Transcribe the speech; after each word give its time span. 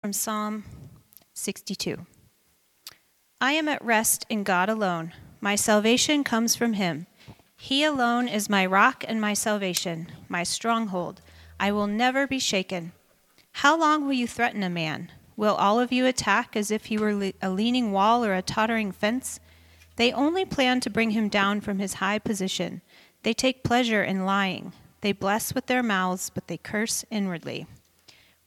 from 0.00 0.12
Psalm 0.14 0.64
62. 1.34 2.06
I 3.38 3.52
am 3.52 3.68
at 3.68 3.84
rest 3.84 4.24
in 4.30 4.44
God 4.44 4.70
alone. 4.70 5.12
My 5.42 5.56
salvation 5.56 6.24
comes 6.24 6.56
from 6.56 6.72
Him. 6.72 7.06
He 7.58 7.84
alone 7.84 8.26
is 8.26 8.48
my 8.48 8.64
rock 8.64 9.04
and 9.06 9.20
my 9.20 9.34
salvation, 9.34 10.10
my 10.26 10.42
stronghold. 10.42 11.20
I 11.58 11.70
will 11.72 11.86
never 11.86 12.26
be 12.26 12.38
shaken. 12.38 12.92
How 13.52 13.78
long 13.78 14.06
will 14.06 14.14
you 14.14 14.26
threaten 14.26 14.62
a 14.62 14.70
man? 14.70 15.12
Will 15.36 15.54
all 15.54 15.78
of 15.78 15.92
you 15.92 16.06
attack 16.06 16.56
as 16.56 16.70
if 16.70 16.86
he 16.86 16.96
were 16.96 17.32
a 17.42 17.50
leaning 17.50 17.92
wall 17.92 18.24
or 18.24 18.34
a 18.34 18.40
tottering 18.40 18.92
fence? 18.92 19.38
They 19.96 20.12
only 20.12 20.46
plan 20.46 20.80
to 20.80 20.88
bring 20.88 21.10
him 21.10 21.28
down 21.28 21.60
from 21.60 21.78
his 21.78 21.94
high 21.94 22.18
position. 22.18 22.80
They 23.22 23.34
take 23.34 23.64
pleasure 23.64 24.02
in 24.02 24.24
lying. 24.24 24.72
They 25.02 25.12
bless 25.12 25.54
with 25.54 25.66
their 25.66 25.82
mouths, 25.82 26.30
but 26.30 26.46
they 26.46 26.56
curse 26.56 27.04
inwardly. 27.10 27.66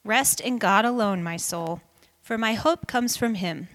Rest 0.04 0.42
in 0.42 0.58
God 0.58 0.84
alone, 0.84 1.24
my 1.24 1.38
soul, 1.38 1.82
for 2.22 2.38
my 2.38 2.56
hope 2.56 2.88
comes 2.88 3.16
from 3.16 3.36
Him. 3.36 3.70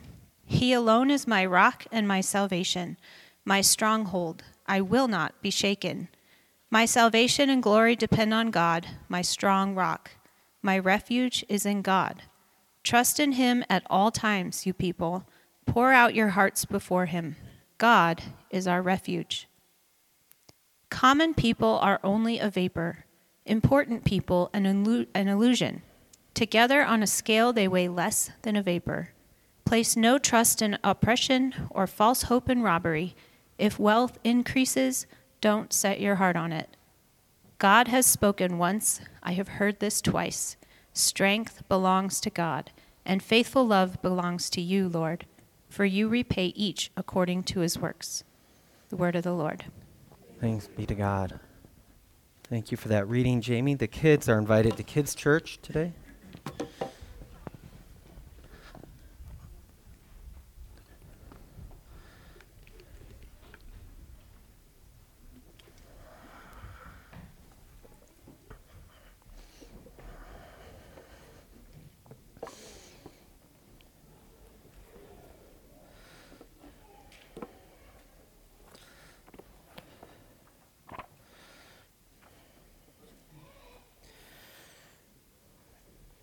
He 0.45 0.73
alone 0.73 1.11
is 1.11 1.27
my 1.27 1.45
rock 1.45 1.87
and 1.91 2.07
my 2.07 2.21
salvation, 2.21 2.99
my 3.45 3.61
stronghold. 3.61 4.43
I 4.67 4.83
will 4.83 5.09
not 5.09 5.41
be 5.41 5.51
shaken. 5.51 6.09
My 6.71 6.85
salvation 6.85 7.49
and 7.49 7.63
glory 7.63 7.97
depend 7.97 8.35
on 8.35 8.51
God, 8.51 8.87
my 9.09 9.23
strong 9.23 9.75
rock. 9.75 10.11
My 10.61 10.79
refuge 10.79 11.45
is 11.49 11.65
in 11.65 11.81
God. 11.81 12.23
Trust 12.83 13.19
in 13.19 13.33
Him 13.33 13.65
at 13.71 13.85
all 13.89 14.11
times, 14.11 14.67
you 14.67 14.75
people. 14.75 15.25
Pour 15.65 15.93
out 15.93 16.15
your 16.15 16.29
hearts 16.29 16.67
before 16.67 17.07
Him. 17.07 17.37
God 17.79 18.23
is 18.51 18.67
our 18.67 18.83
refuge. 18.83 19.49
Common 20.91 21.33
people 21.33 21.79
are 21.79 22.01
only 22.03 22.39
a 22.39 22.51
vapor, 22.51 23.05
important 23.47 24.05
people 24.05 24.51
an, 24.53 24.65
illu- 24.65 25.07
an 25.15 25.29
illusion. 25.29 25.83
Together 26.39 26.85
on 26.85 27.03
a 27.03 27.07
scale, 27.09 27.53
they 27.53 27.67
weigh 27.67 27.89
less 27.89 28.31
than 28.43 28.55
a 28.55 28.63
vapor. 28.63 29.09
Place 29.65 29.97
no 29.97 30.19
trust 30.19 30.63
in 30.63 30.79
oppression 30.85 31.53
or 31.69 31.89
false 31.89 32.23
hope 32.23 32.49
in 32.49 32.63
robbery. 32.63 33.17
If 33.59 33.81
wealth 33.81 34.21
increases, 34.23 35.09
don't 35.41 35.73
set 35.73 36.01
your 36.01 36.15
heart 36.15 36.37
on 36.37 36.53
it. 36.53 36.77
God 37.59 37.89
has 37.89 38.07
spoken 38.07 38.57
once, 38.57 39.01
I 39.21 39.33
have 39.33 39.49
heard 39.49 39.81
this 39.81 40.01
twice. 40.01 40.57
Strength 40.93 41.69
belongs 41.69 42.21
to 42.21 42.31
God, 42.31 42.71
and 43.05 43.21
faithful 43.21 43.67
love 43.67 44.01
belongs 44.01 44.49
to 44.51 44.61
you, 44.61 44.89
Lord, 44.89 45.27
for 45.69 45.85
you 45.85 46.07
repay 46.07 46.53
each 46.55 46.93
according 46.97 47.43
to 47.43 47.61
his 47.63 47.81
works. 47.81 48.23
The 48.91 48.97
word 48.97 49.17
of 49.17 49.25
the 49.25 49.33
Lord. 49.33 49.65
Thanks 50.41 50.69
be 50.69 50.87
to 50.87 50.95
God. 50.95 51.41
Thank 52.49 52.71
you 52.71 52.77
for 52.77 52.87
that 52.87 53.09
reading, 53.09 53.41
Jamie. 53.41 53.75
The 53.75 53.89
kids 53.89 54.29
are 54.29 54.39
invited 54.39 54.77
to 54.77 54.85
Kids 54.85 55.17
Church 55.17 55.59
today. 55.63 55.95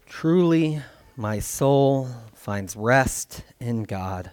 Truly, 0.07 0.81
my 1.25 1.39
soul 1.39 2.07
finds 2.35 2.75
rest 2.75 3.43
in 3.59 3.81
God. 3.81 4.31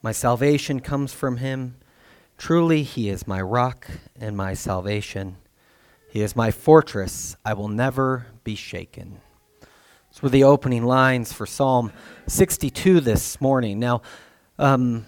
My 0.00 0.12
salvation 0.12 0.80
comes 0.80 1.12
from 1.12 1.36
him. 1.36 1.76
Truly, 2.38 2.82
he 2.82 3.10
is 3.10 3.26
my 3.26 3.42
rock 3.42 3.86
and 4.18 4.34
my 4.34 4.54
salvation. 4.54 5.36
He 6.08 6.22
is 6.22 6.34
my 6.34 6.50
fortress. 6.50 7.36
I 7.44 7.52
will 7.52 7.68
never 7.68 8.28
be 8.44 8.54
shaken. 8.54 9.20
Those 9.60 10.22
were 10.22 10.30
the 10.30 10.44
opening 10.44 10.86
lines 10.86 11.34
for 11.34 11.44
Psalm 11.44 11.92
62 12.28 13.00
this 13.00 13.38
morning. 13.38 13.78
Now, 13.78 14.00
um, 14.58 15.04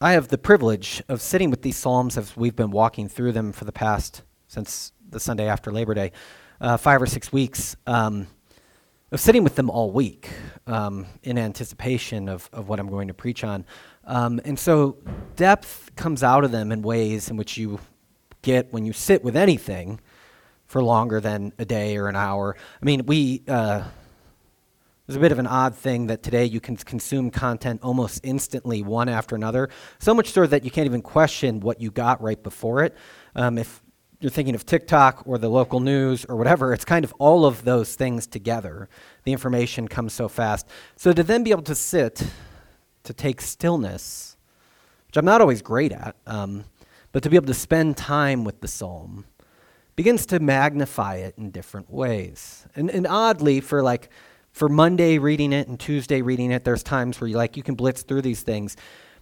I 0.00 0.14
have 0.14 0.26
the 0.26 0.38
privilege 0.38 1.00
of 1.08 1.22
sitting 1.22 1.48
with 1.48 1.62
these 1.62 1.76
Psalms 1.76 2.18
as 2.18 2.36
we've 2.36 2.56
been 2.56 2.72
walking 2.72 3.08
through 3.08 3.30
them 3.30 3.52
for 3.52 3.66
the 3.66 3.70
past, 3.70 4.22
since 4.48 4.90
the 5.08 5.20
Sunday 5.20 5.46
after 5.46 5.70
Labor 5.70 5.94
Day 5.94 6.10
uh, 6.60 6.76
five 6.76 7.00
or 7.00 7.06
six 7.06 7.32
weeks 7.32 7.76
um, 7.86 8.26
of 9.10 9.20
sitting 9.20 9.42
with 9.42 9.56
them 9.56 9.70
all 9.70 9.90
week 9.90 10.28
um, 10.66 11.06
in 11.22 11.38
anticipation 11.38 12.28
of, 12.28 12.48
of 12.52 12.68
what 12.68 12.78
I'm 12.78 12.88
going 12.88 13.08
to 13.08 13.14
preach 13.14 13.42
on. 13.42 13.64
Um, 14.04 14.40
and 14.44 14.58
so 14.58 14.98
depth 15.36 15.90
comes 15.96 16.22
out 16.22 16.44
of 16.44 16.52
them 16.52 16.72
in 16.72 16.82
ways 16.82 17.30
in 17.30 17.36
which 17.36 17.56
you 17.56 17.80
get 18.42 18.72
when 18.72 18.84
you 18.84 18.92
sit 18.92 19.24
with 19.24 19.36
anything 19.36 20.00
for 20.66 20.82
longer 20.82 21.20
than 21.20 21.52
a 21.58 21.64
day 21.64 21.96
or 21.96 22.08
an 22.08 22.16
hour. 22.16 22.56
I 22.80 22.84
mean, 22.84 23.06
we. 23.06 23.42
Uh, 23.48 23.84
there's 25.06 25.16
a 25.16 25.20
bit 25.20 25.32
of 25.32 25.38
an 25.38 25.46
odd 25.46 25.74
thing 25.74 26.08
that 26.08 26.22
today 26.22 26.44
you 26.44 26.60
can 26.60 26.76
consume 26.76 27.30
content 27.30 27.80
almost 27.82 28.20
instantly, 28.24 28.82
one 28.82 29.08
after 29.08 29.34
another. 29.34 29.70
So 29.98 30.12
much 30.12 30.32
so 30.32 30.46
that 30.46 30.66
you 30.66 30.70
can't 30.70 30.84
even 30.84 31.00
question 31.00 31.60
what 31.60 31.80
you 31.80 31.90
got 31.90 32.20
right 32.20 32.42
before 32.42 32.84
it. 32.84 32.94
Um, 33.34 33.56
if 33.56 33.82
you're 34.20 34.30
thinking 34.30 34.54
of 34.54 34.66
TikTok 34.66 35.22
or 35.26 35.38
the 35.38 35.48
local 35.48 35.80
news 35.80 36.24
or 36.24 36.36
whatever, 36.36 36.72
it's 36.72 36.84
kind 36.84 37.04
of 37.04 37.14
all 37.18 37.46
of 37.46 37.64
those 37.64 37.94
things 37.94 38.26
together. 38.26 38.88
The 39.24 39.32
information 39.32 39.86
comes 39.86 40.12
so 40.12 40.28
fast. 40.28 40.66
So 40.96 41.12
to 41.12 41.22
then 41.22 41.44
be 41.44 41.52
able 41.52 41.62
to 41.62 41.74
sit, 41.74 42.22
to 43.04 43.12
take 43.12 43.40
stillness, 43.40 44.36
which 45.06 45.16
I'm 45.16 45.24
not 45.24 45.40
always 45.40 45.62
great 45.62 45.92
at, 45.92 46.16
um, 46.26 46.64
but 47.12 47.22
to 47.22 47.30
be 47.30 47.36
able 47.36 47.46
to 47.46 47.54
spend 47.54 47.96
time 47.96 48.44
with 48.44 48.60
the 48.60 48.68
psalm 48.68 49.24
begins 49.94 50.26
to 50.26 50.40
magnify 50.40 51.16
it 51.16 51.34
in 51.38 51.50
different 51.50 51.90
ways. 51.90 52.66
And, 52.76 52.90
and 52.90 53.06
oddly, 53.06 53.60
for 53.60 53.82
like 53.82 54.10
for 54.52 54.68
Monday 54.68 55.18
reading 55.18 55.52
it 55.52 55.68
and 55.68 55.78
Tuesday 55.78 56.22
reading 56.22 56.50
it, 56.50 56.64
there's 56.64 56.82
times 56.82 57.20
where 57.20 57.28
you 57.28 57.36
like 57.36 57.56
you 57.56 57.62
can 57.62 57.74
blitz 57.74 58.02
through 58.02 58.22
these 58.22 58.42
things. 58.42 58.76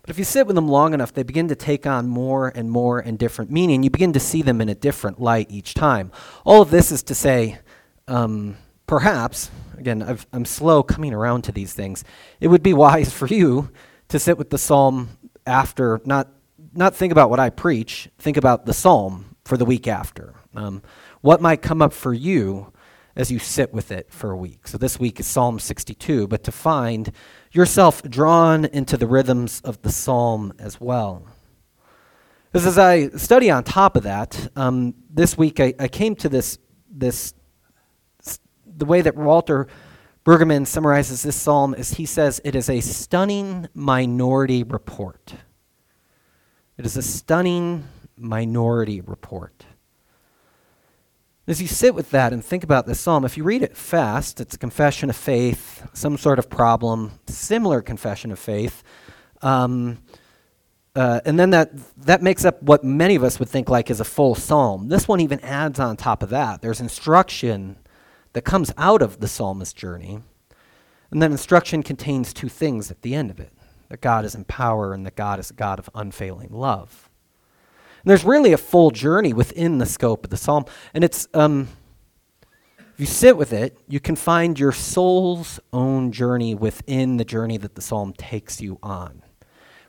But 0.06 0.14
if 0.14 0.18
you 0.20 0.24
sit 0.24 0.46
with 0.46 0.54
them 0.54 0.68
long 0.68 0.94
enough, 0.94 1.12
they 1.12 1.24
begin 1.24 1.48
to 1.48 1.56
take 1.56 1.84
on 1.84 2.06
more 2.06 2.52
and 2.54 2.70
more 2.70 3.00
and 3.00 3.18
different 3.18 3.50
meaning. 3.50 3.82
You 3.82 3.90
begin 3.90 4.12
to 4.12 4.20
see 4.20 4.40
them 4.40 4.60
in 4.60 4.68
a 4.68 4.74
different 4.74 5.20
light 5.20 5.50
each 5.50 5.74
time. 5.74 6.12
All 6.44 6.62
of 6.62 6.70
this 6.70 6.92
is 6.92 7.02
to 7.04 7.14
say, 7.14 7.58
um, 8.06 8.56
perhaps, 8.86 9.50
again, 9.76 10.04
i 10.04 10.16
am 10.36 10.44
slow 10.44 10.84
coming 10.84 11.12
around 11.12 11.42
to 11.42 11.52
these 11.52 11.72
things, 11.72 12.04
it 12.40 12.46
would 12.46 12.62
be 12.62 12.72
wise 12.72 13.12
for 13.12 13.26
you 13.26 13.68
to 14.08 14.20
sit 14.20 14.38
with 14.38 14.50
the 14.50 14.58
psalm 14.58 15.08
after, 15.44 16.00
not, 16.04 16.28
not 16.72 16.94
think 16.94 17.10
about 17.10 17.28
what 17.28 17.40
I 17.40 17.50
preach, 17.50 18.08
think 18.16 18.36
about 18.36 18.64
the 18.64 18.74
psalm 18.74 19.34
for 19.44 19.56
the 19.56 19.64
week 19.64 19.88
after. 19.88 20.34
Um, 20.54 20.82
what 21.20 21.40
might 21.40 21.62
come 21.62 21.82
up 21.82 21.92
for 21.92 22.14
you 22.14 22.72
as 23.16 23.32
you 23.32 23.40
sit 23.40 23.72
with 23.72 23.90
it 23.90 24.12
for 24.12 24.30
a 24.30 24.36
week. 24.36 24.68
So 24.68 24.78
this 24.78 25.00
week 25.00 25.18
is 25.18 25.26
Psalm 25.26 25.58
62, 25.58 26.28
but 26.28 26.44
to 26.44 26.52
find 26.52 27.10
yourself 27.56 28.02
drawn 28.02 28.66
into 28.66 28.96
the 28.96 29.06
rhythms 29.06 29.60
of 29.62 29.80
the 29.82 29.90
psalm 29.90 30.52
as 30.58 30.80
well. 30.80 31.26
Because 32.52 32.66
as 32.66 32.78
I 32.78 33.08
study 33.10 33.50
on 33.50 33.64
top 33.64 33.96
of 33.96 34.04
that, 34.04 34.48
um, 34.56 34.94
this 35.10 35.36
week 35.36 35.60
I, 35.60 35.74
I, 35.78 35.88
came 35.88 36.14
to 36.16 36.28
this, 36.28 36.58
this, 36.90 37.34
the 38.66 38.84
way 38.84 39.02
that 39.02 39.16
Walter 39.16 39.66
Brueggemann 40.24 40.66
summarizes 40.66 41.22
this 41.22 41.36
psalm 41.36 41.74
is 41.74 41.94
he 41.94 42.06
says 42.06 42.40
it 42.44 42.54
is 42.54 42.68
a 42.68 42.80
stunning 42.80 43.68
minority 43.74 44.62
report. 44.62 45.34
It 46.78 46.86
is 46.86 46.96
a 46.96 47.02
stunning 47.02 47.86
minority 48.16 49.00
report. 49.00 49.65
As 51.48 51.62
you 51.62 51.68
sit 51.68 51.94
with 51.94 52.10
that 52.10 52.32
and 52.32 52.44
think 52.44 52.64
about 52.64 52.86
this 52.86 52.98
psalm, 52.98 53.24
if 53.24 53.36
you 53.36 53.44
read 53.44 53.62
it 53.62 53.76
fast, 53.76 54.40
it's 54.40 54.56
a 54.56 54.58
confession 54.58 55.08
of 55.08 55.14
faith, 55.14 55.88
some 55.92 56.18
sort 56.18 56.40
of 56.40 56.50
problem, 56.50 57.12
similar 57.28 57.82
confession 57.82 58.32
of 58.32 58.38
faith. 58.40 58.82
Um, 59.42 59.98
uh, 60.96 61.20
and 61.24 61.38
then 61.38 61.50
that, 61.50 61.70
that 61.98 62.20
makes 62.20 62.44
up 62.44 62.60
what 62.64 62.82
many 62.82 63.14
of 63.14 63.22
us 63.22 63.38
would 63.38 63.48
think 63.48 63.68
like 63.68 63.90
is 63.90 64.00
a 64.00 64.04
full 64.04 64.34
psalm. 64.34 64.88
This 64.88 65.06
one 65.06 65.20
even 65.20 65.38
adds 65.38 65.78
on 65.78 65.96
top 65.96 66.24
of 66.24 66.30
that. 66.30 66.62
There's 66.62 66.80
instruction 66.80 67.76
that 68.32 68.42
comes 68.42 68.72
out 68.76 69.00
of 69.00 69.20
the 69.20 69.28
psalmist's 69.28 69.72
journey. 69.72 70.18
And 71.12 71.22
that 71.22 71.30
instruction 71.30 71.84
contains 71.84 72.34
two 72.34 72.48
things 72.48 72.90
at 72.90 73.02
the 73.02 73.14
end 73.14 73.30
of 73.30 73.38
it 73.38 73.52
that 73.88 74.00
God 74.00 74.24
is 74.24 74.34
in 74.34 74.44
power 74.46 74.92
and 74.92 75.06
that 75.06 75.14
God 75.14 75.38
is 75.38 75.50
a 75.50 75.54
God 75.54 75.78
of 75.78 75.88
unfailing 75.94 76.50
love. 76.50 77.05
And 78.06 78.12
there's 78.12 78.24
really 78.24 78.52
a 78.52 78.56
full 78.56 78.92
journey 78.92 79.32
within 79.32 79.78
the 79.78 79.84
scope 79.84 80.22
of 80.22 80.30
the 80.30 80.36
psalm. 80.36 80.64
And 80.94 81.02
it's, 81.02 81.26
um, 81.34 81.66
if 82.78 83.00
you 83.00 83.06
sit 83.06 83.36
with 83.36 83.52
it, 83.52 83.80
you 83.88 83.98
can 83.98 84.14
find 84.14 84.56
your 84.56 84.70
soul's 84.70 85.58
own 85.72 86.12
journey 86.12 86.54
within 86.54 87.16
the 87.16 87.24
journey 87.24 87.56
that 87.56 87.74
the 87.74 87.82
psalm 87.82 88.12
takes 88.16 88.60
you 88.60 88.78
on. 88.80 89.24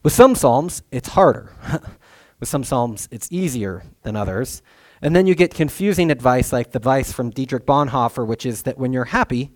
With 0.01 0.13
some 0.13 0.33
psalms, 0.33 0.81
it's 0.89 1.09
harder. 1.09 1.51
with 2.39 2.49
some 2.49 2.63
psalms, 2.63 3.07
it's 3.11 3.31
easier 3.31 3.83
than 4.01 4.15
others. 4.15 4.63
And 4.99 5.15
then 5.15 5.27
you 5.27 5.35
get 5.35 5.53
confusing 5.53 6.09
advice 6.09 6.51
like 6.51 6.71
the 6.71 6.77
advice 6.77 7.11
from 7.11 7.29
Dietrich 7.29 7.67
Bonhoeffer, 7.67 8.25
which 8.25 8.47
is 8.47 8.63
that 8.63 8.79
when 8.79 8.93
you're 8.93 9.05
happy, 9.05 9.51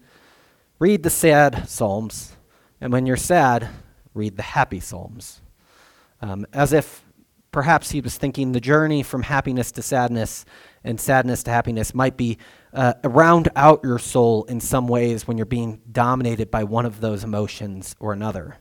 read 0.77 1.01
the 1.01 1.09
sad 1.09 1.67
Psalms, 1.67 2.37
and 2.79 2.93
when 2.93 3.07
you're 3.07 3.17
sad, 3.17 3.69
read 4.13 4.37
the 4.37 4.43
happy 4.43 4.79
Psalms. 4.79 5.41
Um, 6.21 6.45
as 6.53 6.73
if 6.73 7.03
perhaps 7.51 7.91
he 7.91 8.01
was 8.01 8.17
thinking 8.17 8.51
the 8.51 8.61
journey 8.61 9.03
from 9.03 9.23
happiness 9.23 9.71
to 9.73 9.81
sadness 9.81 10.45
and 10.83 10.99
sadness 10.99 11.43
to 11.43 11.51
happiness 11.51 11.93
might 11.93 12.17
be 12.17 12.37
uh, 12.73 12.93
round 13.03 13.49
out 13.55 13.81
your 13.83 13.99
soul 13.99 14.45
in 14.45 14.59
some 14.59 14.87
ways 14.87 15.27
when 15.27 15.37
you're 15.37 15.45
being 15.45 15.81
dominated 15.91 16.49
by 16.49 16.63
one 16.63 16.85
of 16.85 17.01
those 17.01 17.23
emotions 17.23 17.95
or 17.99 18.13
another. 18.13 18.57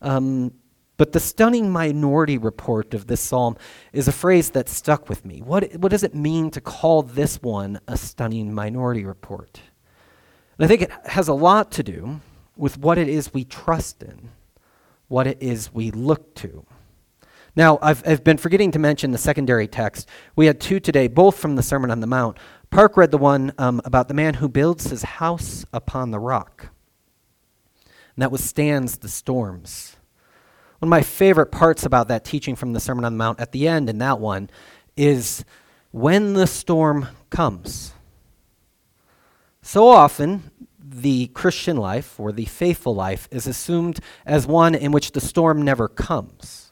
Um, 0.00 0.52
but 0.96 1.12
the 1.12 1.18
stunning 1.18 1.72
minority 1.72 2.38
report 2.38 2.94
of 2.94 3.08
this 3.08 3.20
psalm 3.20 3.56
is 3.92 4.06
a 4.06 4.12
phrase 4.12 4.50
that 4.50 4.68
stuck 4.68 5.08
with 5.08 5.24
me. 5.24 5.42
What, 5.42 5.74
what 5.74 5.90
does 5.90 6.04
it 6.04 6.14
mean 6.14 6.50
to 6.52 6.60
call 6.60 7.02
this 7.02 7.42
one 7.42 7.80
a 7.88 7.96
stunning 7.96 8.54
minority 8.54 9.04
report? 9.04 9.60
And 10.56 10.64
I 10.64 10.68
think 10.68 10.82
it 10.82 10.92
has 11.06 11.26
a 11.26 11.34
lot 11.34 11.72
to 11.72 11.82
do 11.82 12.20
with 12.56 12.78
what 12.78 12.96
it 12.96 13.08
is 13.08 13.34
we 13.34 13.44
trust 13.44 14.04
in, 14.04 14.30
what 15.08 15.26
it 15.26 15.38
is 15.40 15.74
we 15.74 15.90
look 15.90 16.32
to. 16.36 16.64
Now, 17.56 17.78
I've, 17.80 18.02
I've 18.06 18.24
been 18.24 18.36
forgetting 18.36 18.72
to 18.72 18.78
mention 18.78 19.12
the 19.12 19.18
secondary 19.18 19.68
text. 19.68 20.08
We 20.34 20.46
had 20.46 20.60
two 20.60 20.80
today, 20.80 21.06
both 21.06 21.38
from 21.38 21.54
the 21.54 21.62
Sermon 21.62 21.90
on 21.90 22.00
the 22.00 22.06
Mount. 22.06 22.36
Park 22.70 22.96
read 22.96 23.12
the 23.12 23.18
one 23.18 23.52
um, 23.58 23.80
about 23.84 24.08
the 24.08 24.14
man 24.14 24.34
who 24.34 24.48
builds 24.48 24.90
his 24.90 25.04
house 25.04 25.64
upon 25.72 26.10
the 26.10 26.18
rock, 26.18 26.70
and 27.84 28.22
that 28.22 28.32
withstands 28.32 28.98
the 28.98 29.08
storms. 29.08 29.96
One 30.80 30.88
of 30.88 30.90
my 30.90 31.02
favorite 31.02 31.52
parts 31.52 31.86
about 31.86 32.08
that 32.08 32.24
teaching 32.24 32.56
from 32.56 32.72
the 32.72 32.80
Sermon 32.80 33.04
on 33.04 33.12
the 33.12 33.18
Mount 33.18 33.38
at 33.38 33.52
the 33.52 33.68
end 33.68 33.88
in 33.88 33.98
that 33.98 34.18
one 34.18 34.50
is 34.96 35.44
when 35.92 36.34
the 36.34 36.48
storm 36.48 37.08
comes. 37.30 37.92
So 39.62 39.86
often, 39.86 40.50
the 40.78 41.28
Christian 41.28 41.76
life 41.76 42.18
or 42.18 42.32
the 42.32 42.44
faithful 42.46 42.94
life 42.94 43.28
is 43.30 43.46
assumed 43.46 44.00
as 44.26 44.46
one 44.46 44.74
in 44.74 44.90
which 44.90 45.12
the 45.12 45.20
storm 45.20 45.62
never 45.62 45.86
comes. 45.88 46.63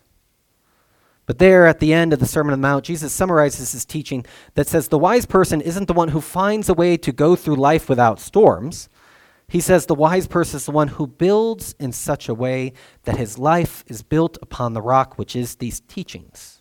But 1.26 1.38
there 1.38 1.66
at 1.66 1.78
the 1.78 1.92
end 1.92 2.12
of 2.12 2.18
the 2.18 2.26
Sermon 2.26 2.52
on 2.52 2.60
the 2.60 2.66
Mount, 2.66 2.84
Jesus 2.84 3.12
summarizes 3.12 3.72
his 3.72 3.84
teaching 3.84 4.26
that 4.54 4.66
says 4.66 4.88
the 4.88 4.98
wise 4.98 5.24
person 5.26 5.60
isn't 5.60 5.86
the 5.86 5.92
one 5.92 6.08
who 6.08 6.20
finds 6.20 6.68
a 6.68 6.74
way 6.74 6.96
to 6.96 7.12
go 7.12 7.36
through 7.36 7.56
life 7.56 7.88
without 7.88 8.18
storms. 8.18 8.88
He 9.48 9.60
says 9.60 9.86
the 9.86 9.94
wise 9.94 10.26
person 10.26 10.56
is 10.56 10.66
the 10.66 10.72
one 10.72 10.88
who 10.88 11.06
builds 11.06 11.74
in 11.78 11.92
such 11.92 12.28
a 12.28 12.34
way 12.34 12.72
that 13.04 13.18
his 13.18 13.38
life 13.38 13.84
is 13.86 14.02
built 14.02 14.36
upon 14.42 14.72
the 14.72 14.82
rock, 14.82 15.16
which 15.16 15.36
is 15.36 15.56
these 15.56 15.80
teachings. 15.80 16.60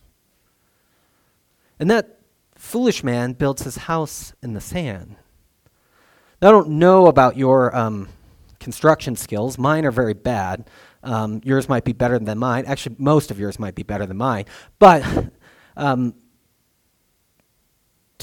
And 1.80 1.90
that 1.90 2.20
foolish 2.54 3.02
man 3.02 3.32
builds 3.32 3.62
his 3.62 3.76
house 3.76 4.34
in 4.42 4.52
the 4.52 4.60
sand. 4.60 5.16
Now, 6.40 6.48
I 6.48 6.52
don't 6.52 6.70
know 6.70 7.06
about 7.06 7.36
your 7.36 7.74
um, 7.74 8.08
construction 8.60 9.16
skills, 9.16 9.58
mine 9.58 9.84
are 9.84 9.90
very 9.90 10.14
bad. 10.14 10.68
Um, 11.02 11.40
yours 11.44 11.68
might 11.68 11.84
be 11.84 11.92
better 11.92 12.18
than 12.18 12.38
mine. 12.38 12.64
Actually, 12.66 12.96
most 12.98 13.30
of 13.30 13.38
yours 13.38 13.58
might 13.58 13.74
be 13.74 13.82
better 13.82 14.06
than 14.06 14.16
mine. 14.16 14.44
But 14.78 15.04
um, 15.76 16.14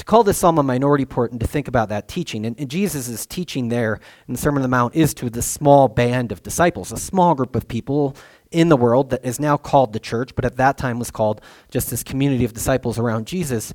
to 0.00 0.04
call 0.04 0.24
this 0.24 0.38
psalm 0.38 0.56
a 0.58 0.62
minority 0.62 1.04
port 1.04 1.30
and 1.30 1.38
to 1.40 1.46
think 1.46 1.68
about 1.68 1.90
that 1.90 2.08
teaching, 2.08 2.46
and, 2.46 2.58
and 2.58 2.70
Jesus' 2.70 3.26
teaching 3.26 3.68
there 3.68 4.00
in 4.26 4.32
the 4.32 4.40
Sermon 4.40 4.58
on 4.58 4.62
the 4.62 4.68
Mount 4.68 4.94
is 4.94 5.12
to 5.14 5.28
the 5.28 5.42
small 5.42 5.88
band 5.88 6.32
of 6.32 6.42
disciples, 6.42 6.90
a 6.90 6.96
small 6.96 7.34
group 7.34 7.54
of 7.54 7.68
people 7.68 8.16
in 8.50 8.70
the 8.70 8.78
world 8.78 9.10
that 9.10 9.24
is 9.24 9.38
now 9.38 9.58
called 9.58 9.92
the 9.92 10.00
church, 10.00 10.34
but 10.34 10.46
at 10.46 10.56
that 10.56 10.78
time 10.78 10.98
was 10.98 11.10
called 11.10 11.42
just 11.70 11.90
this 11.90 12.02
community 12.02 12.46
of 12.46 12.54
disciples 12.54 12.98
around 12.98 13.26
Jesus. 13.26 13.74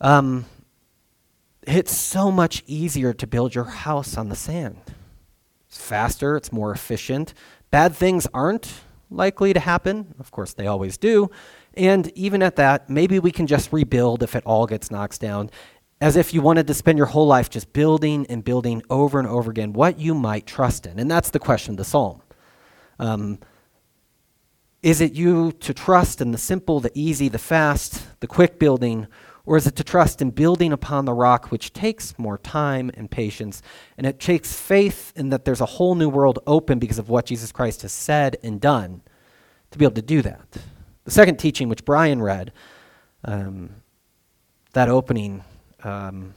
Um, 0.00 0.46
it's 1.66 1.94
so 1.94 2.30
much 2.30 2.62
easier 2.66 3.12
to 3.12 3.26
build 3.26 3.54
your 3.54 3.64
house 3.64 4.16
on 4.16 4.30
the 4.30 4.36
sand. 4.36 4.80
It's 5.68 5.78
faster, 5.78 6.36
it's 6.36 6.52
more 6.52 6.72
efficient, 6.72 7.34
Bad 7.74 7.96
things 7.96 8.28
aren't 8.32 8.72
likely 9.10 9.52
to 9.52 9.58
happen. 9.58 10.14
Of 10.20 10.30
course, 10.30 10.52
they 10.54 10.68
always 10.68 10.96
do. 10.96 11.28
And 11.76 12.16
even 12.16 12.40
at 12.40 12.54
that, 12.54 12.88
maybe 12.88 13.18
we 13.18 13.32
can 13.32 13.48
just 13.48 13.72
rebuild 13.72 14.22
if 14.22 14.36
it 14.36 14.44
all 14.46 14.64
gets 14.64 14.92
knocked 14.92 15.20
down, 15.20 15.50
as 16.00 16.14
if 16.14 16.32
you 16.32 16.40
wanted 16.40 16.68
to 16.68 16.74
spend 16.74 16.98
your 16.98 17.08
whole 17.08 17.26
life 17.26 17.50
just 17.50 17.72
building 17.72 18.26
and 18.28 18.44
building 18.44 18.84
over 18.90 19.18
and 19.18 19.26
over 19.26 19.50
again 19.50 19.72
what 19.72 19.98
you 19.98 20.14
might 20.14 20.46
trust 20.46 20.86
in. 20.86 21.00
And 21.00 21.10
that's 21.10 21.30
the 21.30 21.40
question 21.40 21.72
of 21.72 21.78
the 21.78 21.84
psalm. 21.84 22.22
Um, 23.00 23.40
is 24.84 25.00
it 25.00 25.14
you 25.14 25.50
to 25.50 25.74
trust 25.74 26.20
in 26.20 26.30
the 26.30 26.38
simple, 26.38 26.78
the 26.78 26.92
easy, 26.94 27.28
the 27.28 27.40
fast, 27.40 28.20
the 28.20 28.28
quick 28.28 28.60
building, 28.60 29.08
or 29.46 29.56
is 29.56 29.66
it 29.66 29.76
to 29.76 29.84
trust 29.84 30.22
in 30.22 30.30
building 30.30 30.72
upon 30.72 31.04
the 31.04 31.12
rock, 31.12 31.50
which 31.50 31.72
takes 31.72 32.18
more 32.18 32.38
time 32.38 32.90
and 32.94 33.10
patience? 33.10 33.60
And 33.98 34.06
it 34.06 34.18
takes 34.18 34.58
faith 34.58 35.12
in 35.16 35.28
that 35.30 35.44
there's 35.44 35.60
a 35.60 35.66
whole 35.66 35.94
new 35.94 36.08
world 36.08 36.38
open 36.46 36.78
because 36.78 36.98
of 36.98 37.10
what 37.10 37.26
Jesus 37.26 37.52
Christ 37.52 37.82
has 37.82 37.92
said 37.92 38.38
and 38.42 38.60
done 38.60 39.02
to 39.70 39.78
be 39.78 39.84
able 39.84 39.94
to 39.96 40.02
do 40.02 40.22
that. 40.22 40.40
The 41.04 41.10
second 41.10 41.36
teaching, 41.38 41.68
which 41.68 41.84
Brian 41.84 42.22
read, 42.22 42.52
um, 43.24 43.70
that 44.72 44.88
opening, 44.88 45.44
um, 45.82 46.32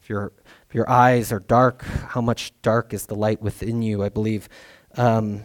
if, 0.00 0.10
your, 0.10 0.32
if 0.68 0.74
your 0.74 0.90
eyes 0.90 1.30
are 1.30 1.40
dark, 1.40 1.82
how 1.84 2.20
much 2.20 2.52
dark 2.62 2.92
is 2.92 3.06
the 3.06 3.14
light 3.14 3.40
within 3.40 3.82
you, 3.82 4.02
I 4.02 4.08
believe. 4.08 4.48
Um, 4.96 5.44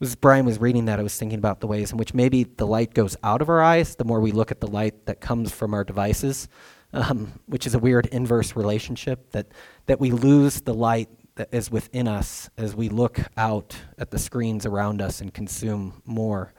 as 0.00 0.14
Brian 0.14 0.46
was 0.46 0.60
reading 0.60 0.84
that, 0.84 1.00
I 1.00 1.02
was 1.02 1.16
thinking 1.16 1.38
about 1.38 1.60
the 1.60 1.66
ways 1.66 1.90
in 1.90 1.98
which 1.98 2.14
maybe 2.14 2.44
the 2.44 2.66
light 2.66 2.94
goes 2.94 3.16
out 3.22 3.42
of 3.42 3.48
our 3.48 3.60
eyes 3.60 3.96
the 3.96 4.04
more 4.04 4.20
we 4.20 4.32
look 4.32 4.50
at 4.50 4.60
the 4.60 4.68
light 4.68 5.06
that 5.06 5.20
comes 5.20 5.52
from 5.52 5.74
our 5.74 5.84
devices, 5.84 6.48
um, 6.92 7.32
which 7.46 7.66
is 7.66 7.74
a 7.74 7.78
weird 7.78 8.06
inverse 8.06 8.54
relationship, 8.54 9.30
that, 9.32 9.48
that 9.86 9.98
we 9.98 10.10
lose 10.10 10.60
the 10.60 10.74
light 10.74 11.08
that 11.34 11.48
is 11.52 11.70
within 11.70 12.06
us 12.06 12.48
as 12.56 12.74
we 12.74 12.88
look 12.88 13.20
out 13.36 13.76
at 13.98 14.10
the 14.10 14.18
screens 14.18 14.66
around 14.66 15.02
us 15.02 15.20
and 15.20 15.34
consume 15.34 16.00
more. 16.04 16.52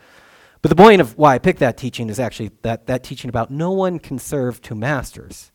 But 0.62 0.70
the 0.70 0.76
point 0.76 1.00
of 1.00 1.18
why 1.18 1.36
I 1.36 1.40
picked 1.40 1.60
that 1.60 1.78
teaching 1.78 2.10
is 2.10 2.20
actually 2.20 2.52
that, 2.64 2.88
that 2.88 3.04
teaching 3.04 3.30
about 3.30 3.52
no 3.52 3.72
one 3.72 4.00
can 4.00 4.20
serve 4.20 4.62
two 4.62 4.76
masters. 4.76 5.52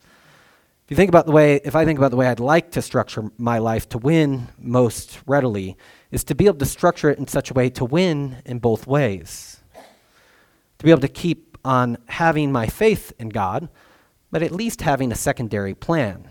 If 0.84 0.90
you 0.90 0.96
think 0.96 1.08
about 1.08 1.25
the 1.25 1.32
way, 1.32 1.60
if 1.64 1.75
I 1.75 1.84
think 1.84 1.98
about 1.98 2.10
the 2.10 2.16
way 2.16 2.26
I'd 2.26 2.40
like 2.40 2.70
to 2.72 2.82
structure 2.82 3.31
my 3.38 3.58
life 3.58 3.88
to 3.90 3.98
win 3.98 4.48
most 4.58 5.20
readily, 5.26 5.76
is 6.14 6.22
to 6.22 6.34
be 6.34 6.46
able 6.46 6.58
to 6.58 6.64
structure 6.64 7.11
it 7.11 7.19
in 7.19 7.26
such 7.26 7.50
a 7.50 7.55
way 7.55 7.69
to 7.69 7.84
win 7.84 8.37
in 8.46 8.61
both 8.61 8.87
ways. 8.87 9.61
To 10.78 10.84
be 10.84 10.93
able 10.93 11.00
to 11.00 11.08
keep 11.08 11.58
on 11.64 11.99
having 12.06 12.52
my 12.52 12.69
faith 12.69 13.12
in 13.19 13.31
God, 13.31 13.69
but 14.31 14.40
at 14.40 14.52
least 14.52 14.82
having 14.82 15.11
a 15.11 15.16
secondary 15.16 15.75
plan. 15.75 16.28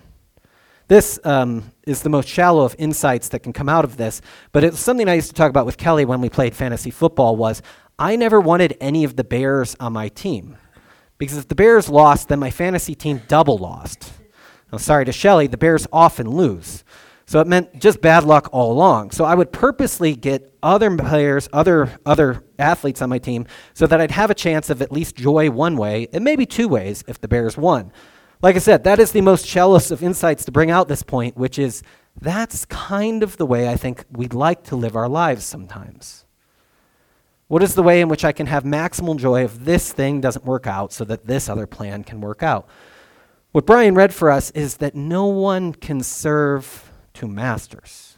This 0.88 1.19
um, 1.25 1.74
is 1.85 2.01
the 2.01 2.09
most 2.09 2.30
shallow 2.30 2.63
of 2.63 2.77
insights 2.80 3.27
that 3.30 3.39
can 3.39 3.51
come 3.51 3.67
out 3.67 3.84
of 3.84 3.98
this, 3.98 4.22
but 4.53 4.63
it's 4.63 4.79
something 4.79 5.10
I 5.10 5.15
used 5.15 5.29
to 5.29 5.36
talk 5.36 5.50
about 5.50 5.65
with 5.65 5.75
Kelly 5.75 6.05
when 6.05 6.22
we 6.22 6.29
played 6.29 6.55
fantasy 6.55 6.89
football 6.89 7.36
was 7.36 7.62
I 8.00 8.15
never 8.15 8.39
wanted 8.39 8.77
any 8.79 9.03
of 9.03 9.17
the 9.17 9.24
Bears 9.25 9.75
on 9.81 9.91
my 9.91 10.07
team. 10.07 10.57
Because 11.17 11.38
if 11.38 11.50
the 11.50 11.55
Bears 11.55 11.89
lost, 11.89 12.29
then 12.29 12.39
my 12.39 12.51
fantasy 12.51 12.96
team 12.96 13.22
double 13.27 13.57
lost. 13.57 14.13
Now, 14.72 14.77
sorry 14.77 15.03
to 15.05 15.12
Shelly, 15.12 15.48
the 15.48 15.57
Bears 15.57 15.88
often 15.91 16.29
lose. 16.29 16.86
So 17.33 17.39
it 17.39 17.47
meant 17.47 17.79
just 17.79 17.99
bad 17.99 18.25
luck 18.25 18.49
all 18.51 18.71
along. 18.71 19.09
So 19.09 19.25
I 19.25 19.33
would 19.33 19.51
purposely 19.51 20.15
get 20.15 20.53
other 20.61 20.95
players, 20.95 21.49
other 21.51 21.91
other 22.05 22.43
athletes 22.59 23.01
on 23.01 23.09
my 23.09 23.17
team, 23.17 23.47
so 23.73 23.87
that 23.87 23.99
I'd 23.99 24.11
have 24.11 24.29
a 24.29 24.35
chance 24.35 24.69
of 24.69 24.83
at 24.83 24.91
least 24.91 25.15
joy 25.15 25.49
one 25.49 25.75
way 25.75 26.07
and 26.13 26.23
maybe 26.23 26.45
two 26.45 26.67
ways 26.67 27.03
if 27.07 27.19
the 27.19 27.27
Bears 27.27 27.57
won. 27.57 27.91
Like 28.43 28.55
I 28.55 28.59
said, 28.59 28.83
that 28.83 28.99
is 28.99 29.13
the 29.13 29.21
most 29.21 29.47
shallowest 29.47 29.89
of 29.89 30.03
insights 30.03 30.45
to 30.45 30.51
bring 30.51 30.69
out 30.69 30.87
this 30.87 31.01
point, 31.01 31.35
which 31.35 31.57
is 31.57 31.81
that's 32.21 32.65
kind 32.65 33.23
of 33.23 33.37
the 33.37 33.47
way 33.47 33.67
I 33.67 33.77
think 33.77 34.05
we'd 34.11 34.35
like 34.35 34.65
to 34.65 34.75
live 34.75 34.95
our 34.95 35.09
lives 35.09 35.43
sometimes. 35.43 36.25
What 37.47 37.63
is 37.63 37.73
the 37.73 37.81
way 37.81 37.99
in 38.01 38.09
which 38.09 38.23
I 38.23 38.31
can 38.31 38.45
have 38.45 38.63
maximal 38.63 39.17
joy 39.17 39.43
if 39.43 39.57
this 39.57 39.91
thing 39.91 40.21
doesn't 40.21 40.45
work 40.45 40.67
out 40.67 40.93
so 40.93 41.03
that 41.05 41.25
this 41.25 41.49
other 41.49 41.65
plan 41.65 42.03
can 42.03 42.21
work 42.21 42.43
out? 42.43 42.69
What 43.53 43.65
Brian 43.65 43.95
read 43.95 44.13
for 44.13 44.29
us 44.29 44.51
is 44.51 44.77
that 44.77 44.93
no 44.93 45.25
one 45.25 45.73
can 45.73 46.03
serve 46.03 46.91
two 47.13 47.27
masters. 47.27 48.17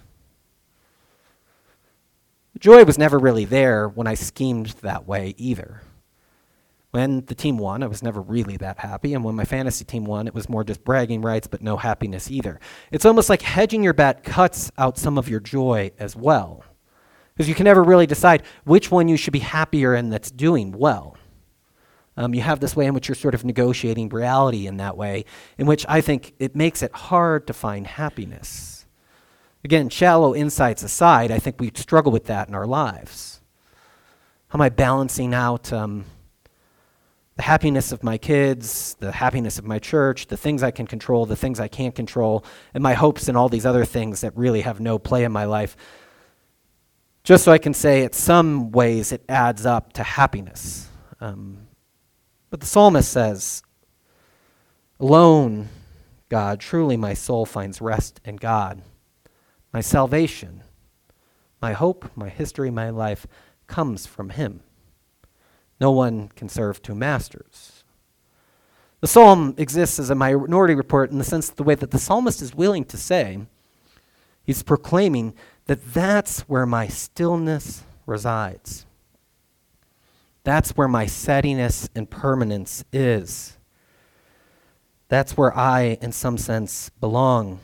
Joy 2.59 2.85
was 2.85 2.97
never 2.97 3.19
really 3.19 3.45
there 3.45 3.87
when 3.87 4.07
I 4.07 4.13
schemed 4.13 4.67
that 4.81 5.07
way 5.07 5.35
either. 5.37 5.81
When 6.91 7.25
the 7.25 7.35
team 7.35 7.57
won, 7.57 7.83
I 7.83 7.87
was 7.87 8.01
never 8.01 8.21
really 8.21 8.55
that 8.57 8.79
happy, 8.79 9.13
and 9.13 9.21
when 9.21 9.35
my 9.35 9.43
fantasy 9.43 9.83
team 9.83 10.05
won, 10.05 10.27
it 10.27 10.33
was 10.33 10.47
more 10.47 10.63
just 10.63 10.85
bragging 10.85 11.21
rights, 11.21 11.45
but 11.45 11.61
no 11.61 11.75
happiness 11.75 12.31
either. 12.31 12.57
It's 12.89 13.05
almost 13.05 13.29
like 13.29 13.41
hedging 13.41 13.83
your 13.83 13.93
bet 13.93 14.23
cuts 14.23 14.71
out 14.77 14.97
some 14.97 15.17
of 15.17 15.27
your 15.27 15.41
joy 15.41 15.91
as 15.99 16.15
well. 16.15 16.63
Because 17.33 17.49
you 17.49 17.55
can 17.55 17.65
never 17.65 17.83
really 17.83 18.07
decide 18.07 18.43
which 18.63 18.91
one 18.91 19.09
you 19.09 19.17
should 19.17 19.33
be 19.33 19.39
happier 19.39 19.93
in 19.93 20.09
that's 20.09 20.31
doing 20.31 20.71
well. 20.71 21.17
Um, 22.15 22.33
you 22.33 22.39
have 22.41 22.61
this 22.61 22.77
way 22.77 22.85
in 22.85 22.93
which 22.93 23.09
you're 23.09 23.15
sort 23.15 23.35
of 23.35 23.43
negotiating 23.43 24.07
reality 24.07 24.67
in 24.67 24.77
that 24.77 24.95
way, 24.95 25.25
in 25.57 25.67
which 25.67 25.85
I 25.89 25.99
think 25.99 26.33
it 26.39 26.55
makes 26.55 26.81
it 26.81 26.93
hard 26.93 27.47
to 27.47 27.53
find 27.53 27.85
happiness. 27.85 28.74
Again, 29.65 29.89
shallow 29.89 30.35
insights 30.35 30.83
aside, 30.83 31.31
I 31.31 31.39
think 31.39 31.59
we 31.59 31.71
struggle 31.73 32.11
with 32.11 32.25
that 32.25 32.47
in 32.47 32.53
our 32.53 32.67
lives. 32.67 33.41
How 34.49 34.57
am 34.57 34.61
I 34.61 34.69
balancing 34.69 35.33
out 35.33 35.73
um, 35.73 36.05
the 37.35 37.41
happiness 37.41 37.91
of 37.91 38.03
my 38.03 38.19
kids, 38.19 38.95
the 38.99 39.11
happiness 39.11 39.57
of 39.57 39.65
my 39.65 39.79
church, 39.79 40.27
the 40.27 40.37
things 40.37 40.61
I 40.61 40.69
can 40.69 40.85
control, 40.85 41.25
the 41.25 41.35
things 41.35 41.59
I 41.59 41.67
can't 41.67 41.95
control, 41.95 42.45
and 42.75 42.83
my 42.83 42.93
hopes 42.93 43.27
and 43.27 43.35
all 43.35 43.49
these 43.49 43.65
other 43.65 43.85
things 43.85 44.21
that 44.21 44.37
really 44.37 44.61
have 44.61 44.79
no 44.79 44.99
play 44.99 45.23
in 45.23 45.31
my 45.31 45.45
life. 45.45 45.75
Just 47.23 47.43
so 47.43 47.51
I 47.51 47.57
can 47.57 47.73
say, 47.73 48.03
in 48.03 48.11
some 48.11 48.69
ways, 48.69 49.11
it 49.11 49.23
adds 49.27 49.65
up 49.65 49.93
to 49.93 50.03
happiness. 50.03 50.87
Um, 51.19 51.65
but 52.51 52.59
the 52.59 52.67
psalmist 52.67 53.11
says, 53.11 53.63
Alone, 54.99 55.69
God, 56.29 56.59
truly 56.59 56.97
my 56.97 57.15
soul 57.15 57.47
finds 57.47 57.81
rest 57.81 58.21
in 58.23 58.35
God. 58.35 58.83
My 59.75 59.81
salvation, 59.81 60.63
my 61.61 61.73
hope, 61.73 62.09
my 62.15 62.29
history, 62.29 62.71
my 62.71 62.89
life 62.91 63.27
comes 63.67 64.05
from 64.05 64.29
Him. 64.29 64.61
No 65.81 65.91
one 65.91 66.29
can 66.29 66.47
serve 66.47 66.81
two 66.81 66.95
masters. 66.95 67.83
The 69.01 69.07
psalm 69.07 69.53
exists 69.57 69.99
as 69.99 70.09
a 70.09 70.15
minority 70.15 70.75
report 70.75 71.11
in 71.11 71.17
the 71.17 71.25
sense 71.25 71.49
of 71.49 71.57
the 71.57 71.63
way 71.63 71.75
that 71.75 71.91
the 71.91 71.99
psalmist 71.99 72.41
is 72.41 72.55
willing 72.55 72.85
to 72.85 72.95
say, 72.95 73.39
he's 74.45 74.63
proclaiming 74.63 75.33
that 75.65 75.93
that's 75.93 76.47
where 76.47 76.65
my 76.65 76.87
stillness 76.87 77.83
resides. 78.05 78.85
That's 80.45 80.69
where 80.77 80.87
my 80.87 81.05
steadiness 81.05 81.89
and 81.93 82.09
permanence 82.09 82.85
is. 82.93 83.57
That's 85.09 85.35
where 85.35 85.53
I, 85.53 85.97
in 86.01 86.13
some 86.13 86.37
sense, 86.37 86.91
belong. 87.01 87.59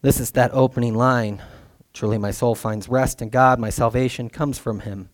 This 0.00 0.20
is 0.20 0.30
that 0.32 0.54
opening 0.54 0.94
line. 0.94 1.42
Truly, 1.92 2.18
my 2.18 2.30
soul 2.30 2.54
finds 2.54 2.88
rest 2.88 3.20
in 3.20 3.30
God. 3.30 3.58
My 3.58 3.70
salvation 3.70 4.30
comes 4.30 4.58
from 4.58 4.80
Him. 4.80 5.08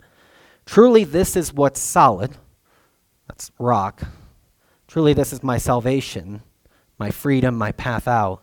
Truly, 0.66 1.04
this 1.04 1.36
is 1.36 1.54
what's 1.54 1.80
solid. 1.80 2.36
That's 3.26 3.50
rock. 3.58 4.02
Truly, 4.86 5.14
this 5.14 5.32
is 5.32 5.42
my 5.42 5.56
salvation, 5.56 6.42
my 6.98 7.10
freedom, 7.10 7.56
my 7.56 7.72
path 7.72 8.06
out. 8.06 8.42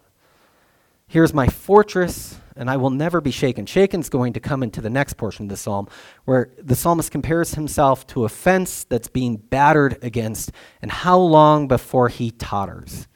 Here's 1.07 1.33
my 1.33 1.47
fortress, 1.47 2.39
and 2.55 2.69
I 2.69 2.77
will 2.77 2.89
never 2.89 3.21
be 3.21 3.31
shaken. 3.31 3.65
Shaken's 3.65 4.09
going 4.09 4.33
to 4.33 4.39
come 4.39 4.63
into 4.63 4.81
the 4.81 4.89
next 4.89 5.13
portion 5.13 5.45
of 5.45 5.49
the 5.49 5.57
psalm, 5.57 5.87
where 6.25 6.49
the 6.57 6.75
psalmist 6.75 7.11
compares 7.11 7.53
himself 7.53 8.07
to 8.07 8.25
a 8.25 8.29
fence 8.29 8.83
that's 8.85 9.09
being 9.09 9.37
battered 9.37 9.97
against, 10.01 10.51
and 10.81 10.91
how 10.91 11.19
long 11.19 11.67
before 11.67 12.09
he 12.09 12.31
totters. 12.31 13.07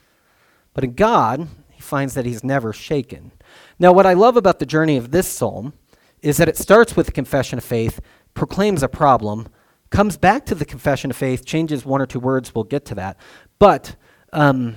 But 0.74 0.84
in 0.84 0.94
God, 0.94 1.48
finds 1.86 2.14
that 2.16 2.26
he's 2.26 2.44
never 2.44 2.74
shaken. 2.74 3.32
Now, 3.80 3.94
what 3.94 4.06
I 4.06 4.14
love 4.14 4.36
about 4.36 4.60
the 4.60 4.66
journey 4.66 4.98
of 4.98 5.12
this 5.12 5.28
psalm 5.28 5.74
is 6.22 6.38
that 6.38 6.50
it 6.50 6.58
starts 6.58 6.96
with 6.96 7.08
a 7.08 7.12
confession 7.12 7.58
of 7.58 7.64
faith, 7.64 8.02
proclaims 8.34 8.84
a 8.84 8.90
problem, 8.90 9.48
comes 9.90 10.18
back 10.18 10.46
to 10.48 10.56
the 10.56 10.66
confession 10.66 11.12
of 11.12 11.18
faith, 11.18 11.46
changes 11.46 11.86
one 11.86 12.02
or 12.02 12.06
two 12.06 12.20
words, 12.20 12.54
we'll 12.54 12.64
get 12.64 12.86
to 12.86 12.96
that. 12.96 13.18
But 13.60 13.96
um, 14.34 14.76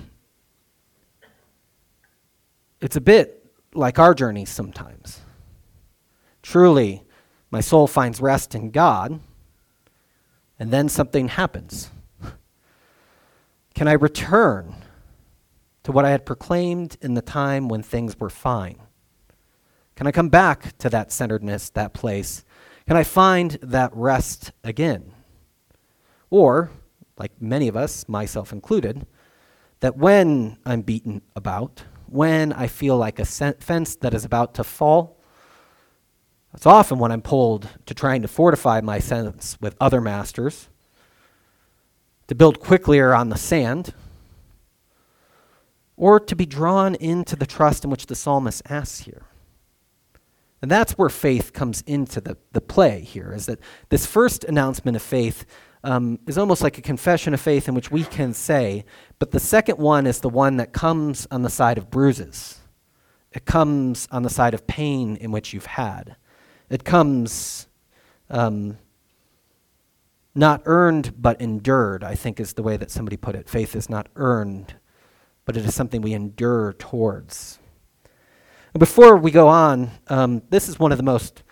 it's 2.81 2.97
a 2.97 3.01
bit 3.01 3.45
like 3.75 3.99
our 3.99 4.15
journey 4.15 4.45
sometimes. 4.45 5.21
Truly, 6.43 7.03
my 7.51 7.61
soul 7.61 7.87
finds 7.87 8.21
rest 8.21 8.55
in 8.55 8.71
God, 8.71 9.21
and 10.59 10.71
then 10.71 10.89
something 10.89 11.29
happens. 11.29 11.91
Can 13.75 13.89
I 13.89 13.93
return 13.93 14.75
to 15.89 15.93
what 15.93 16.05
I 16.05 16.11
had 16.11 16.27
proclaimed 16.27 16.99
in 17.01 17.15
the 17.15 17.23
time 17.23 17.67
when 17.67 17.83
things 17.83 18.21
were 18.21 18.29
fine? 18.29 18.77
Can 19.97 20.07
I 20.07 20.13
come 20.13 20.29
back 20.29 20.77
to 20.77 20.91
that 20.91 21.11
centeredness, 21.11 21.71
that 21.71 21.95
place, 21.95 22.45
can 22.87 22.99
I 22.99 23.05
find 23.05 23.53
that 23.63 23.91
rest 23.95 24.53
again? 24.63 25.13
Or, 26.29 26.71
like 27.17 27.33
many 27.41 27.69
of 27.69 27.77
us, 27.77 28.07
myself 28.07 28.53
included, 28.53 29.07
that 29.81 29.97
when 29.97 30.59
I'm 30.67 30.83
beaten 30.83 31.23
about, 31.35 31.85
when 32.07 32.53
I 32.53 32.67
feel 32.67 32.99
like 32.99 33.19
a 33.19 33.25
fence 33.25 33.97
that 33.97 34.13
is 34.13 34.27
about 34.27 34.53
to 34.57 34.65
fall, 34.65 35.19
it's 36.53 36.67
often 36.67 36.99
when 36.99 37.13
I'm 37.13 37.23
pulled 37.23 37.67
to 37.87 37.95
trying 37.95 38.21
to 38.21 38.29
fortify 38.29 38.83
my 38.83 38.99
sense 38.99 39.57
with 39.59 39.75
other 39.81 40.03
masters, 40.03 40.69
to 42.27 42.35
build 42.35 42.61
quicklier 42.61 43.19
on 43.19 43.31
the 43.31 43.39
sand, 43.39 43.95
or 45.99 46.19
to 46.21 46.37
be 46.37 46.47
drawn 46.47 46.95
into 46.95 47.37
the 47.37 47.47
trust 47.47 47.85
in 47.85 47.91
which 47.91 48.07
the 48.07 48.15
psalmist 48.15 48.63
asks 48.71 49.01
here. 49.01 49.27
And 50.63 50.71
that's 50.71 50.93
where 50.93 51.09
faith 51.09 51.53
comes 51.53 51.83
into 51.87 52.21
the, 52.21 52.37
the 52.53 52.61
play 52.61 53.01
here, 53.01 53.33
is 53.33 53.47
that 53.47 53.61
this 53.91 54.07
first 54.07 54.45
announcement 54.45 54.97
of 54.97 55.03
faith 55.03 55.45
um, 55.85 56.19
is 56.27 56.39
almost 56.39 56.63
like 56.63 56.79
a 56.79 56.83
confession 56.83 57.35
of 57.35 57.41
faith 57.41 57.69
in 57.69 57.75
which 57.75 57.91
we 57.91 58.05
can 58.05 58.33
say, 58.33 58.85
but 59.19 59.31
the 59.31 59.41
second 59.41 59.79
one 59.79 60.07
is 60.07 60.21
the 60.21 60.29
one 60.29 60.57
that 60.57 60.73
comes 60.73 61.27
on 61.31 61.43
the 61.43 61.51
side 61.51 61.79
of 61.79 61.91
bruises. 61.91 62.59
It 63.33 63.45
comes 63.45 64.09
on 64.11 64.23
the 64.23 64.31
side 64.31 64.55
of 64.55 64.67
pain 64.67 65.17
in 65.17 65.31
which 65.31 65.53
you've 65.53 65.67
had. 65.67 66.17
It 66.71 66.83
comes 66.85 67.69
um, 68.31 68.79
not 70.35 70.63
earned 70.65 71.21
but 71.21 71.41
endured, 71.41 72.03
I 72.03 72.15
think 72.15 72.41
is 72.41 72.55
the 72.55 72.63
way 72.63 72.77
that 72.77 72.91
somebody 72.91 73.17
put 73.17 73.37
it. 73.37 73.49
Faith 73.49 73.77
is 73.77 73.89
not 73.89 74.09
earned, 74.17 74.75
but 75.49 75.57
it 75.57 75.65
is 75.65 75.75
something 75.75 76.03
we 76.03 76.13
endure 76.13 76.75
towards. 76.75 77.59
Before 78.79 79.17
we 79.17 79.31
go 79.31 79.49
on, 79.49 79.91
um, 80.09 80.43
this 80.51 80.69
is 80.69 80.79
one 80.79 80.93
of 80.93 80.99
the 80.99 81.03
most 81.03 81.43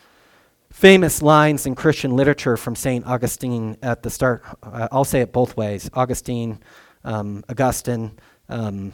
famous 0.70 1.22
lines 1.22 1.64
in 1.64 1.74
Christian 1.74 2.14
literature 2.14 2.58
from 2.58 2.76
St. 2.76 3.06
Augustine 3.06 3.78
at 3.82 4.02
the 4.02 4.10
start. 4.10 4.44
Uh, 4.62 4.86
I'll 4.92 5.06
say 5.06 5.22
it 5.22 5.32
both 5.32 5.56
ways 5.56 5.88
Augustine, 5.94 6.60
um, 7.04 7.42
Augustine, 7.48 8.18
um, 8.50 8.92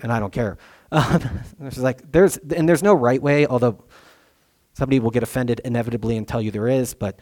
and 0.00 0.12
I 0.12 0.20
don't 0.20 0.32
care. 0.32 0.58
There's 1.58 1.78
like, 1.78 2.12
there's, 2.12 2.36
and 2.36 2.68
there's 2.68 2.84
no 2.84 2.94
right 2.94 3.20
way, 3.20 3.48
although 3.48 3.82
somebody 4.74 5.00
will 5.00 5.10
get 5.10 5.24
offended 5.24 5.60
inevitably 5.64 6.16
and 6.16 6.28
tell 6.28 6.40
you 6.40 6.52
there 6.52 6.68
is, 6.68 6.94
but 6.94 7.18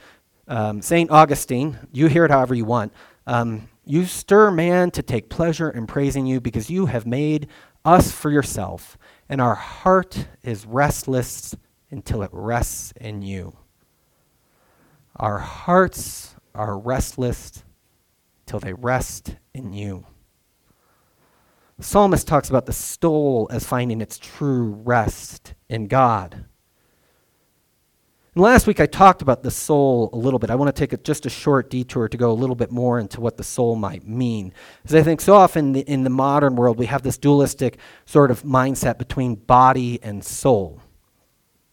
um, 0.46 0.82
St. 0.82 1.10
Augustine, 1.10 1.78
you 1.90 2.08
hear 2.08 2.26
it 2.26 2.30
however 2.30 2.54
you 2.54 2.66
want. 2.66 2.92
Um, 3.26 3.66
you 3.88 4.04
stir 4.04 4.50
man 4.50 4.90
to 4.92 5.02
take 5.02 5.30
pleasure 5.30 5.70
in 5.70 5.86
praising 5.86 6.26
you 6.26 6.40
because 6.40 6.68
you 6.68 6.86
have 6.86 7.06
made 7.06 7.48
us 7.84 8.10
for 8.10 8.30
yourself 8.30 8.98
and 9.28 9.40
our 9.40 9.54
heart 9.54 10.28
is 10.42 10.66
restless 10.66 11.56
until 11.90 12.22
it 12.22 12.30
rests 12.32 12.92
in 13.00 13.22
you. 13.22 13.56
Our 15.16 15.38
hearts 15.38 16.34
are 16.54 16.78
restless 16.78 17.64
till 18.46 18.60
they 18.60 18.72
rest 18.72 19.36
in 19.54 19.72
you. 19.72 20.06
The 21.78 21.84
psalmist 21.84 22.26
talks 22.26 22.50
about 22.50 22.66
the 22.66 22.72
soul 22.72 23.48
as 23.50 23.66
finding 23.66 24.00
its 24.00 24.18
true 24.18 24.80
rest 24.84 25.54
in 25.68 25.86
God. 25.86 26.44
And 28.38 28.44
last 28.44 28.68
week 28.68 28.78
I 28.78 28.86
talked 28.86 29.20
about 29.20 29.42
the 29.42 29.50
soul 29.50 30.10
a 30.12 30.16
little 30.16 30.38
bit. 30.38 30.48
I 30.48 30.54
want 30.54 30.72
to 30.72 30.80
take 30.80 30.92
a, 30.92 30.96
just 30.96 31.26
a 31.26 31.28
short 31.28 31.70
detour 31.70 32.08
to 32.08 32.16
go 32.16 32.30
a 32.30 32.38
little 32.38 32.54
bit 32.54 32.70
more 32.70 33.00
into 33.00 33.20
what 33.20 33.36
the 33.36 33.42
soul 33.42 33.74
might 33.74 34.06
mean. 34.06 34.52
Because 34.80 34.94
I 34.94 35.02
think 35.02 35.20
so 35.20 35.34
often 35.34 35.74
in 35.74 36.04
the 36.04 36.10
modern 36.10 36.54
world 36.54 36.78
we 36.78 36.86
have 36.86 37.02
this 37.02 37.18
dualistic 37.18 37.78
sort 38.06 38.30
of 38.30 38.44
mindset 38.44 38.96
between 38.96 39.34
body 39.34 39.98
and 40.04 40.24
soul. 40.24 40.80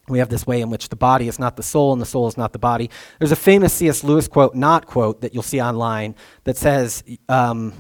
We 0.08 0.18
have 0.18 0.30
this 0.30 0.48
way 0.48 0.60
in 0.60 0.72
which 0.72 0.90
the 0.90 0.96
body 0.96 1.28
is 1.28 1.38
not 1.38 1.56
the 1.56 1.62
soul 1.62 1.94
and 1.94 2.02
the 2.02 2.06
soul 2.08 2.28
is 2.28 2.36
not 2.36 2.52
the 2.52 2.58
body. 2.58 2.90
There's 3.20 3.32
a 3.32 3.36
famous 3.36 3.72
C.S. 3.72 4.04
Lewis 4.04 4.28
quote, 4.28 4.56
not 4.56 4.88
quote, 4.88 5.22
that 5.22 5.36
you'll 5.36 5.44
see 5.44 5.62
online 5.62 6.16
that 6.46 6.58
says, 6.58 7.04
um, 7.30 7.74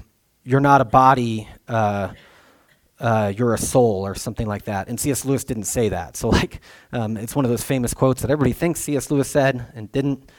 You're 0.43 0.59
not 0.59 0.81
a 0.81 0.85
body. 0.85 1.49
Uh, 1.67 2.09
uh, 2.99 3.33
you're 3.35 3.53
a 3.53 3.57
soul 3.57 4.05
or 4.05 4.15
something 4.15 4.47
like 4.47 4.63
that. 4.65 4.87
And 4.87 4.99
C.S. 4.99 5.25
Lewis 5.25 5.43
didn't 5.43 5.65
say 5.65 5.89
that. 5.89 6.15
So, 6.15 6.29
like, 6.29 6.61
um, 6.91 7.17
it's 7.17 7.35
one 7.35 7.45
of 7.45 7.51
those 7.51 7.63
famous 7.63 7.93
quotes 7.93 8.21
that 8.21 8.31
everybody 8.31 8.53
thinks 8.53 8.79
C.S. 8.81 9.11
Lewis 9.11 9.29
said 9.29 9.65
and 9.75 9.91
didn't. 9.91 10.29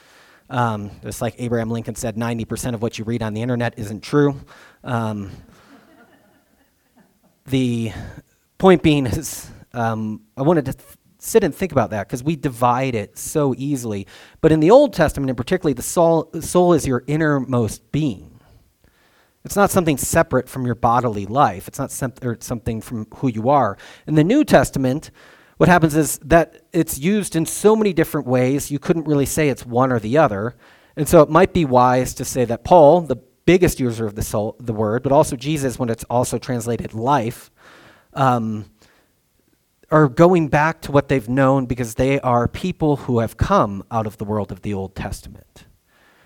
Um, 0.48 0.92
just 1.02 1.20
like 1.20 1.34
Abraham 1.38 1.70
Lincoln 1.70 1.96
said, 1.96 2.14
90% 2.14 2.74
of 2.74 2.80
what 2.80 2.98
you 2.98 3.04
read 3.04 3.20
on 3.20 3.34
the 3.34 3.42
internet 3.42 3.74
isn't 3.78 4.02
true. 4.02 4.40
Um, 4.84 5.32
the 7.46 7.92
point 8.58 8.82
being 8.82 9.06
is, 9.06 9.50
um, 9.72 10.22
I 10.36 10.42
wanted 10.42 10.66
to 10.66 10.72
th- 10.72 10.96
sit 11.18 11.42
and 11.42 11.54
think 11.54 11.72
about 11.72 11.90
that 11.90 12.06
because 12.06 12.22
we 12.22 12.36
divide 12.36 12.94
it 12.94 13.18
so 13.18 13.54
easily. 13.58 14.06
But 14.40 14.52
in 14.52 14.60
the 14.60 14.70
Old 14.70 14.92
Testament, 14.92 15.30
in 15.30 15.36
particularly, 15.36 15.74
the 15.74 15.82
soul, 15.82 16.30
soul 16.40 16.72
is 16.72 16.86
your 16.86 17.02
innermost 17.06 17.90
being. 17.90 18.25
It's 19.46 19.54
not 19.54 19.70
something 19.70 19.96
separate 19.96 20.48
from 20.48 20.66
your 20.66 20.74
bodily 20.74 21.24
life. 21.24 21.68
It's 21.68 21.78
not 21.78 21.92
sem- 21.92 22.12
something 22.40 22.80
from 22.80 23.06
who 23.18 23.28
you 23.28 23.48
are. 23.48 23.78
In 24.08 24.16
the 24.16 24.24
New 24.24 24.44
Testament, 24.44 25.12
what 25.56 25.68
happens 25.68 25.94
is 25.94 26.18
that 26.24 26.62
it's 26.72 26.98
used 26.98 27.36
in 27.36 27.46
so 27.46 27.76
many 27.76 27.92
different 27.92 28.26
ways, 28.26 28.72
you 28.72 28.80
couldn't 28.80 29.06
really 29.06 29.24
say 29.24 29.48
it's 29.48 29.64
one 29.64 29.92
or 29.92 30.00
the 30.00 30.18
other. 30.18 30.56
And 30.96 31.08
so 31.08 31.22
it 31.22 31.30
might 31.30 31.52
be 31.52 31.64
wise 31.64 32.12
to 32.14 32.24
say 32.24 32.44
that 32.44 32.64
Paul, 32.64 33.02
the 33.02 33.22
biggest 33.44 33.78
user 33.78 34.04
of 34.04 34.16
the, 34.16 34.22
soul, 34.22 34.56
the 34.58 34.72
word, 34.72 35.04
but 35.04 35.12
also 35.12 35.36
Jesus, 35.36 35.78
when 35.78 35.90
it's 35.90 36.04
also 36.10 36.38
translated 36.38 36.92
life, 36.92 37.52
um, 38.14 38.68
are 39.92 40.08
going 40.08 40.48
back 40.48 40.80
to 40.80 40.90
what 40.90 41.06
they've 41.06 41.28
known 41.28 41.66
because 41.66 41.94
they 41.94 42.18
are 42.18 42.48
people 42.48 42.96
who 42.96 43.20
have 43.20 43.36
come 43.36 43.84
out 43.92 44.08
of 44.08 44.16
the 44.16 44.24
world 44.24 44.50
of 44.50 44.62
the 44.62 44.74
Old 44.74 44.96
Testament. 44.96 45.66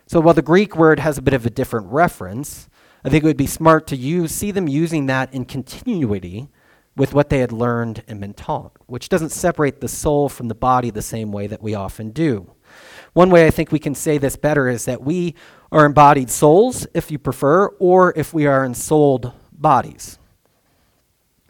So 0.06 0.20
while 0.20 0.32
the 0.32 0.40
Greek 0.40 0.74
word 0.74 1.00
has 1.00 1.18
a 1.18 1.22
bit 1.22 1.34
of 1.34 1.44
a 1.44 1.50
different 1.50 1.88
reference, 1.88 2.70
I 3.04 3.08
think 3.08 3.24
it 3.24 3.26
would 3.26 3.36
be 3.36 3.46
smart 3.46 3.86
to 3.88 3.96
use, 3.96 4.32
see 4.32 4.50
them 4.50 4.68
using 4.68 5.06
that 5.06 5.32
in 5.32 5.44
continuity 5.44 6.48
with 6.96 7.14
what 7.14 7.30
they 7.30 7.38
had 7.38 7.52
learned 7.52 8.02
and 8.08 8.20
been 8.20 8.34
taught, 8.34 8.72
which 8.86 9.08
doesn't 9.08 9.30
separate 9.30 9.80
the 9.80 9.88
soul 9.88 10.28
from 10.28 10.48
the 10.48 10.54
body 10.54 10.90
the 10.90 11.02
same 11.02 11.32
way 11.32 11.46
that 11.46 11.62
we 11.62 11.74
often 11.74 12.10
do. 12.10 12.50
One 13.12 13.30
way 13.30 13.46
I 13.46 13.50
think 13.50 13.72
we 13.72 13.78
can 13.78 13.94
say 13.94 14.18
this 14.18 14.36
better 14.36 14.68
is 14.68 14.84
that 14.84 15.02
we 15.02 15.34
are 15.72 15.86
embodied 15.86 16.30
souls, 16.30 16.86
if 16.94 17.10
you 17.10 17.18
prefer, 17.18 17.66
or 17.78 18.12
if 18.16 18.34
we 18.34 18.46
are 18.46 18.64
ensouled 18.64 19.32
bodies. 19.52 20.18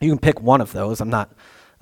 You 0.01 0.11
can 0.11 0.19
pick 0.19 0.41
one 0.41 0.61
of 0.61 0.73
those. 0.73 1.01
I'm 1.01 1.11
not. 1.11 1.33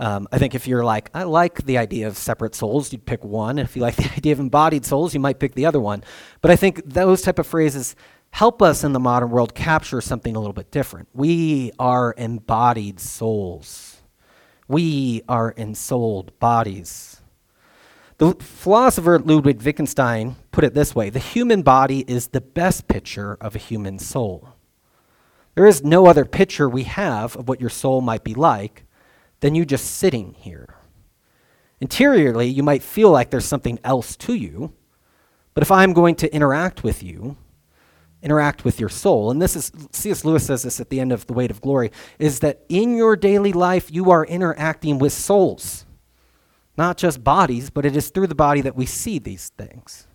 Um, 0.01 0.29
I 0.31 0.39
think 0.39 0.55
if 0.55 0.69
you're 0.69 0.85
like, 0.85 1.11
I 1.13 1.25
like 1.25 1.65
the 1.65 1.79
idea 1.79 2.07
of 2.07 2.17
separate 2.17 2.55
souls, 2.55 2.93
you'd 2.93 3.05
pick 3.05 3.25
one. 3.25 3.59
If 3.59 3.75
you 3.75 3.83
like 3.83 3.97
the 3.97 4.11
idea 4.17 4.33
of 4.33 4.41
embodied 4.41 4.85
souls, 4.85 5.13
you 5.13 5.21
might 5.21 5.41
pick 5.41 5.55
the 5.55 5.67
other 5.67 5.81
one. 5.81 6.05
But 6.41 6.53
I 6.53 6.57
think 6.57 6.83
those 6.85 7.23
type 7.23 7.39
of 7.39 7.47
phrases 7.47 7.97
help 8.31 8.63
us 8.63 8.85
in 8.85 8.93
the 8.93 9.01
modern 9.01 9.31
world 9.31 9.55
capture 9.55 10.01
something 10.01 10.37
a 10.37 10.39
little 10.39 10.53
bit 10.53 10.71
different. 10.71 11.09
We 11.13 11.73
are 11.79 12.15
embodied 12.17 13.01
souls. 13.01 14.03
We 14.69 15.23
are 15.29 15.51
ensouled 15.53 16.39
bodies. 16.39 17.21
The 18.19 18.35
philosopher 18.35 19.19
Ludwig 19.19 19.63
Wittgenstein 19.63 20.37
put 20.51 20.65
it 20.65 20.75
this 20.75 20.95
way 20.95 21.09
The 21.09 21.19
human 21.19 21.63
body 21.63 22.01
is 22.09 22.29
the 22.29 22.41
best 22.41 22.89
picture 22.89 23.39
of 23.41 23.55
a 23.55 23.59
human 23.59 23.99
soul. 23.99 24.51
There 25.55 25.67
is 25.67 25.83
no 25.83 26.07
other 26.07 26.25
picture 26.25 26.69
we 26.69 26.85
have 26.85 27.37
of 27.37 27.49
what 27.49 27.61
your 27.61 27.71
soul 27.71 28.01
might 28.01 28.25
be 28.25 28.35
like 28.35 28.85
than 29.41 29.55
you 29.55 29.65
just 29.65 29.97
sitting 29.97 30.35
here. 30.35 30.75
Interiorly, 31.81 32.49
you 32.49 32.63
might 32.63 32.83
feel 32.83 33.11
like 33.11 33.31
there's 33.31 33.45
something 33.45 33.79
else 33.85 34.17
to 34.17 34.35
you, 34.35 34.73
but 35.55 35.63
if 35.63 35.71
I'm 35.71 35.93
going 35.93 36.17
to 36.17 36.33
interact 36.35 36.83
with 36.83 37.03
you, 37.03 37.37
interact 38.23 38.65
with 38.65 38.81
your 38.81 38.89
soul, 38.89 39.31
and 39.31 39.41
this 39.41 39.55
is, 39.55 39.71
C.S. 39.93 40.25
Lewis 40.25 40.47
says 40.47 40.63
this 40.65 40.81
at 40.81 40.91
the 40.91 41.01
end 41.01 41.13
of 41.13 41.27
The 41.27 41.33
Weight 41.33 41.51
of 41.51 41.61
Glory, 41.61 41.93
is 42.19 42.41
that 42.41 42.65
in 42.69 42.97
your 42.97 43.17
daily 43.17 43.53
life, 43.53 43.91
you 43.93 44.11
are 44.11 44.25
interacting 44.25 44.99
with 44.99 45.13
souls, 45.13 45.87
not 46.77 46.97
just 46.97 47.23
bodies, 47.23 47.71
but 47.71 47.87
it 47.87 47.97
is 47.97 48.11
through 48.11 48.27
the 48.27 48.35
body 48.35 48.61
that 48.61 48.77
we 48.77 48.87
see 48.87 49.19
these 49.19 49.51
things. 49.57 50.07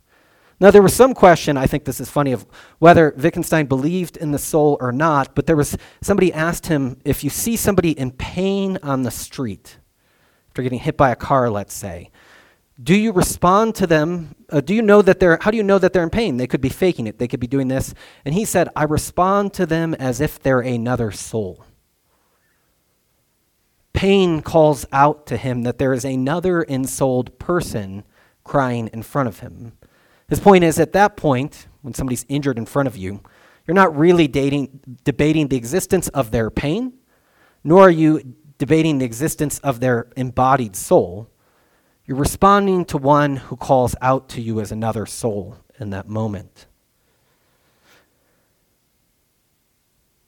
Now, 0.60 0.72
there 0.72 0.82
was 0.82 0.94
some 0.94 1.14
question, 1.14 1.58
I 1.58 1.66
think 1.68 1.86
this 1.86 2.00
is 2.00 2.10
funny, 2.10 2.32
of 2.32 2.46
whether 2.80 3.14
Wittgenstein 3.18 3.66
believed 3.66 4.18
in 4.18 4.32
the 4.32 4.40
soul 4.40 4.78
or 4.80 4.92
not, 4.92 5.36
but 5.36 5.46
there 5.46 5.56
was 5.56 5.78
somebody 6.02 6.32
asked 6.32 6.68
him 6.68 6.98
if 7.04 7.24
you 7.24 7.30
see 7.30 7.56
somebody 7.56 7.92
in 7.92 8.12
pain 8.12 8.78
on 8.84 9.04
the 9.04 9.12
street, 9.12 9.78
after 10.50 10.62
getting 10.62 10.80
hit 10.80 10.96
by 10.96 11.10
a 11.10 11.16
car, 11.16 11.50
let's 11.50 11.74
say, 11.74 12.12
do 12.82 12.96
you 12.96 13.12
respond 13.12 13.76
to 13.76 13.88
them? 13.88 14.36
Uh, 14.50 14.62
do 14.62 14.74
you 14.74 14.82
know 14.82 15.02
that 15.02 15.20
they're, 15.20 15.38
how 15.42 15.52
do 15.52 15.58
you 15.58 15.64
know 15.64 15.78
that 15.78 15.94
they're 15.94 16.04
in 16.04 16.10
pain? 16.10 16.38
They 16.38 16.48
could 16.48 16.62
be 16.62 16.70
faking 16.70 17.08
it, 17.08 17.20
they 17.20 17.28
could 17.28 17.40
be 17.40 17.48
doing 17.48 17.68
this. 17.68 17.94
And 18.26 18.34
he 18.34 18.46
said, 18.46 18.70
I 18.76 18.84
respond 18.84 19.54
to 19.54 19.66
them 19.66 19.94
as 19.96 20.22
if 20.22 20.40
they're 20.40 20.62
another 20.62 21.12
soul. 21.12 21.66
Pain 23.94 24.42
calls 24.42 24.88
out 24.92 25.28
to 25.28 25.38
him 25.38 25.64
that 25.64 25.78
there 25.78 25.94
is 25.94 26.04
another 26.04 26.64
ensouled 26.64 27.38
person 27.38 28.04
crying 28.44 28.90
in 28.92 29.04
front 29.04 29.30
of 29.30 29.40
him. 29.40 29.74
His 30.28 30.40
point 30.40 30.64
is 30.64 30.80
at 30.80 30.94
that 30.94 31.16
point, 31.16 31.68
when 31.82 31.94
somebody's 31.94 32.26
injured 32.28 32.58
in 32.58 32.66
front 32.66 32.88
of 32.88 32.98
you, 32.98 33.22
you're 33.68 33.76
not 33.76 33.96
really 33.96 34.28
dating, 34.28 34.80
debating 35.04 35.48
the 35.48 35.56
existence 35.56 36.08
of 36.10 36.32
their 36.32 36.50
pain, 36.50 36.94
nor 37.64 37.84
are 37.84 37.92
you 37.92 38.36
debating 38.58 38.98
the 38.98 39.06
existence 39.06 39.60
of 39.60 39.80
their 39.80 40.08
embodied 40.18 40.76
soul. 40.76 41.30
You're 42.06 42.18
responding 42.18 42.84
to 42.86 42.98
one 42.98 43.38
who 43.38 43.56
calls 43.56 43.96
out 44.02 44.28
to 44.30 44.42
you 44.42 44.60
as 44.60 44.72
another 44.72 45.06
soul 45.06 45.58
in 45.80 45.92
that 45.92 46.08
moment. 46.08 46.68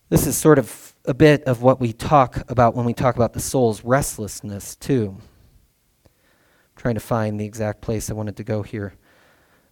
This 0.09 0.25
is 0.25 0.37
sort 0.37 0.57
of 0.57 0.93
a 1.03 1.13
bit 1.13 1.43
of 1.43 1.61
what 1.61 1.81
we 1.81 1.91
talk 1.91 2.49
about 2.49 2.75
when 2.75 2.85
we 2.85 2.93
talk 2.93 3.15
about 3.15 3.33
the 3.33 3.41
soul's 3.41 3.83
restlessness, 3.83 4.75
too. 4.77 5.17
I'm 6.05 6.11
trying 6.77 6.95
to 6.95 7.01
find 7.01 7.39
the 7.39 7.45
exact 7.45 7.81
place 7.81 8.09
I 8.09 8.13
wanted 8.13 8.37
to 8.37 8.43
go 8.43 8.61
here. 8.61 8.93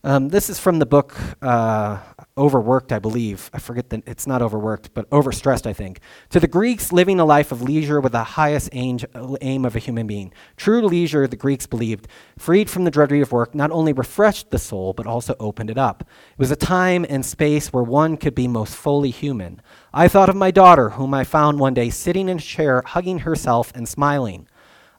Um, 0.06 0.28
this 0.28 0.50
is 0.50 0.60
from 0.60 0.80
the 0.80 0.86
book 0.86 1.16
uh, 1.42 1.98
Overworked, 2.38 2.92
I 2.92 3.00
believe. 3.00 3.50
I 3.54 3.60
forget 3.60 3.90
that 3.92 4.04
it's 4.06 4.28
not 4.28 4.42
overworked, 4.42 4.94
but 4.94 5.10
overstressed, 5.12 5.66
I 5.66 5.72
think. 5.72 6.02
To 6.32 6.42
the 6.42 6.48
Greeks, 6.48 6.92
living 6.92 7.22
a 7.22 7.26
life 7.26 7.54
of 7.54 7.62
leisure 7.62 8.02
with 8.02 8.12
the 8.12 8.24
highest 8.24 8.70
aim, 8.74 9.00
aim 9.40 9.64
of 9.64 9.78
a 9.78 9.80
human 9.80 10.06
being. 10.06 10.34
True 10.58 10.82
leisure, 10.82 11.26
the 11.26 11.38
Greeks 11.38 11.68
believed, 11.68 12.10
freed 12.38 12.70
from 12.70 12.84
the 12.84 12.92
drudgery 12.92 13.22
of 13.22 13.32
work, 13.32 13.56
not 13.56 13.72
only 13.72 13.94
refreshed 13.94 14.50
the 14.50 14.58
soul, 14.60 14.92
but 14.92 15.08
also 15.08 15.36
opened 15.40 15.70
it 15.70 15.78
up. 15.78 16.02
It 16.02 16.40
was 16.40 16.52
a 16.52 16.58
time 16.58 17.06
and 17.08 17.26
space 17.26 17.72
where 17.72 17.84
one 17.84 18.18
could 18.18 18.36
be 18.36 18.48
most 18.50 18.76
fully 18.76 19.12
human. 19.12 19.62
I 19.94 20.10
thought 20.10 20.28
of 20.28 20.36
my 20.36 20.52
daughter, 20.52 20.90
whom 20.90 21.14
I 21.14 21.24
found 21.24 21.60
one 21.60 21.76
day 21.76 21.90
sitting 21.90 22.28
in 22.28 22.40
a 22.40 22.42
chair, 22.42 22.84
hugging 22.86 23.20
herself 23.20 23.72
and 23.74 23.88
smiling. 23.88 24.50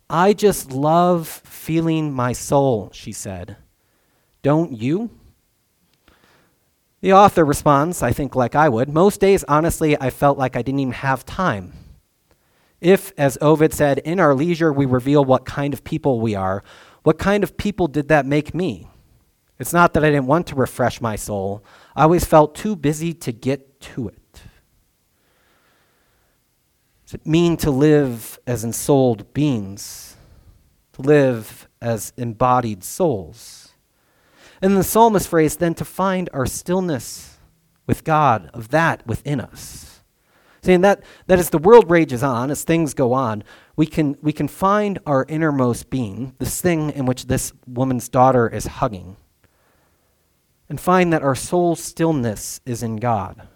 I 0.08 0.32
just 0.32 0.72
love 0.72 1.28
feeling 1.28 2.10
my 2.12 2.32
soul, 2.32 2.90
she 2.94 3.12
said. 3.12 3.56
Don't 4.44 4.72
you? 4.78 5.08
The 7.00 7.14
author 7.14 7.46
responds, 7.46 8.02
I 8.02 8.12
think, 8.12 8.36
like 8.36 8.54
I 8.54 8.68
would. 8.68 8.90
Most 8.90 9.18
days, 9.18 9.42
honestly, 9.48 9.98
I 9.98 10.10
felt 10.10 10.36
like 10.36 10.54
I 10.54 10.60
didn't 10.60 10.80
even 10.80 10.92
have 10.92 11.24
time. 11.24 11.72
If, 12.78 13.14
as 13.16 13.38
Ovid 13.40 13.72
said, 13.72 14.00
in 14.00 14.20
our 14.20 14.34
leisure 14.34 14.70
we 14.70 14.84
reveal 14.84 15.24
what 15.24 15.46
kind 15.46 15.72
of 15.72 15.82
people 15.82 16.20
we 16.20 16.34
are, 16.34 16.62
what 17.04 17.18
kind 17.18 17.42
of 17.42 17.56
people 17.56 17.88
did 17.88 18.08
that 18.08 18.26
make 18.26 18.54
me? 18.54 18.86
It's 19.58 19.72
not 19.72 19.94
that 19.94 20.04
I 20.04 20.10
didn't 20.10 20.26
want 20.26 20.46
to 20.48 20.56
refresh 20.56 21.00
my 21.00 21.16
soul, 21.16 21.64
I 21.96 22.02
always 22.02 22.26
felt 22.26 22.54
too 22.54 22.76
busy 22.76 23.14
to 23.14 23.32
get 23.32 23.80
to 23.80 24.08
it. 24.08 24.42
Does 27.06 27.14
it 27.14 27.26
mean 27.26 27.56
to 27.58 27.70
live 27.70 28.38
as 28.46 28.62
ensouled 28.62 29.32
beings? 29.32 30.16
To 30.94 31.02
live 31.02 31.66
as 31.80 32.12
embodied 32.18 32.84
souls? 32.84 33.73
And 34.64 34.78
the 34.78 34.82
psalmist 34.82 35.28
phrase, 35.28 35.56
then 35.56 35.74
to 35.74 35.84
find 35.84 36.30
our 36.32 36.46
stillness 36.46 37.36
with 37.86 38.02
God, 38.02 38.48
of 38.54 38.68
that 38.68 39.06
within 39.06 39.38
us. 39.38 40.00
Saying 40.62 40.80
that, 40.80 41.02
that 41.26 41.38
as 41.38 41.50
the 41.50 41.58
world 41.58 41.90
rages 41.90 42.22
on, 42.22 42.50
as 42.50 42.64
things 42.64 42.94
go 42.94 43.12
on, 43.12 43.44
we 43.76 43.84
can, 43.84 44.16
we 44.22 44.32
can 44.32 44.48
find 44.48 45.00
our 45.04 45.26
innermost 45.28 45.90
being, 45.90 46.34
this 46.38 46.62
thing 46.62 46.88
in 46.92 47.04
which 47.04 47.26
this 47.26 47.52
woman's 47.66 48.08
daughter 48.08 48.48
is 48.48 48.64
hugging, 48.64 49.18
and 50.70 50.80
find 50.80 51.12
that 51.12 51.22
our 51.22 51.34
soul's 51.34 51.84
stillness 51.84 52.62
is 52.64 52.82
in 52.82 52.96
God. 52.96 53.46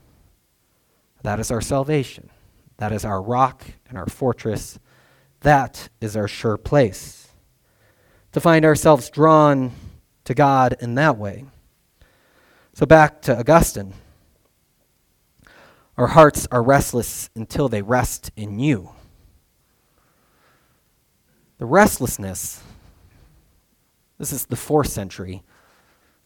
That 1.23 1.41
is 1.41 1.51
our 1.51 1.63
salvation. 1.63 2.29
That 2.77 2.93
is 2.93 3.07
our 3.07 3.23
rock 3.23 3.65
and 3.89 3.97
our 3.97 4.09
fortress. 4.09 4.79
That 5.41 5.89
is 6.03 6.19
our 6.19 6.29
sure 6.29 6.59
place. 6.59 7.29
To 8.33 8.41
find 8.41 8.67
ourselves 8.67 9.09
drawn 9.09 9.73
to 10.29 10.35
God 10.35 10.77
in 10.79 10.95
that 10.97 11.17
way. 11.17 11.47
So 12.75 12.85
back 12.85 13.23
to 13.23 13.39
Augustine. 13.39 13.95
Our 15.97 16.09
hearts 16.09 16.47
are 16.53 16.63
restless 16.63 17.31
until 17.35 17.71
they 17.71 17.81
rest 17.81 18.31
in 18.37 18.59
you. 18.59 18.91
The 21.57 21.65
restlessness, 21.65 22.63
this 24.19 24.31
is 24.31 24.45
the 24.45 24.55
fourth 24.55 24.89
century. 24.89 25.45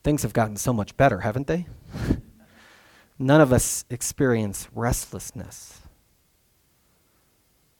Things 0.03 0.25
have 0.25 0.33
gotten 0.33 0.57
so 0.57 0.73
much 0.73 0.97
better, 0.97 1.21
haven't 1.21 1.47
they? 1.47 1.69
None 3.21 3.41
of 3.41 3.53
us 3.53 3.85
experience 3.89 4.67
restlessness. 4.75 5.81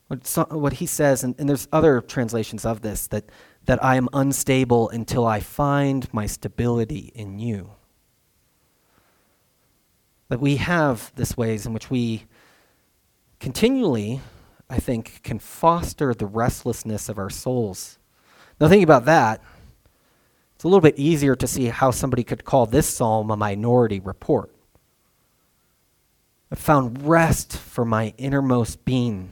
What, 0.07 0.25
so, 0.25 0.45
what 0.45 0.75
he 0.75 0.87
says, 0.87 1.25
and, 1.25 1.35
and 1.41 1.49
there's 1.49 1.67
other 1.73 2.01
translations 2.01 2.65
of 2.65 2.83
this, 2.83 3.09
that 3.09 3.25
that 3.67 3.83
I 3.83 3.97
am 3.97 4.09
unstable 4.13 4.89
until 4.91 5.27
I 5.27 5.41
find 5.41 6.13
my 6.13 6.27
stability 6.27 7.13
in 7.15 7.39
you. 7.39 7.73
That 10.29 10.41
we 10.41 10.57
have 10.57 11.13
this 11.15 11.37
ways 11.37 11.67
in 11.67 11.73
which 11.73 11.91
we 11.91 12.25
continually, 13.39 14.21
I 14.69 14.79
think, 14.79 15.23
can 15.23 15.39
foster 15.39 16.15
the 16.15 16.27
restlessness 16.27 17.09
of 17.09 17.19
our 17.19 17.31
souls. 17.31 17.99
Now, 18.61 18.69
thinking 18.69 18.85
about 18.85 19.05
that, 19.05 19.41
it's 20.55 20.65
a 20.65 20.69
little 20.69 20.81
bit 20.81 20.99
easier 20.99 21.37
to 21.37 21.47
see 21.47 21.67
how 21.67 21.91
somebody 21.91 22.25
could 22.25 22.45
call 22.45 22.67
this 22.67 22.89
psalm 22.89 23.31
a 23.31 23.37
minority 23.37 24.01
report. 24.01 24.55
I 26.51 26.55
found 26.55 27.03
rest 27.09 27.57
for 27.57 27.85
my 27.85 28.15
innermost 28.19 28.85
being 28.85 29.31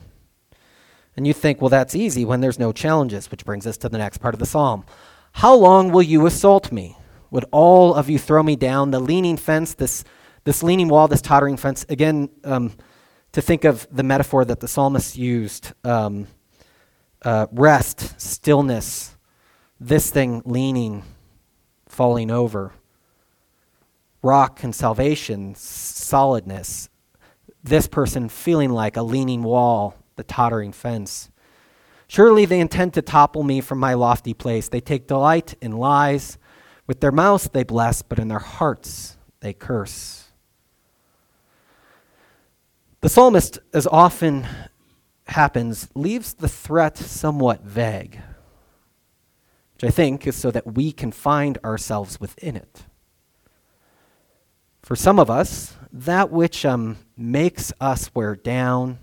and 1.20 1.26
you 1.26 1.34
think, 1.34 1.60
well, 1.60 1.68
that's 1.68 1.94
easy 1.94 2.24
when 2.24 2.40
there's 2.40 2.58
no 2.58 2.72
challenges, 2.72 3.30
which 3.30 3.44
brings 3.44 3.66
us 3.66 3.76
to 3.76 3.90
the 3.90 3.98
next 3.98 4.18
part 4.22 4.32
of 4.34 4.40
the 4.40 4.46
psalm. 4.46 4.86
How 5.32 5.54
long 5.54 5.92
will 5.92 6.00
you 6.02 6.24
assault 6.24 6.72
me? 6.72 6.96
Would 7.30 7.44
all 7.52 7.94
of 7.94 8.08
you 8.08 8.18
throw 8.18 8.42
me 8.42 8.56
down? 8.56 8.90
The 8.90 9.00
leaning 9.00 9.36
fence, 9.36 9.74
this, 9.74 10.02
this 10.44 10.62
leaning 10.62 10.88
wall, 10.88 11.08
this 11.08 11.20
tottering 11.20 11.58
fence, 11.58 11.84
again, 11.90 12.30
um, 12.42 12.72
to 13.32 13.42
think 13.42 13.64
of 13.64 13.86
the 13.92 14.02
metaphor 14.02 14.46
that 14.46 14.60
the 14.60 14.66
psalmist 14.66 15.18
used 15.18 15.74
um, 15.84 16.26
uh, 17.22 17.48
rest, 17.52 18.18
stillness, 18.18 19.14
this 19.78 20.10
thing 20.10 20.40
leaning, 20.46 21.02
falling 21.86 22.30
over. 22.30 22.72
rock 24.22 24.62
and 24.62 24.74
salvation, 24.74 25.54
solidness. 25.54 26.88
This 27.62 27.86
person 27.86 28.28
feeling 28.28 28.70
like 28.70 28.96
a 28.96 29.02
leaning 29.02 29.42
wall, 29.42 29.94
the 30.20 30.24
tottering 30.24 30.70
fence. 30.70 31.30
Surely 32.06 32.44
they 32.44 32.60
intend 32.60 32.92
to 32.92 33.00
topple 33.00 33.42
me 33.42 33.62
from 33.62 33.78
my 33.78 33.94
lofty 33.94 34.34
place. 34.34 34.68
They 34.68 34.82
take 34.82 35.06
delight 35.06 35.54
in 35.62 35.72
lies. 35.72 36.36
With 36.86 37.00
their 37.00 37.10
mouths 37.10 37.48
they 37.50 37.64
bless, 37.64 38.02
but 38.02 38.18
in 38.18 38.28
their 38.28 38.38
hearts 38.38 39.16
they 39.40 39.54
curse. 39.54 40.26
The 43.00 43.08
psalmist, 43.08 43.60
as 43.72 43.86
often 43.86 44.46
happens, 45.24 45.88
leaves 45.94 46.34
the 46.34 46.48
threat 46.48 46.98
somewhat 46.98 47.62
vague, 47.62 48.20
which 49.72 49.84
I 49.84 49.90
think 49.90 50.26
is 50.26 50.36
so 50.36 50.50
that 50.50 50.74
we 50.74 50.92
can 50.92 51.12
find 51.12 51.56
ourselves 51.64 52.20
within 52.20 52.56
it. 52.56 52.82
For 54.82 54.94
some 54.94 55.18
of 55.18 55.30
us, 55.30 55.76
that 55.90 56.30
which 56.30 56.66
um, 56.66 56.98
makes 57.16 57.72
us 57.80 58.14
wear 58.14 58.36
down, 58.36 58.98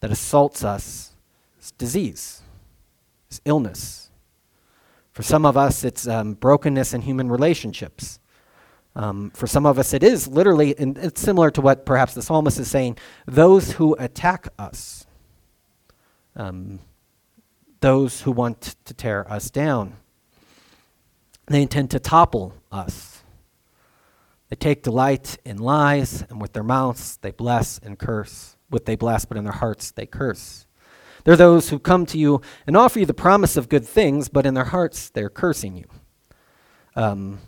that 0.00 0.10
assaults 0.10 0.64
us, 0.64 1.12
is 1.60 1.72
disease, 1.72 2.42
is 3.30 3.40
illness. 3.44 4.10
For 5.12 5.22
some 5.22 5.44
of 5.44 5.56
us, 5.56 5.84
it's 5.84 6.06
um, 6.08 6.34
brokenness 6.34 6.94
in 6.94 7.02
human 7.02 7.28
relationships. 7.28 8.18
Um, 8.96 9.30
for 9.30 9.46
some 9.46 9.66
of 9.66 9.78
us, 9.78 9.92
it 9.92 10.02
is 10.02 10.26
literally, 10.26 10.76
and 10.78 10.96
it's 10.98 11.20
similar 11.20 11.50
to 11.52 11.60
what 11.60 11.86
perhaps 11.86 12.14
the 12.14 12.22
psalmist 12.22 12.58
is 12.58 12.70
saying 12.70 12.96
those 13.26 13.72
who 13.72 13.94
attack 13.98 14.48
us, 14.58 15.06
um, 16.34 16.80
those 17.80 18.22
who 18.22 18.32
want 18.32 18.76
to 18.84 18.94
tear 18.94 19.30
us 19.30 19.50
down. 19.50 19.94
They 21.46 21.62
intend 21.62 21.90
to 21.90 22.00
topple 22.00 22.54
us. 22.70 23.22
They 24.48 24.56
take 24.56 24.82
delight 24.82 25.38
in 25.44 25.58
lies, 25.58 26.22
and 26.28 26.40
with 26.40 26.52
their 26.52 26.64
mouths 26.64 27.18
they 27.22 27.30
bless 27.30 27.78
and 27.78 27.98
curse. 27.98 28.56
With 28.70 28.84
they 28.84 28.96
bless, 28.96 29.24
but 29.24 29.36
in 29.36 29.44
their 29.44 29.52
hearts 29.52 29.90
they 29.90 30.06
curse. 30.06 30.66
They're 31.24 31.36
those 31.36 31.68
who 31.68 31.78
come 31.78 32.06
to 32.06 32.18
you 32.18 32.40
and 32.66 32.76
offer 32.76 33.00
you 33.00 33.06
the 33.06 33.14
promise 33.14 33.56
of 33.56 33.68
good 33.68 33.86
things, 33.86 34.28
but 34.28 34.46
in 34.46 34.54
their 34.54 34.64
hearts 34.64 35.10
they're 35.10 35.28
cursing 35.28 35.76
you. 35.76 35.84
Um, 36.96 37.40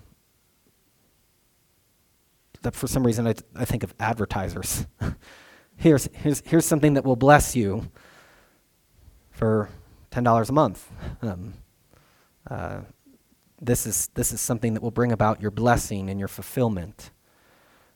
that 2.63 2.75
for 2.75 2.87
some 2.87 3.05
reason 3.05 3.27
I, 3.27 3.35
I 3.55 3.65
think 3.65 3.83
of 3.83 3.95
advertisers. 3.99 4.87
here's, 5.77 6.09
here's, 6.13 6.43
here's 6.47 6.67
something 6.67 6.95
that 6.95 7.05
will 7.05 7.17
bless 7.17 7.55
you 7.57 7.91
for 9.31 9.69
$10 10.13 10.49
a 10.49 10.53
month. 10.53 10.89
Um, 11.21 11.55
uh, 12.49 12.81
this, 13.61 13.87
is, 13.87 14.09
this 14.15 14.33
is 14.33 14.41
something 14.41 14.75
that 14.75 14.83
will 14.83 14.91
bring 14.91 15.13
about 15.13 15.41
your 15.41 15.51
blessing 15.51 16.09
and 16.11 16.19
your 16.19 16.29
fulfillment. 16.29 17.11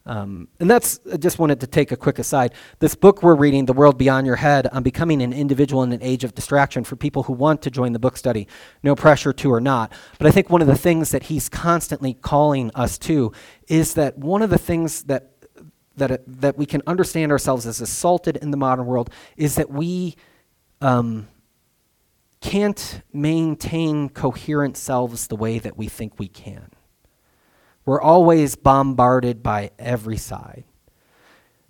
Um, 0.07 0.47
and 0.61 0.71
that's, 0.71 1.01
I 1.13 1.17
just 1.17 1.41
wanted 1.41 1.61
to 1.61 1.67
take 1.67 1.91
a 1.91 1.97
quick 1.97 2.21
aside. 2.21 2.55
This 2.79 2.95
book 2.95 3.25
we're 3.25 3.35
reading, 3.35 3.67
The 3.67 3.73
World 3.73 3.99
Beyond 3.99 4.25
Your 4.27 4.37
Head, 4.37 4.69
on 4.69 4.85
becoming 4.85 5.21
an 5.21 5.33
individual 5.33 5.83
in 5.83 5.93
an 5.93 6.03
age 6.03 6.23
of 6.23 6.35
distraction 6.35 6.85
for 6.85 6.95
people 6.95 7.25
who 7.25 7.33
want 7.33 7.61
to 7.63 7.71
join 7.71 7.93
the 7.93 7.99
book 7.99 8.17
study, 8.17 8.47
no 8.85 8.95
pressure 8.95 9.33
to 9.33 9.53
or 9.53 9.61
not. 9.61 9.93
But 10.19 10.29
I 10.29 10.31
think 10.31 10.49
one 10.49 10.63
of 10.63 10.69
the 10.69 10.77
things 10.77 11.11
that 11.11 11.25
he's 11.25 11.49
constantly 11.49 12.15
calling 12.15 12.71
us 12.77 12.99
to 12.99 13.33
is 13.69 13.95
that 13.95 14.17
one 14.17 14.43
of 14.43 14.51
the 14.51 14.59
things 14.59 15.03
that, 15.05 15.33
that, 15.97 16.23
that 16.27 16.57
we 16.57 16.67
can 16.67 16.83
understand 16.87 17.33
ourselves 17.33 17.67
as 17.67 17.81
assaulted 17.81 18.37
in 18.37 18.53
the 18.53 18.57
modern 18.57 18.87
world 18.87 19.11
is 19.37 19.57
that 19.57 19.71
we 19.71 20.15
um, 20.81 21.27
can't 22.41 23.03
maintain 23.13 24.09
coherent 24.09 24.77
selves 24.77 25.27
the 25.27 25.37
way 25.37 25.59
that 25.59 25.77
we 25.77 25.89
think 25.89 26.17
we 26.17 26.29
can. 26.29 26.71
We're 27.87 28.01
always 28.01 28.57
bombarded 28.57 29.45
by 29.45 29.71
every 29.79 30.17
side. 30.17 30.65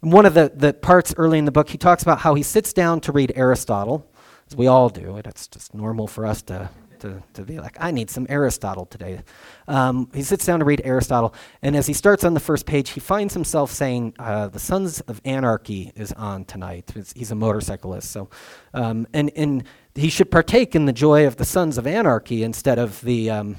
And 0.01 0.13
one 0.13 0.25
of 0.25 0.33
the, 0.33 0.51
the 0.55 0.73
parts 0.73 1.15
early 1.19 1.39
in 1.39 1.45
the 1.45 1.53
book, 1.53 1.69
he 1.69 1.77
talks 1.77 2.03
about 2.03 2.21
how 2.21 2.35
he 2.35 2.43
sits 2.43 2.73
down 2.73 3.01
to 3.03 3.13
read 3.13 3.33
Aristotle, 3.37 4.11
as 4.49 4.57
we 4.57 4.67
all 4.67 4.89
do. 4.89 5.19
It's 5.19 5.47
just 5.47 5.75
normal 5.75 6.07
for 6.07 6.25
us 6.25 6.41
to, 6.43 6.71
to, 7.01 7.23
to 7.35 7.43
be 7.43 7.59
like, 7.59 7.77
I 7.79 7.91
need 7.91 8.09
some 8.09 8.27
Aristotle 8.31 8.87
today. 8.87 9.21
Um, 9.69 10.09
he 10.15 10.23
sits 10.23 10.47
down 10.47 10.61
to 10.61 10.65
read 10.65 10.81
Aristotle, 10.85 11.35
and 11.61 11.77
as 11.77 11.87
he 11.87 11.93
starts 11.93 12.25
on 12.25 12.33
the 12.33 12.41
first 12.41 12.65
page, 12.65 12.91
he 12.91 13.01
finds 13.01 13.35
himself 13.35 13.71
saying, 13.71 14.15
uh, 14.19 14.49
The 14.49 14.59
Sons 14.59 15.01
of 15.01 15.21
Anarchy 15.27 15.93
is 15.95 16.13
on 16.13 16.47
tonight. 16.47 16.93
It's, 16.97 17.13
he's 17.13 17.31
a 17.31 17.35
motorcyclist. 17.35 18.11
So, 18.11 18.31
um, 18.73 19.07
and, 19.13 19.31
and 19.37 19.65
he 19.95 20.09
should 20.09 20.31
partake 20.31 20.75
in 20.75 20.87
the 20.87 20.95
joy 20.95 21.27
of 21.27 21.37
the 21.37 21.45
Sons 21.45 21.77
of 21.77 21.87
Anarchy 21.87 22.43
instead 22.43 22.79
of 22.79 23.03
the. 23.03 23.31
Um, 23.31 23.57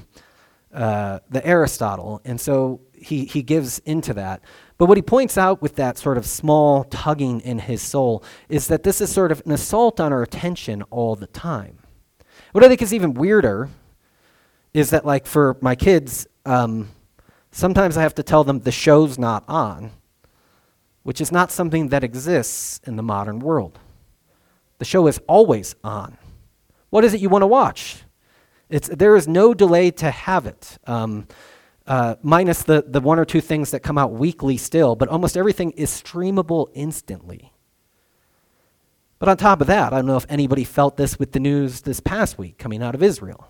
uh, 0.72 1.20
the 1.30 1.44
Aristotle, 1.46 2.20
and 2.24 2.40
so 2.40 2.80
he, 2.94 3.24
he 3.24 3.42
gives 3.42 3.78
into 3.80 4.14
that. 4.14 4.42
But 4.76 4.86
what 4.86 4.98
he 4.98 5.02
points 5.02 5.38
out 5.38 5.62
with 5.62 5.76
that 5.76 5.98
sort 5.98 6.18
of 6.18 6.26
small 6.26 6.84
tugging 6.84 7.40
in 7.40 7.58
his 7.58 7.82
soul 7.82 8.22
is 8.48 8.68
that 8.68 8.82
this 8.82 9.00
is 9.00 9.10
sort 9.10 9.32
of 9.32 9.42
an 9.46 9.52
assault 9.52 9.98
on 10.00 10.12
our 10.12 10.22
attention 10.22 10.82
all 10.90 11.16
the 11.16 11.26
time. 11.26 11.78
What 12.52 12.64
I 12.64 12.68
think 12.68 12.82
is 12.82 12.94
even 12.94 13.14
weirder 13.14 13.68
is 14.74 14.90
that, 14.90 15.04
like, 15.04 15.26
for 15.26 15.56
my 15.60 15.74
kids, 15.74 16.26
um, 16.44 16.90
sometimes 17.50 17.96
I 17.96 18.02
have 18.02 18.14
to 18.16 18.22
tell 18.22 18.44
them 18.44 18.60
the 18.60 18.72
show's 18.72 19.18
not 19.18 19.44
on, 19.48 19.90
which 21.02 21.20
is 21.20 21.32
not 21.32 21.50
something 21.50 21.88
that 21.88 22.04
exists 22.04 22.80
in 22.84 22.96
the 22.96 23.02
modern 23.02 23.38
world. 23.38 23.78
The 24.78 24.84
show 24.84 25.06
is 25.06 25.20
always 25.26 25.74
on. 25.82 26.18
What 26.90 27.04
is 27.04 27.14
it 27.14 27.20
you 27.20 27.28
want 27.28 27.42
to 27.42 27.46
watch? 27.46 28.02
It's, 28.70 28.88
there 28.88 29.16
is 29.16 29.26
no 29.26 29.54
delay 29.54 29.90
to 29.92 30.10
have 30.10 30.46
it, 30.46 30.78
um, 30.86 31.26
uh, 31.86 32.16
minus 32.22 32.62
the, 32.64 32.84
the 32.86 33.00
one 33.00 33.18
or 33.18 33.24
two 33.24 33.40
things 33.40 33.70
that 33.70 33.80
come 33.80 33.96
out 33.96 34.12
weekly 34.12 34.58
still, 34.58 34.94
but 34.94 35.08
almost 35.08 35.36
everything 35.36 35.70
is 35.72 35.90
streamable 35.90 36.68
instantly. 36.74 37.52
But 39.18 39.28
on 39.30 39.36
top 39.36 39.60
of 39.60 39.66
that, 39.66 39.92
I 39.92 39.96
don't 39.96 40.06
know 40.06 40.16
if 40.16 40.26
anybody 40.28 40.64
felt 40.64 40.96
this 40.96 41.18
with 41.18 41.32
the 41.32 41.40
news 41.40 41.80
this 41.80 41.98
past 41.98 42.38
week 42.38 42.58
coming 42.58 42.82
out 42.82 42.94
of 42.94 43.02
Israel. 43.02 43.48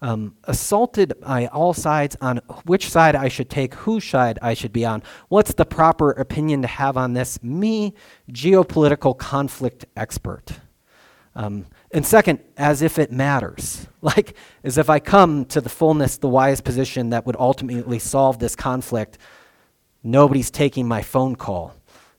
Um, 0.00 0.36
assaulted 0.44 1.14
by 1.20 1.46
all 1.46 1.72
sides 1.72 2.16
on 2.20 2.38
which 2.64 2.88
side 2.90 3.16
I 3.16 3.28
should 3.28 3.50
take, 3.50 3.74
whose 3.74 4.04
side 4.04 4.38
I 4.40 4.54
should 4.54 4.72
be 4.72 4.84
on. 4.84 5.02
What's 5.28 5.54
the 5.54 5.64
proper 5.64 6.10
opinion 6.12 6.62
to 6.62 6.68
have 6.68 6.96
on 6.96 7.14
this? 7.14 7.42
Me, 7.42 7.94
geopolitical 8.30 9.16
conflict 9.16 9.86
expert. 9.96 10.60
Um, 11.36 11.66
and 11.92 12.04
second, 12.04 12.40
as 12.56 12.80
if 12.82 12.98
it 12.98 13.12
matters. 13.12 13.86
Like, 14.06 14.36
as 14.62 14.78
if 14.78 14.88
I 14.88 15.00
come 15.00 15.46
to 15.46 15.60
the 15.60 15.68
fullness, 15.68 16.18
the 16.18 16.28
wise 16.28 16.60
position 16.60 17.10
that 17.10 17.26
would 17.26 17.34
ultimately 17.40 17.98
solve 17.98 18.38
this 18.38 18.54
conflict, 18.54 19.18
nobody's 20.04 20.48
taking 20.48 20.86
my 20.86 21.02
phone 21.02 21.34
call 21.34 21.74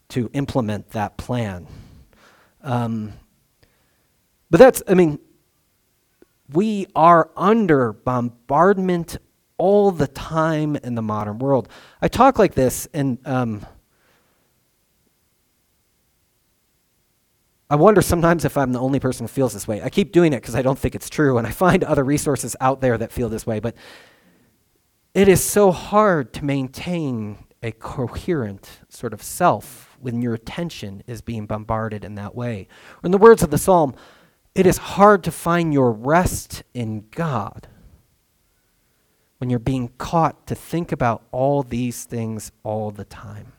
to 0.09 0.29
implement 0.33 0.89
that 0.89 1.15
plan. 1.15 1.65
Um, 2.61 3.13
but 4.49 4.59
that's, 4.59 4.83
I 4.85 4.95
mean, 4.95 5.17
we 6.51 6.87
are 6.93 7.29
under 7.37 7.93
bombardment 7.93 9.17
all 9.57 9.91
the 9.91 10.07
time 10.07 10.75
in 10.75 10.95
the 10.95 11.01
modern 11.01 11.39
world. 11.39 11.69
I 12.01 12.09
talk 12.09 12.37
like 12.37 12.53
this, 12.53 12.85
and 12.93 13.17
um, 13.23 13.65
I 17.69 17.75
wonder 17.75 18.01
sometimes 18.01 18.45
if 18.45 18.57
I'm 18.57 18.71
the 18.71 18.79
only 18.79 18.99
person 18.99 19.25
who 19.25 19.27
feels 19.27 19.53
this 19.53 19.67
way. 19.67 19.81
I 19.81 19.89
keep 19.89 20.13
doing 20.13 20.31
it 20.31 20.41
because 20.41 20.55
I 20.55 20.61
don't 20.61 20.79
think 20.79 20.95
it's 20.95 21.09
true, 21.09 21.37
and 21.37 21.45
I 21.45 21.51
find 21.51 21.83
other 21.83 22.03
resources 22.03 22.55
out 22.61 22.79
there 22.79 22.97
that 22.97 23.11
feel 23.11 23.27
this 23.27 23.45
way. 23.45 23.59
But 23.59 23.75
it 25.13 25.27
is 25.27 25.43
so 25.43 25.71
hard 25.71 26.31
to 26.33 26.45
maintain 26.45 27.37
a 27.61 27.71
coherent 27.71 28.81
sort 28.87 29.13
of 29.13 29.21
self 29.21 29.97
when 29.99 30.21
your 30.21 30.33
attention 30.33 31.03
is 31.07 31.21
being 31.21 31.45
bombarded 31.45 32.05
in 32.05 32.15
that 32.15 32.35
way. 32.35 32.67
In 33.03 33.11
the 33.11 33.17
words 33.17 33.43
of 33.43 33.49
the 33.49 33.57
psalm, 33.57 33.95
it 34.55 34.65
is 34.65 34.77
hard 34.77 35.23
to 35.25 35.31
find 35.31 35.73
your 35.73 35.91
rest 35.91 36.63
in 36.73 37.05
God 37.11 37.67
when 39.39 39.49
you're 39.49 39.59
being 39.59 39.91
caught 39.97 40.47
to 40.47 40.55
think 40.55 40.91
about 40.91 41.23
all 41.31 41.63
these 41.63 42.05
things 42.05 42.51
all 42.63 42.91
the 42.91 43.05
time. 43.05 43.53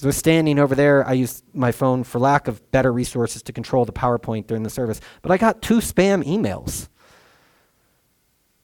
As 0.00 0.04
I 0.04 0.08
was 0.08 0.16
standing 0.16 0.58
over 0.58 0.74
there, 0.74 1.06
I 1.06 1.12
used 1.12 1.44
my 1.52 1.72
phone 1.72 2.04
for 2.04 2.18
lack 2.18 2.48
of 2.48 2.70
better 2.70 2.90
resources 2.90 3.42
to 3.42 3.52
control 3.52 3.84
the 3.84 3.92
PowerPoint 3.92 4.46
during 4.46 4.62
the 4.62 4.70
service, 4.70 4.98
but 5.20 5.30
I 5.30 5.36
got 5.36 5.60
two 5.60 5.76
spam 5.76 6.24
emails. 6.24 6.88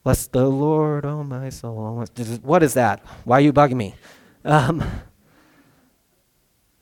Bless 0.03 0.27
the 0.29 0.49
Lord, 0.49 1.05
oh 1.05 1.23
my 1.23 1.51
soul. 1.51 2.07
What 2.41 2.63
is 2.63 2.73
that? 2.73 3.05
Why 3.25 3.37
are 3.37 3.43
you 3.43 3.53
bugging 3.53 3.77
me? 3.77 3.97
Um, 4.47 4.83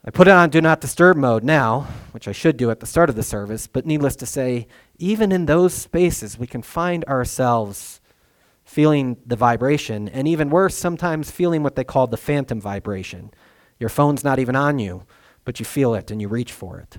I 0.05 0.13
put 0.13 0.29
it 0.29 0.31
on 0.31 0.51
do 0.51 0.61
not 0.61 0.81
disturb 0.81 1.17
mode 1.17 1.43
now, 1.43 1.89
which 2.13 2.29
I 2.29 2.33
should 2.33 2.57
do 2.57 2.71
at 2.71 2.79
the 2.79 2.87
start 2.87 3.11
of 3.11 3.17
the 3.17 3.25
service, 3.25 3.67
but 3.67 3.87
needless 3.87 4.15
to 4.15 4.27
say, 4.27 4.69
even 4.99 5.33
in 5.33 5.47
those 5.47 5.75
spaces, 5.75 6.39
we 6.39 6.47
can 6.47 6.63
find 6.63 7.05
ourselves 7.07 8.01
feeling 8.63 9.17
the 9.27 9.35
vibration, 9.35 10.09
and 10.09 10.29
even 10.29 10.49
worse, 10.49 10.77
sometimes 10.77 11.33
feeling 11.33 11.65
what 11.65 11.75
they 11.75 11.83
call 11.83 12.07
the 12.07 12.17
phantom 12.17 12.61
vibration 12.61 13.33
your 13.79 13.89
phone's 13.89 14.25
not 14.25 14.39
even 14.39 14.57
on 14.57 14.79
you, 14.79 15.05
but 15.45 15.59
you 15.59 15.67
feel 15.67 15.95
it 15.95 16.11
and 16.11 16.21
you 16.21 16.29
reach 16.29 16.53
for 16.53 16.79
it. 16.79 16.99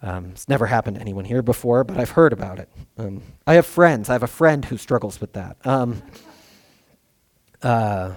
Um, 0.00 0.26
it's 0.30 0.48
never 0.48 0.66
happened 0.66 0.96
to 0.96 1.00
anyone 1.00 1.24
here 1.24 1.42
before, 1.42 1.82
but 1.82 1.96
I've 1.96 2.10
heard 2.10 2.32
about 2.32 2.58
it. 2.58 2.68
Um, 2.96 3.22
I 3.46 3.54
have 3.54 3.66
friends. 3.66 4.08
I 4.08 4.12
have 4.12 4.22
a 4.22 4.28
friend 4.28 4.64
who 4.64 4.76
struggles 4.76 5.20
with 5.20 5.32
that. 5.32 5.56
Um, 5.64 6.02
uh, 7.62 8.12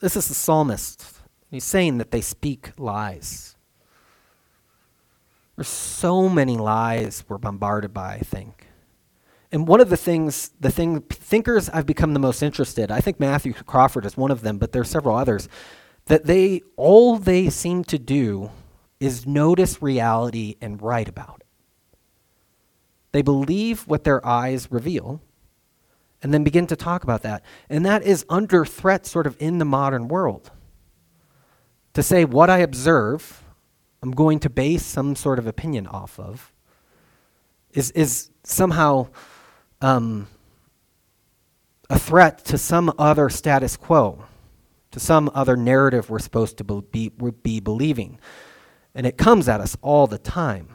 this 0.00 0.16
is 0.16 0.28
the 0.28 0.34
psalmist. 0.34 1.06
He's 1.50 1.64
saying 1.64 1.98
that 1.98 2.10
they 2.10 2.20
speak 2.20 2.72
lies. 2.78 3.56
There's 5.56 5.68
so 5.68 6.28
many 6.28 6.58
lies 6.58 7.24
we're 7.28 7.38
bombarded 7.38 7.94
by, 7.94 8.14
I 8.14 8.18
think. 8.18 8.66
And 9.50 9.66
one 9.66 9.80
of 9.80 9.88
the 9.88 9.96
things, 9.96 10.50
the 10.60 10.70
thing, 10.70 11.00
thinkers 11.00 11.70
I've 11.70 11.86
become 11.86 12.12
the 12.12 12.20
most 12.20 12.42
interested, 12.42 12.90
I 12.90 13.00
think 13.00 13.18
Matthew 13.18 13.54
Crawford 13.54 14.04
is 14.04 14.16
one 14.16 14.30
of 14.30 14.42
them, 14.42 14.58
but 14.58 14.72
there 14.72 14.82
are 14.82 14.84
several 14.84 15.16
others, 15.16 15.48
that 16.06 16.24
they, 16.24 16.62
all 16.76 17.18
they 17.18 17.50
seem 17.50 17.84
to 17.84 17.98
do 17.98 18.50
is 18.98 19.26
notice 19.26 19.82
reality 19.82 20.56
and 20.60 20.80
write 20.80 21.08
about 21.08 21.38
it. 21.40 21.46
They 23.12 23.22
believe 23.22 23.86
what 23.86 24.04
their 24.04 24.24
eyes 24.26 24.70
reveal 24.70 25.20
and 26.22 26.32
then 26.32 26.44
begin 26.44 26.66
to 26.68 26.76
talk 26.76 27.02
about 27.02 27.22
that. 27.22 27.42
And 27.68 27.84
that 27.84 28.02
is 28.02 28.24
under 28.28 28.64
threat, 28.64 29.06
sort 29.06 29.26
of, 29.26 29.36
in 29.38 29.58
the 29.58 29.64
modern 29.64 30.08
world. 30.08 30.50
To 31.94 32.02
say 32.02 32.24
what 32.24 32.50
I 32.50 32.58
observe, 32.58 33.42
I'm 34.02 34.12
going 34.12 34.40
to 34.40 34.50
base 34.50 34.84
some 34.84 35.16
sort 35.16 35.38
of 35.38 35.46
opinion 35.46 35.86
off 35.86 36.18
of, 36.18 36.52
is, 37.72 37.90
is 37.92 38.30
somehow 38.44 39.08
um, 39.80 40.26
a 41.88 41.98
threat 41.98 42.44
to 42.46 42.58
some 42.58 42.92
other 42.98 43.28
status 43.28 43.76
quo, 43.76 44.24
to 44.92 45.00
some 45.00 45.30
other 45.34 45.56
narrative 45.56 46.10
we're 46.10 46.18
supposed 46.18 46.58
to 46.58 46.64
be, 46.64 47.10
be 47.42 47.60
believing. 47.60 48.18
And 48.94 49.06
it 49.06 49.18
comes 49.18 49.48
at 49.48 49.60
us 49.60 49.76
all 49.82 50.06
the 50.06 50.18
time. 50.18 50.68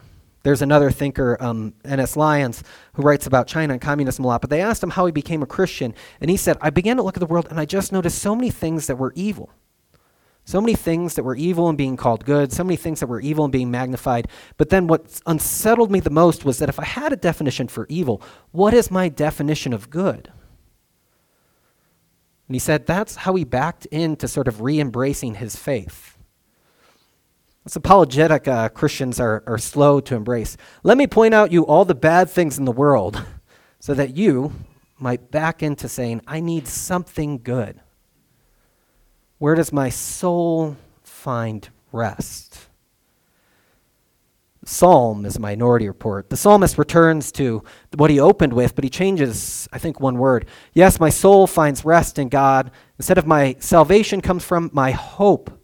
There's 0.44 0.62
another 0.62 0.90
thinker, 0.90 1.38
um, 1.40 1.74
N.S. 1.86 2.18
Lyons, 2.18 2.64
who 2.94 3.04
writes 3.04 3.28
about 3.28 3.48
China 3.48 3.74
and 3.74 3.82
communism 3.82 4.26
a 4.26 4.28
lot, 4.28 4.42
but 4.42 4.50
they 4.50 4.62
asked 4.62 4.82
him 4.82 4.90
how 4.90 5.06
he 5.06 5.12
became 5.12 5.44
a 5.44 5.48
Christian, 5.48 5.94
and 6.20 6.32
he 6.32 6.38
said, 6.38 6.58
I 6.62 6.72
began 6.72 6.98
to 6.98 7.04
look 7.04 7.16
at 7.16 7.20
the 7.20 7.28
world 7.28 7.48
and 7.50 7.60
I 7.60 7.66
just 7.66 7.92
noticed 7.92 8.20
so 8.20 8.36
many 8.36 8.50
things 8.50 8.88
that 8.88 8.96
were 8.96 9.14
evil. 9.16 9.52
So 10.44 10.60
many 10.60 10.74
things 10.74 11.14
that 11.16 11.24
were 11.24 11.36
evil 11.36 11.70
and 11.70 11.78
being 11.78 11.96
called 11.96 12.26
good, 12.26 12.52
so 12.52 12.64
many 12.64 12.76
things 12.76 13.00
that 13.00 13.08
were 13.08 13.22
evil 13.22 13.46
and 13.46 13.52
being 13.52 13.70
magnified. 13.70 14.28
But 14.58 14.70
then 14.70 14.88
what 14.88 15.22
unsettled 15.28 15.92
me 15.92 16.00
the 16.00 16.10
most 16.10 16.44
was 16.44 16.58
that 16.58 16.70
if 16.70 16.80
I 16.80 16.86
had 16.86 17.14
a 17.14 17.16
definition 17.16 17.68
for 17.68 17.86
evil, 17.90 18.22
what 18.52 18.74
is 18.74 18.90
my 18.90 19.08
definition 19.08 19.72
of 19.72 19.92
good? 19.92 20.32
And 22.52 22.56
he 22.58 22.60
said 22.60 22.86
that's 22.86 23.16
how 23.16 23.36
he 23.36 23.46
backed 23.46 23.86
into 23.86 24.28
sort 24.28 24.50
of 24.50 24.60
re 24.60 24.78
embracing 24.78 25.36
his 25.36 25.56
faith. 25.56 26.18
This 27.64 27.78
apologetic 27.78 28.46
uh, 28.46 28.68
Christians 28.68 29.22
are, 29.22 29.42
are 29.48 29.58
slow 29.58 30.02
to 30.02 30.16
embrace. 30.16 30.58
Let 30.84 30.98
me 30.98 31.08
point 31.08 31.34
out 31.34 31.54
you 31.54 31.66
all 31.66 31.86
the 31.86 31.96
bad 31.96 32.30
things 32.30 32.58
in 32.58 32.66
the 32.66 32.74
world 32.74 33.24
so 33.80 33.94
that 33.94 34.18
you 34.18 34.52
might 35.00 35.32
back 35.32 35.64
into 35.64 35.88
saying, 35.88 36.24
I 36.28 36.42
need 36.42 36.68
something 36.68 37.38
good. 37.42 37.80
Where 39.38 39.56
does 39.56 39.72
my 39.72 39.88
soul 39.88 40.76
find 41.04 41.70
rest? 41.94 42.51
Psalm 44.64 45.26
is 45.26 45.38
a 45.38 45.40
minority 45.40 45.88
report. 45.88 46.30
The 46.30 46.38
psalmist 46.38 46.78
returns 46.78 47.32
to 47.34 47.64
what 47.96 48.12
he 48.12 48.20
opened 48.20 48.54
with, 48.54 48.76
but 48.76 48.84
he 48.84 48.90
changes, 48.90 49.68
I 49.74 49.80
think, 49.80 50.00
one 50.00 50.20
word. 50.20 50.46
Yes, 50.74 51.00
my 51.00 51.10
soul 51.10 51.48
finds 51.48 51.84
rest 51.84 52.20
in 52.20 52.30
God. 52.30 52.70
Instead 53.00 53.18
of 53.18 53.26
my 53.26 53.56
salvation 53.60 54.22
comes 54.22 54.44
from, 54.44 54.70
my 54.72 54.92
hope 54.92 55.60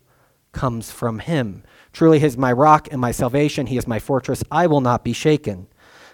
comes 0.51 0.89
from 0.89 1.19
him. 1.19 1.63
Truly, 1.93 2.19
He 2.19 2.25
is 2.25 2.37
my 2.37 2.51
rock 2.51 2.87
and 2.91 3.01
my 3.01 3.11
salvation. 3.11 3.65
He 3.65 3.77
is 3.77 3.87
my 3.87 3.97
fortress. 3.97 4.43
I 4.51 4.67
will 4.67 4.81
not 4.81 5.03
be 5.03 5.13
shaken. 5.13 5.67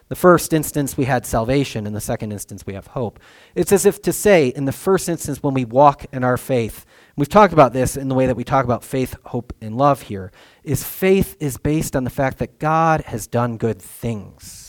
The 0.08 0.16
first 0.16 0.54
instance, 0.54 0.96
we 0.96 1.06
had 1.06 1.26
salvation. 1.26 1.86
In 1.86 1.94
the 1.94 2.00
second 2.00 2.32
instance, 2.32 2.66
we 2.66 2.74
have 2.74 2.88
hope. 2.88 3.20
It's 3.56 3.72
as 3.72 3.86
if 3.86 4.02
to 4.04 4.14
say, 4.14 4.48
in 4.48 4.66
the 4.66 4.72
first 4.72 5.10
instance, 5.10 5.42
when 5.42 5.54
we 5.54 5.66
walk 5.66 6.06
in 6.14 6.24
our 6.24 6.38
faith, 6.38 6.86
we've 7.16 7.30
talked 7.30 7.54
about 7.54 7.74
this 7.74 7.96
in 7.98 8.08
the 8.08 8.16
way 8.16 8.26
that 8.28 8.36
we 8.36 8.44
talk 8.44 8.66
about 8.66 8.84
faith, 8.84 9.16
hope, 9.26 9.54
and 9.62 9.78
love 9.78 10.04
here, 10.04 10.32
is 10.64 10.84
faith 10.84 11.36
is 11.40 11.58
based 11.58 11.96
on 11.96 12.04
the 12.04 12.10
fact 12.10 12.40
that 12.40 12.60
God 12.60 13.02
has 13.02 13.28
done 13.28 13.58
good 13.58 13.82
things. 13.82 14.64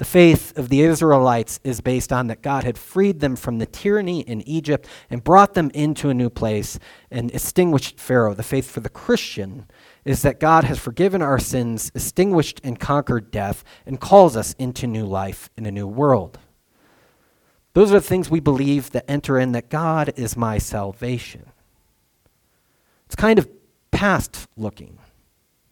The 0.00 0.06
faith 0.06 0.56
of 0.56 0.70
the 0.70 0.80
Israelites 0.80 1.60
is 1.62 1.82
based 1.82 2.10
on 2.10 2.28
that 2.28 2.40
God 2.40 2.64
had 2.64 2.78
freed 2.78 3.20
them 3.20 3.36
from 3.36 3.58
the 3.58 3.66
tyranny 3.66 4.20
in 4.20 4.40
Egypt 4.48 4.88
and 5.10 5.22
brought 5.22 5.52
them 5.52 5.70
into 5.74 6.08
a 6.08 6.14
new 6.14 6.30
place 6.30 6.78
and 7.10 7.30
extinguished 7.32 8.00
Pharaoh. 8.00 8.32
The 8.32 8.42
faith 8.42 8.70
for 8.70 8.80
the 8.80 8.88
Christian 8.88 9.66
is 10.06 10.22
that 10.22 10.40
God 10.40 10.64
has 10.64 10.78
forgiven 10.78 11.20
our 11.20 11.38
sins, 11.38 11.92
extinguished 11.94 12.62
and 12.64 12.80
conquered 12.80 13.30
death, 13.30 13.62
and 13.84 14.00
calls 14.00 14.38
us 14.38 14.54
into 14.54 14.86
new 14.86 15.04
life 15.04 15.50
in 15.58 15.66
a 15.66 15.70
new 15.70 15.86
world. 15.86 16.38
Those 17.72 17.92
are 17.92 18.00
the 18.00 18.06
things 18.06 18.30
we 18.30 18.40
believe 18.40 18.90
that 18.90 19.08
enter 19.08 19.38
in 19.38 19.52
that 19.52 19.68
God 19.68 20.12
is 20.16 20.36
my 20.36 20.58
salvation. 20.58 21.46
It's 23.06 23.16
kind 23.16 23.38
of 23.38 23.48
past 23.90 24.48
looking, 24.56 24.98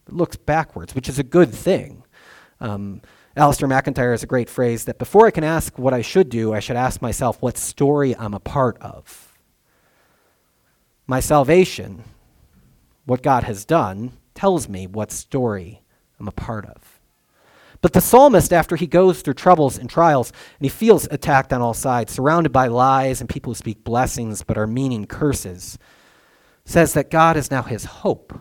it 0.06 0.14
looks 0.14 0.36
backwards, 0.36 0.94
which 0.94 1.08
is 1.08 1.18
a 1.18 1.22
good 1.22 1.52
thing. 1.52 2.02
Um, 2.60 3.00
Alasdair 3.36 3.68
MacIntyre 3.68 4.10
has 4.10 4.24
a 4.24 4.26
great 4.26 4.50
phrase 4.50 4.84
that 4.86 4.98
before 4.98 5.26
I 5.26 5.30
can 5.30 5.44
ask 5.44 5.78
what 5.78 5.94
I 5.94 6.02
should 6.02 6.28
do, 6.28 6.52
I 6.52 6.60
should 6.60 6.76
ask 6.76 7.00
myself 7.00 7.40
what 7.40 7.56
story 7.56 8.16
I'm 8.16 8.34
a 8.34 8.40
part 8.40 8.76
of. 8.80 9.38
My 11.06 11.20
salvation, 11.20 12.02
what 13.06 13.22
God 13.22 13.44
has 13.44 13.64
done, 13.64 14.12
tells 14.34 14.68
me 14.68 14.86
what 14.86 15.12
story 15.12 15.82
I'm 16.18 16.28
a 16.28 16.32
part 16.32 16.66
of. 16.66 16.97
But 17.80 17.92
the 17.92 18.00
psalmist, 18.00 18.52
after 18.52 18.76
he 18.76 18.86
goes 18.86 19.22
through 19.22 19.34
troubles 19.34 19.78
and 19.78 19.88
trials, 19.88 20.30
and 20.58 20.64
he 20.64 20.68
feels 20.68 21.06
attacked 21.10 21.52
on 21.52 21.62
all 21.62 21.74
sides, 21.74 22.12
surrounded 22.12 22.52
by 22.52 22.66
lies 22.66 23.20
and 23.20 23.30
people 23.30 23.50
who 23.50 23.54
speak 23.54 23.84
blessings 23.84 24.42
but 24.42 24.58
are 24.58 24.66
meaning 24.66 25.06
curses, 25.06 25.78
says 26.64 26.92
that 26.94 27.10
God 27.10 27.36
is 27.36 27.50
now 27.50 27.62
his 27.62 27.84
hope 27.84 28.38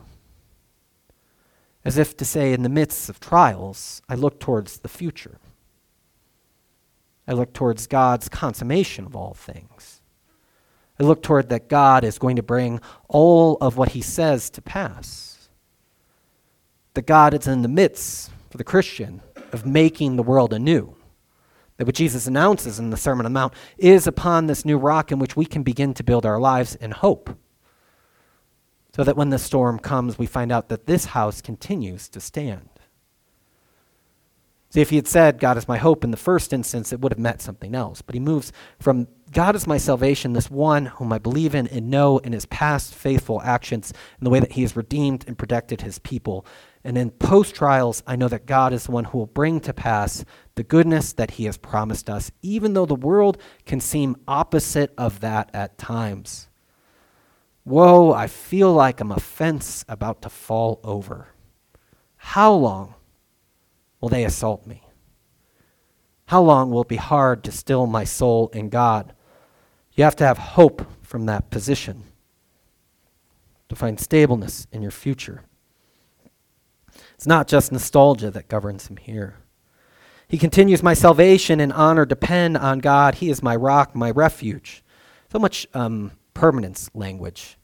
as 1.88 1.98
if 1.98 2.18
to 2.18 2.26
say, 2.26 2.52
in 2.52 2.64
the 2.64 2.70
midst 2.70 3.08
of 3.08 3.18
trials, 3.18 4.02
I 4.10 4.16
look 4.16 4.42
towards 4.42 4.80
the 4.80 4.90
future. 4.90 5.40
I 7.26 7.32
look 7.32 7.54
towards 7.54 7.88
God's 7.88 8.28
consummation 8.28 9.06
of 9.06 9.16
all 9.16 9.34
things. 9.34 10.02
I 11.00 11.04
look 11.04 11.24
toward 11.24 11.48
that 11.48 11.70
God 11.70 12.04
is 12.04 12.20
going 12.20 12.36
to 12.36 12.44
bring 12.44 12.82
all 13.08 13.56
of 13.62 13.78
what 13.78 13.94
he 13.94 14.02
says 14.02 14.50
to 14.50 14.62
pass. 14.62 15.48
That 16.94 17.08
God 17.08 17.34
is 17.34 17.48
in 17.48 17.62
the 17.62 17.70
midst, 17.70 18.32
for 18.50 18.58
the 18.58 18.66
Christian, 18.66 19.22
of 19.54 19.66
making 19.66 20.16
the 20.16 20.24
world 20.24 20.54
anew. 20.54 20.96
That 21.78 21.86
what 21.86 21.96
Jesus 21.96 22.26
announces 22.28 22.80
in 22.80 22.90
the 22.90 22.98
Sermon 22.98 23.26
on 23.26 23.34
the 23.34 23.40
Mount 23.40 23.54
is 23.78 24.08
upon 24.08 24.48
this 24.48 24.66
new 24.66 24.78
rock 24.78 25.12
in 25.12 25.20
which 25.20 25.36
we 25.36 25.46
can 25.46 25.64
begin 25.64 25.94
to 25.94 26.04
build 26.04 26.26
our 26.26 26.40
lives 26.40 26.76
in 26.76 26.92
hope 26.92 27.38
so 28.98 29.04
that 29.04 29.16
when 29.16 29.30
the 29.30 29.38
storm 29.38 29.78
comes, 29.78 30.18
we 30.18 30.26
find 30.26 30.52
out 30.52 30.70
that 30.70 30.88
this 30.88 31.06
house 31.06 31.40
continues 31.40 32.10
to 32.10 32.20
stand. 32.20 32.68
See, 34.72 34.82
if 34.82 34.90
he 34.90 34.96
had 34.96 35.08
said, 35.08 35.40
God 35.40 35.56
is 35.56 35.68
my 35.68 35.78
hope 35.78 36.04
in 36.04 36.10
the 36.10 36.18
first 36.18 36.52
instance, 36.52 36.92
it 36.92 37.00
would 37.00 37.12
have 37.12 37.20
meant 37.20 37.42
something 37.42 37.76
else. 37.76 38.02
But 38.02 38.16
he 38.16 38.20
moves 38.20 38.52
from 38.80 39.08
God 39.32 39.56
is 39.56 39.68
my 39.68 39.78
salvation, 39.78 40.34
this 40.34 40.50
one 40.50 40.88
whom 40.88 41.14
I 41.14 41.20
believe 41.20 41.54
in 41.54 41.68
and 41.68 41.90
know 41.90 42.18
in 42.20 42.34
his 42.34 42.48
past 42.48 42.94
faithful 42.94 43.42
actions, 43.44 43.94
and 44.18 44.26
the 44.26 44.30
way 44.32 44.40
that 44.40 44.54
he 44.54 44.64
has 44.64 44.76
redeemed 44.76 45.26
and 45.28 45.38
protected 45.38 45.82
his 45.82 46.00
people. 46.00 46.46
And 46.88 46.98
in 46.98 47.12
post 47.12 47.54
trials, 47.54 48.02
I 48.08 48.16
know 48.16 48.30
that 48.30 48.46
God 48.46 48.72
is 48.72 48.86
the 48.86 48.94
one 48.94 49.04
who 49.04 49.18
will 49.18 49.26
bring 49.26 49.60
to 49.60 49.74
pass 49.74 50.24
the 50.56 50.64
goodness 50.64 51.12
that 51.12 51.32
he 51.32 51.44
has 51.44 51.58
promised 51.58 52.10
us, 52.10 52.32
even 52.42 52.76
though 52.76 52.86
the 52.86 52.96
world 52.96 53.38
can 53.66 53.82
seem 53.82 54.16
opposite 54.26 54.94
of 54.98 55.20
that 55.20 55.50
at 55.54 55.78
times. 55.78 56.48
Whoa, 57.66 58.14
I 58.14 58.28
feel 58.28 58.72
like 58.72 59.02
I'm 59.02 59.12
a 59.12 59.20
fence 59.20 59.84
about 59.90 60.22
to 60.22 60.30
fall 60.30 60.80
over. 60.82 61.28
How 62.16 62.54
long 62.54 62.96
will 64.00 64.08
they 64.08 64.24
assault 64.24 64.66
me? 64.66 64.82
How 66.28 66.42
long 66.42 66.72
will 66.72 66.84
it 66.84 66.88
be 66.88 66.96
hard 66.96 67.44
to 67.44 67.52
still 67.52 67.86
my 67.86 68.06
soul 68.06 68.48
in 68.54 68.70
God? 68.70 69.12
You 69.92 70.06
have 70.06 70.16
to 70.16 70.26
have 70.26 70.38
hope 70.38 70.88
from 71.02 71.26
that 71.26 71.50
position 71.50 72.04
to 73.68 73.76
find 73.76 74.00
stableness 74.00 74.68
in 74.72 74.82
your 74.82 74.92
future. 74.92 75.44
It's 77.18 77.28
not 77.28 77.48
just 77.48 77.72
nostalgia 77.72 78.30
that 78.32 78.48
governs 78.48 78.88
him 78.88 78.98
here. 78.98 79.38
He 80.28 80.38
continues, 80.38 80.84
My 80.84 80.94
salvation 80.94 81.60
and 81.60 81.74
honor 81.74 82.06
depend 82.06 82.58
on 82.58 82.80
God. 82.80 83.16
He 83.16 83.30
is 83.30 83.42
my 83.42 83.56
rock, 83.56 83.96
my 83.96 84.12
refuge. 84.12 84.84
So 85.32 85.40
much 85.40 85.66
um, 85.74 86.12
permanence 86.34 86.90
language 86.94 87.58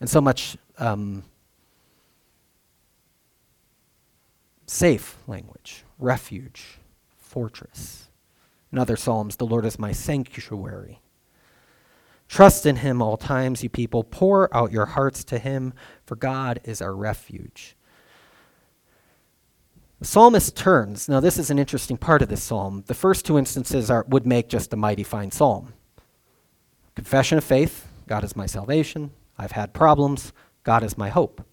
and 0.00 0.08
so 0.08 0.20
much 0.20 0.56
um, 0.78 1.24
safe 4.66 5.16
language, 5.26 5.84
refuge, 5.98 6.78
fortress. 7.18 8.08
In 8.72 8.78
other 8.78 8.96
Psalms, 8.96 9.36
the 9.36 9.46
Lord 9.46 9.64
is 9.66 9.78
my 9.78 9.92
sanctuary. 9.92 11.00
Trust 12.28 12.66
in 12.66 12.76
him 12.76 13.00
all 13.00 13.16
times, 13.16 13.62
you 13.62 13.68
people. 13.68 14.02
Pour 14.02 14.54
out 14.56 14.72
your 14.72 14.86
hearts 14.86 15.22
to 15.24 15.38
him, 15.38 15.72
for 16.04 16.16
God 16.16 16.60
is 16.64 16.82
our 16.82 16.94
refuge. 16.94 17.76
The 19.98 20.06
psalmist 20.06 20.56
turns. 20.56 21.08
Now, 21.08 21.20
this 21.20 21.38
is 21.38 21.50
an 21.50 21.58
interesting 21.58 21.96
part 21.96 22.22
of 22.22 22.28
this 22.28 22.42
psalm. 22.42 22.84
The 22.86 22.94
first 22.94 23.24
two 23.24 23.38
instances 23.38 23.90
are, 23.90 24.04
would 24.08 24.26
make 24.26 24.48
just 24.48 24.72
a 24.72 24.76
mighty 24.76 25.02
fine 25.02 25.30
psalm 25.30 25.72
confession 26.96 27.38
of 27.38 27.44
faith, 27.44 27.86
God 28.08 28.24
is 28.24 28.34
my 28.34 28.46
salvation. 28.46 29.10
I've 29.38 29.52
had 29.52 29.72
problems. 29.72 30.32
God 30.64 30.82
is 30.82 30.98
my 30.98 31.10
hope. 31.10 31.46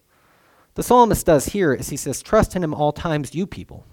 The 0.76 0.82
psalmist 0.82 1.26
does 1.26 1.48
here 1.48 1.74
is 1.74 1.90
he 1.90 1.98
says, 1.98 2.24
Trust 2.24 2.56
in 2.56 2.64
him 2.64 2.74
all 2.74 2.92
times, 2.92 3.36
you 3.36 3.46
people. 3.46 3.86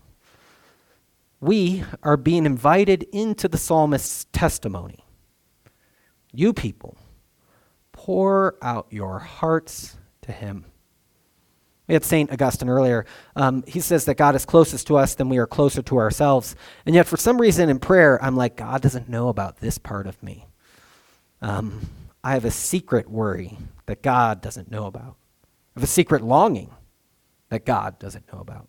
We 1.40 1.84
are 2.02 2.16
being 2.16 2.46
invited 2.46 3.02
into 3.12 3.48
the 3.48 3.58
psalmist's 3.58 4.26
testimony. 4.32 5.04
You 6.32 6.52
people, 6.52 6.96
pour 7.92 8.56
out 8.62 8.86
your 8.90 9.18
hearts 9.18 9.96
to 10.22 10.32
him. 10.32 10.66
We 11.90 11.94
had 11.94 12.04
St. 12.04 12.30
Augustine 12.30 12.68
earlier. 12.68 13.04
Um, 13.34 13.64
he 13.66 13.80
says 13.80 14.04
that 14.04 14.14
God 14.14 14.36
is 14.36 14.44
closest 14.44 14.86
to 14.86 14.96
us 14.96 15.16
than 15.16 15.28
we 15.28 15.38
are 15.38 15.46
closer 15.48 15.82
to 15.82 15.96
ourselves. 15.96 16.54
And 16.86 16.94
yet, 16.94 17.08
for 17.08 17.16
some 17.16 17.40
reason 17.40 17.68
in 17.68 17.80
prayer, 17.80 18.16
I'm 18.24 18.36
like, 18.36 18.54
God 18.54 18.80
doesn't 18.80 19.08
know 19.08 19.26
about 19.26 19.56
this 19.56 19.76
part 19.76 20.06
of 20.06 20.22
me. 20.22 20.46
Um, 21.42 21.80
I 22.22 22.34
have 22.34 22.44
a 22.44 22.50
secret 22.52 23.10
worry 23.10 23.58
that 23.86 24.04
God 24.04 24.40
doesn't 24.40 24.70
know 24.70 24.86
about. 24.86 25.16
I 25.74 25.80
have 25.80 25.82
a 25.82 25.88
secret 25.88 26.22
longing 26.22 26.70
that 27.48 27.66
God 27.66 27.98
doesn't 27.98 28.32
know 28.32 28.38
about. 28.38 28.68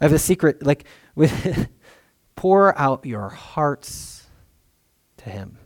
I 0.00 0.04
have 0.04 0.12
a 0.12 0.18
secret, 0.20 0.64
like, 0.64 0.84
with 1.16 1.66
pour 2.36 2.78
out 2.78 3.04
your 3.04 3.30
hearts 3.30 4.28
to 5.16 5.28
Him. 5.28 5.58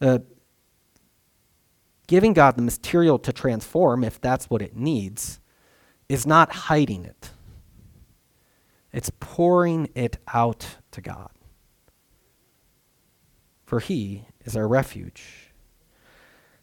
Uh, 0.00 0.18
giving 2.06 2.32
God 2.32 2.56
the 2.56 2.62
material 2.62 3.18
to 3.20 3.32
transform, 3.32 4.04
if 4.04 4.20
that's 4.20 4.50
what 4.50 4.62
it 4.62 4.76
needs, 4.76 5.40
is 6.08 6.26
not 6.26 6.52
hiding 6.52 7.04
it. 7.04 7.30
It's 8.92 9.10
pouring 9.20 9.88
it 9.94 10.18
out 10.32 10.76
to 10.92 11.00
God. 11.00 11.30
For 13.64 13.80
He 13.80 14.26
is 14.44 14.56
our 14.56 14.68
refuge. 14.68 15.52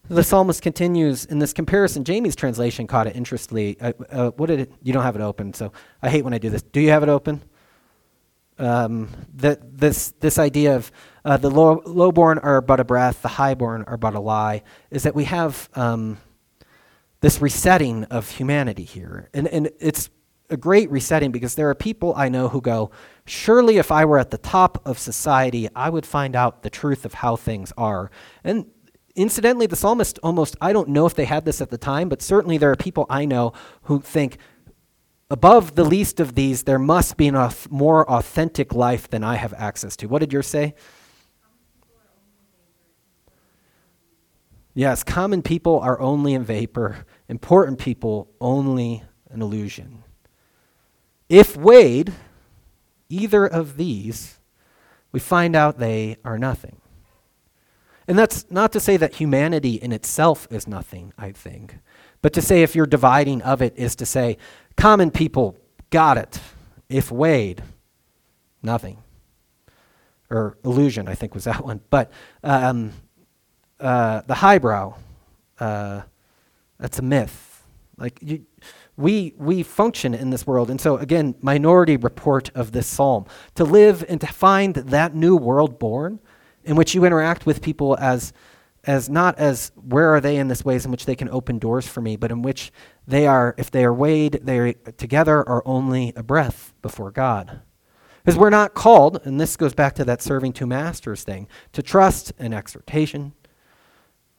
The 0.07 0.23
psalmist 0.23 0.61
continues 0.61 1.25
in 1.25 1.39
this 1.39 1.53
comparison. 1.53 2.03
Jamie's 2.03 2.35
translation 2.35 2.87
caught 2.87 3.07
it 3.07 3.15
interestingly. 3.15 3.79
Uh, 3.79 3.93
uh, 4.09 4.31
what 4.31 4.47
did 4.47 4.59
it? 4.59 4.73
You 4.81 4.93
don't 4.93 5.03
have 5.03 5.15
it 5.15 5.21
open, 5.21 5.53
so 5.53 5.71
I 6.01 6.09
hate 6.09 6.23
when 6.23 6.33
I 6.33 6.37
do 6.37 6.49
this. 6.49 6.61
Do 6.61 6.81
you 6.81 6.89
have 6.89 7.03
it 7.03 7.09
open? 7.09 7.41
Um, 8.61 9.09
that 9.35 9.77
this 9.77 10.13
this 10.19 10.37
idea 10.37 10.75
of 10.75 10.91
uh, 11.25 11.37
the 11.37 11.49
low, 11.49 11.81
lowborn 11.85 12.37
are 12.39 12.61
but 12.61 12.79
a 12.79 12.83
breath, 12.83 13.21
the 13.21 13.27
highborn 13.27 13.83
are 13.87 13.97
but 13.97 14.13
a 14.13 14.19
lie, 14.19 14.61
is 14.91 15.03
that 15.03 15.15
we 15.15 15.25
have 15.25 15.69
um, 15.73 16.17
this 17.21 17.41
resetting 17.41 18.03
of 18.05 18.29
humanity 18.29 18.83
here. 18.83 19.29
And, 19.33 19.47
and 19.47 19.69
it's 19.79 20.09
a 20.49 20.57
great 20.57 20.91
resetting 20.91 21.31
because 21.31 21.55
there 21.55 21.69
are 21.69 21.75
people 21.75 22.13
I 22.15 22.29
know 22.29 22.49
who 22.49 22.61
go, 22.61 22.91
Surely 23.25 23.77
if 23.77 23.91
I 23.91 24.03
were 24.05 24.19
at 24.19 24.31
the 24.31 24.37
top 24.37 24.85
of 24.85 24.99
society, 24.99 25.69
I 25.75 25.89
would 25.89 26.05
find 26.05 26.35
out 26.35 26.63
the 26.63 26.69
truth 26.69 27.05
of 27.05 27.13
how 27.13 27.35
things 27.35 27.71
are. 27.77 28.11
And 28.43 28.65
incidentally, 29.15 29.67
the 29.67 29.75
psalmist 29.75 30.19
almost, 30.23 30.57
I 30.59 30.73
don't 30.73 30.89
know 30.89 31.05
if 31.05 31.13
they 31.13 31.25
had 31.25 31.45
this 31.45 31.61
at 31.61 31.69
the 31.69 31.77
time, 31.77 32.09
but 32.09 32.21
certainly 32.21 32.57
there 32.57 32.71
are 32.71 32.75
people 32.75 33.05
I 33.09 33.25
know 33.25 33.53
who 33.83 34.01
think, 34.01 34.37
above 35.31 35.75
the 35.75 35.85
least 35.85 36.19
of 36.19 36.35
these, 36.35 36.63
there 36.63 36.77
must 36.77 37.15
be 37.15 37.29
a 37.29 37.53
more 37.69 38.07
authentic 38.09 38.73
life 38.73 39.09
than 39.09 39.23
I 39.23 39.35
have 39.35 39.53
access 39.53 39.95
to. 39.97 40.07
What 40.07 40.19
did 40.19 40.33
yours 40.33 40.45
say? 40.45 40.75
Yes, 44.73 45.03
common 45.03 45.41
people 45.41 45.79
are 45.79 45.99
only 46.01 46.33
in 46.33 46.43
vapor, 46.43 47.05
important 47.29 47.79
people 47.79 48.29
only 48.41 49.03
an 49.29 49.41
illusion. 49.41 50.03
If 51.29 51.55
weighed, 51.55 52.11
either 53.07 53.45
of 53.45 53.77
these, 53.77 54.37
we 55.13 55.21
find 55.21 55.55
out 55.55 55.79
they 55.79 56.17
are 56.25 56.37
nothing. 56.37 56.81
And 58.05 58.19
that's 58.19 58.49
not 58.51 58.73
to 58.73 58.81
say 58.81 58.97
that 58.97 59.15
humanity 59.15 59.75
in 59.75 59.93
itself 59.93 60.45
is 60.51 60.67
nothing, 60.67 61.13
I 61.17 61.31
think, 61.31 61.77
but 62.21 62.33
to 62.33 62.41
say 62.41 62.63
if 62.63 62.75
you're 62.75 62.85
dividing 62.85 63.41
of 63.43 63.61
it 63.61 63.73
is 63.77 63.95
to 63.97 64.05
say 64.05 64.37
common 64.77 65.11
people 65.11 65.57
got 65.89 66.17
it. 66.17 66.39
If 66.89 67.11
weighed, 67.11 67.63
nothing. 68.61 68.97
Or 70.29 70.57
illusion, 70.63 71.07
I 71.07 71.15
think 71.15 71.33
was 71.33 71.45
that 71.45 71.63
one. 71.65 71.81
But 71.89 72.11
um, 72.43 72.93
uh, 73.79 74.21
the 74.27 74.35
highbrow, 74.35 74.95
uh, 75.59 76.01
that's 76.79 76.99
a 76.99 77.01
myth. 77.01 77.63
Like 77.97 78.17
you, 78.21 78.45
we 78.97 79.33
we 79.37 79.61
function 79.63 80.13
in 80.13 80.31
this 80.31 80.47
world, 80.47 80.71
and 80.71 80.81
so 80.81 80.97
again, 80.97 81.35
minority 81.41 81.97
report 81.97 82.49
of 82.55 82.71
this 82.71 82.87
psalm 82.87 83.25
to 83.55 83.63
live 83.63 84.03
and 84.09 84.19
to 84.21 84.27
find 84.27 84.75
that 84.75 85.13
new 85.13 85.35
world 85.35 85.77
born, 85.77 86.19
in 86.63 86.75
which 86.75 86.95
you 86.95 87.05
interact 87.05 87.45
with 87.45 87.61
people 87.61 87.95
as 87.99 88.33
as 88.83 89.09
not 89.09 89.37
as 89.37 89.71
where 89.75 90.13
are 90.13 90.21
they 90.21 90.37
in 90.37 90.47
this 90.47 90.65
ways 90.65 90.85
in 90.85 90.91
which 90.91 91.05
they 91.05 91.15
can 91.15 91.29
open 91.29 91.59
doors 91.59 91.87
for 91.87 92.01
me, 92.01 92.15
but 92.15 92.31
in 92.31 92.41
which 92.41 92.71
they 93.07 93.27
are, 93.27 93.53
if 93.57 93.69
they 93.69 93.85
are 93.85 93.93
weighed, 93.93 94.39
they 94.43 94.59
are 94.59 94.73
together 94.73 95.47
are 95.47 95.61
only 95.65 96.13
a 96.15 96.23
breath 96.23 96.73
before 96.81 97.11
God. 97.11 97.61
Because 98.23 98.37
we're 98.37 98.49
not 98.49 98.73
called, 98.73 99.19
and 99.23 99.39
this 99.39 99.57
goes 99.57 99.73
back 99.73 99.95
to 99.95 100.05
that 100.05 100.21
serving 100.21 100.53
two 100.53 100.67
masters 100.67 101.23
thing, 101.23 101.47
to 101.73 101.81
trust 101.81 102.33
in 102.37 102.53
exhortation, 102.53 103.33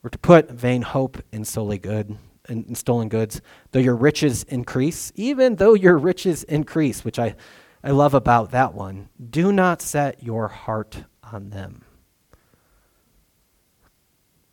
or 0.04 0.10
to 0.10 0.18
put 0.18 0.50
vain 0.50 0.82
hope 0.82 1.18
in 1.32 1.44
solely 1.44 1.78
good 1.78 2.16
in, 2.48 2.64
in 2.64 2.74
stolen 2.74 3.08
goods, 3.08 3.40
though 3.70 3.80
your 3.80 3.96
riches 3.96 4.42
increase, 4.44 5.12
even 5.14 5.56
though 5.56 5.74
your 5.74 5.96
riches 5.96 6.44
increase, 6.44 7.04
which 7.04 7.18
I, 7.18 7.36
I 7.82 7.90
love 7.90 8.14
about 8.14 8.50
that 8.50 8.74
one, 8.74 9.08
do 9.30 9.52
not 9.52 9.82
set 9.82 10.22
your 10.22 10.48
heart 10.48 11.04
on 11.32 11.50
them. 11.50 11.84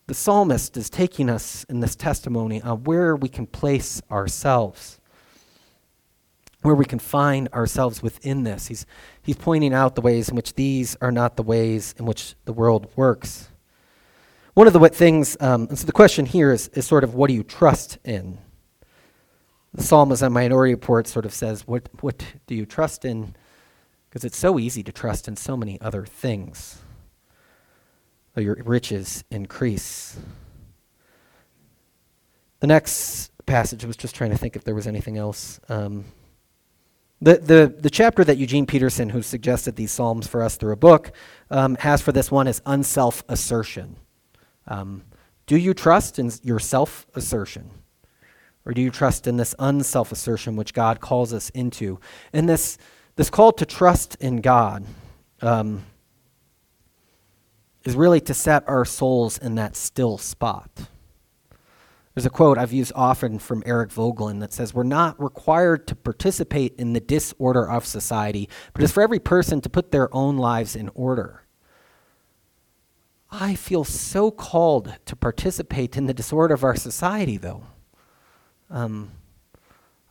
The 0.09 0.15
psalmist 0.15 0.75
is 0.75 0.89
taking 0.89 1.29
us 1.29 1.65
in 1.65 1.81
this 1.81 1.95
testimony 1.95 2.63
on 2.63 2.83
where 2.83 3.15
we 3.15 3.29
can 3.29 3.45
place 3.45 4.01
ourselves, 4.09 4.99
where 6.63 6.73
we 6.73 6.83
can 6.83 6.97
find 6.97 7.47
ourselves 7.49 8.01
within 8.01 8.43
this. 8.43 8.65
He's, 8.65 8.87
he's 9.21 9.35
pointing 9.35 9.71
out 9.71 9.93
the 9.93 10.01
ways 10.01 10.27
in 10.27 10.35
which 10.35 10.55
these 10.55 10.97
are 10.99 11.11
not 11.11 11.37
the 11.37 11.43
ways 11.43 11.93
in 11.99 12.05
which 12.05 12.33
the 12.45 12.53
world 12.53 12.91
works. 12.95 13.49
One 14.55 14.65
of 14.65 14.73
the 14.73 14.89
things, 14.89 15.37
um, 15.41 15.67
and 15.69 15.77
so 15.77 15.85
the 15.85 15.91
question 15.91 16.25
here 16.25 16.51
is, 16.51 16.69
is 16.69 16.87
sort 16.87 17.03
of 17.03 17.13
what 17.13 17.27
do 17.27 17.35
you 17.35 17.43
trust 17.43 17.99
in? 18.03 18.39
The 19.75 19.83
psalmist 19.83 20.23
on 20.23 20.33
Minority 20.33 20.73
Report 20.73 21.05
sort 21.05 21.25
of 21.25 21.35
says, 21.35 21.67
what, 21.67 21.87
what 22.01 22.25
do 22.47 22.55
you 22.55 22.65
trust 22.65 23.05
in? 23.05 23.35
Because 24.09 24.23
it's 24.23 24.37
so 24.37 24.57
easy 24.57 24.81
to 24.81 24.91
trust 24.91 25.27
in 25.27 25.35
so 25.35 25.55
many 25.55 25.79
other 25.81 26.03
things. 26.03 26.81
Your 28.35 28.55
riches 28.63 29.23
increase. 29.31 30.17
The 32.59 32.67
next 32.67 33.31
passage, 33.45 33.83
I 33.83 33.87
was 33.87 33.97
just 33.97 34.15
trying 34.15 34.31
to 34.31 34.37
think 34.37 34.55
if 34.55 34.63
there 34.63 34.75
was 34.75 34.87
anything 34.87 35.17
else. 35.17 35.59
Um, 35.69 36.05
the, 37.21 37.35
the, 37.35 37.75
the 37.77 37.89
chapter 37.89 38.23
that 38.23 38.37
Eugene 38.37 38.65
Peterson, 38.65 39.09
who 39.09 39.21
suggested 39.21 39.75
these 39.75 39.91
psalms 39.91 40.27
for 40.27 40.41
us 40.41 40.55
through 40.55 40.71
a 40.71 40.77
book, 40.77 41.11
um, 41.49 41.75
has 41.75 42.01
for 42.01 42.11
this 42.11 42.31
one 42.31 42.47
is 42.47 42.61
unself 42.65 43.23
assertion. 43.27 43.97
Um, 44.67 45.03
do 45.45 45.57
you 45.57 45.73
trust 45.73 46.19
in 46.19 46.31
your 46.43 46.59
self 46.59 47.07
assertion? 47.15 47.71
Or 48.65 48.73
do 48.73 48.81
you 48.81 48.91
trust 48.91 49.25
in 49.25 49.37
this 49.37 49.55
unself 49.57 50.11
assertion 50.11 50.55
which 50.55 50.73
God 50.73 51.01
calls 51.01 51.33
us 51.33 51.49
into? 51.51 51.99
And 52.33 52.47
this, 52.47 52.77
this 53.15 53.29
call 53.29 53.51
to 53.53 53.65
trust 53.65 54.15
in 54.19 54.41
God 54.41 54.85
um, 55.41 55.83
is 57.85 57.95
really 57.95 58.21
to 58.21 58.33
set 58.33 58.67
our 58.67 58.85
souls 58.85 59.37
in 59.37 59.55
that 59.55 59.75
still 59.75 60.17
spot. 60.17 60.69
There's 62.13 62.25
a 62.25 62.29
quote 62.29 62.57
I've 62.57 62.73
used 62.73 62.91
often 62.95 63.39
from 63.39 63.63
Eric 63.65 63.91
Voegelin 63.91 64.41
that 64.41 64.51
says, 64.51 64.73
We're 64.73 64.83
not 64.83 65.21
required 65.21 65.87
to 65.87 65.95
participate 65.95 66.75
in 66.77 66.93
the 66.93 66.99
disorder 66.99 67.69
of 67.69 67.85
society, 67.85 68.49
but 68.73 68.83
it's 68.83 68.91
for 68.91 69.01
every 69.01 69.19
person 69.19 69.61
to 69.61 69.69
put 69.69 69.91
their 69.91 70.13
own 70.13 70.37
lives 70.37 70.75
in 70.75 70.89
order. 70.95 71.45
I 73.31 73.55
feel 73.55 73.83
so 73.83 74.31
called 74.31 74.95
to 75.05 75.15
participate 75.15 75.95
in 75.95 76.07
the 76.07 76.13
disorder 76.13 76.53
of 76.53 76.63
our 76.63 76.75
society, 76.75 77.37
though. 77.37 77.63
Um, 78.69 79.11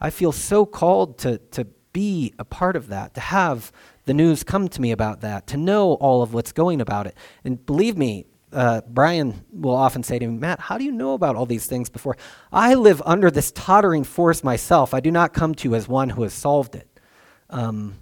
I 0.00 0.10
feel 0.10 0.32
so 0.32 0.64
called 0.64 1.18
to, 1.18 1.38
to 1.38 1.66
be 1.92 2.32
a 2.38 2.44
part 2.44 2.76
of 2.76 2.88
that, 2.88 3.14
to 3.14 3.20
have 3.20 3.72
the 4.08 4.14
news 4.14 4.42
come 4.42 4.68
to 4.68 4.80
me 4.80 4.90
about 4.90 5.20
that, 5.20 5.46
to 5.48 5.58
know 5.58 5.92
all 5.92 6.22
of 6.22 6.32
what's 6.32 6.50
going 6.50 6.80
about 6.80 7.06
it. 7.06 7.14
And 7.44 7.64
believe 7.66 7.98
me, 7.98 8.24
uh, 8.50 8.80
Brian 8.88 9.44
will 9.52 9.76
often 9.76 10.02
say 10.02 10.18
to 10.18 10.26
me, 10.26 10.38
Matt, 10.38 10.60
how 10.60 10.78
do 10.78 10.84
you 10.84 10.92
know 10.92 11.12
about 11.12 11.36
all 11.36 11.44
these 11.44 11.66
things 11.66 11.90
before? 11.90 12.16
I 12.50 12.72
live 12.72 13.02
under 13.04 13.30
this 13.30 13.52
tottering 13.52 14.04
force 14.04 14.42
myself. 14.42 14.94
I 14.94 15.00
do 15.00 15.10
not 15.10 15.34
come 15.34 15.54
to 15.56 15.68
you 15.68 15.74
as 15.74 15.86
one 15.86 16.08
who 16.08 16.22
has 16.22 16.32
solved 16.32 16.74
it. 16.74 16.88
Um, 17.50 17.96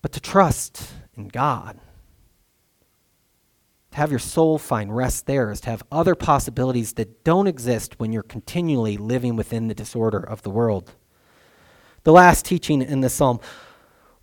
but 0.00 0.12
to 0.12 0.20
trust 0.20 0.90
in 1.14 1.28
God 1.28 1.78
to 3.90 3.96
have 3.98 4.10
your 4.10 4.18
soul 4.18 4.58
find 4.58 4.96
rest 4.96 5.26
there 5.26 5.50
is 5.50 5.60
to 5.62 5.70
have 5.70 5.82
other 5.92 6.14
possibilities 6.14 6.94
that 6.94 7.24
don't 7.24 7.46
exist 7.46 8.00
when 8.00 8.10
you're 8.10 8.22
continually 8.22 8.96
living 8.96 9.36
within 9.36 9.68
the 9.68 9.74
disorder 9.74 10.18
of 10.18 10.40
the 10.42 10.50
world. 10.50 10.94
The 12.04 12.12
last 12.12 12.46
teaching 12.46 12.80
in 12.80 13.02
this 13.02 13.12
psalm 13.12 13.40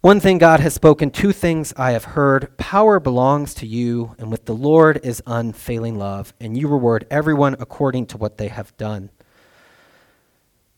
One 0.06 0.20
thing 0.20 0.38
God 0.38 0.60
has 0.60 0.76
spoken, 0.76 1.10
two 1.10 1.32
things 1.32 1.74
I 1.76 1.94
have 1.94 2.04
heard. 2.04 2.56
Power 2.60 3.00
belongs 3.00 3.56
to 3.56 3.66
you, 3.66 4.14
and 4.20 4.30
with 4.30 4.46
the 4.46 4.54
Lord 4.54 5.00
is 5.04 5.20
unfailing 5.26 5.98
love, 5.98 6.32
and 6.40 6.56
you 6.56 6.68
reward 6.68 7.08
everyone 7.10 7.56
according 7.58 8.06
to 8.06 8.18
what 8.18 8.38
they 8.38 8.50
have 8.50 8.78
done. 8.78 9.10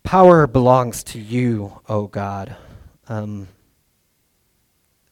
Power 0.03 0.47
belongs 0.47 1.03
to 1.03 1.19
you, 1.19 1.81
O 1.89 2.07
God. 2.07 2.55
Um, 3.09 3.49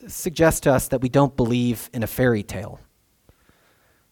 suggests 0.08 0.62
to 0.62 0.72
us 0.72 0.88
that 0.88 1.02
we 1.02 1.10
don't 1.10 1.36
believe 1.36 1.90
in 1.94 2.02
a 2.02 2.08
fairy 2.08 2.42
tale. 2.42 2.80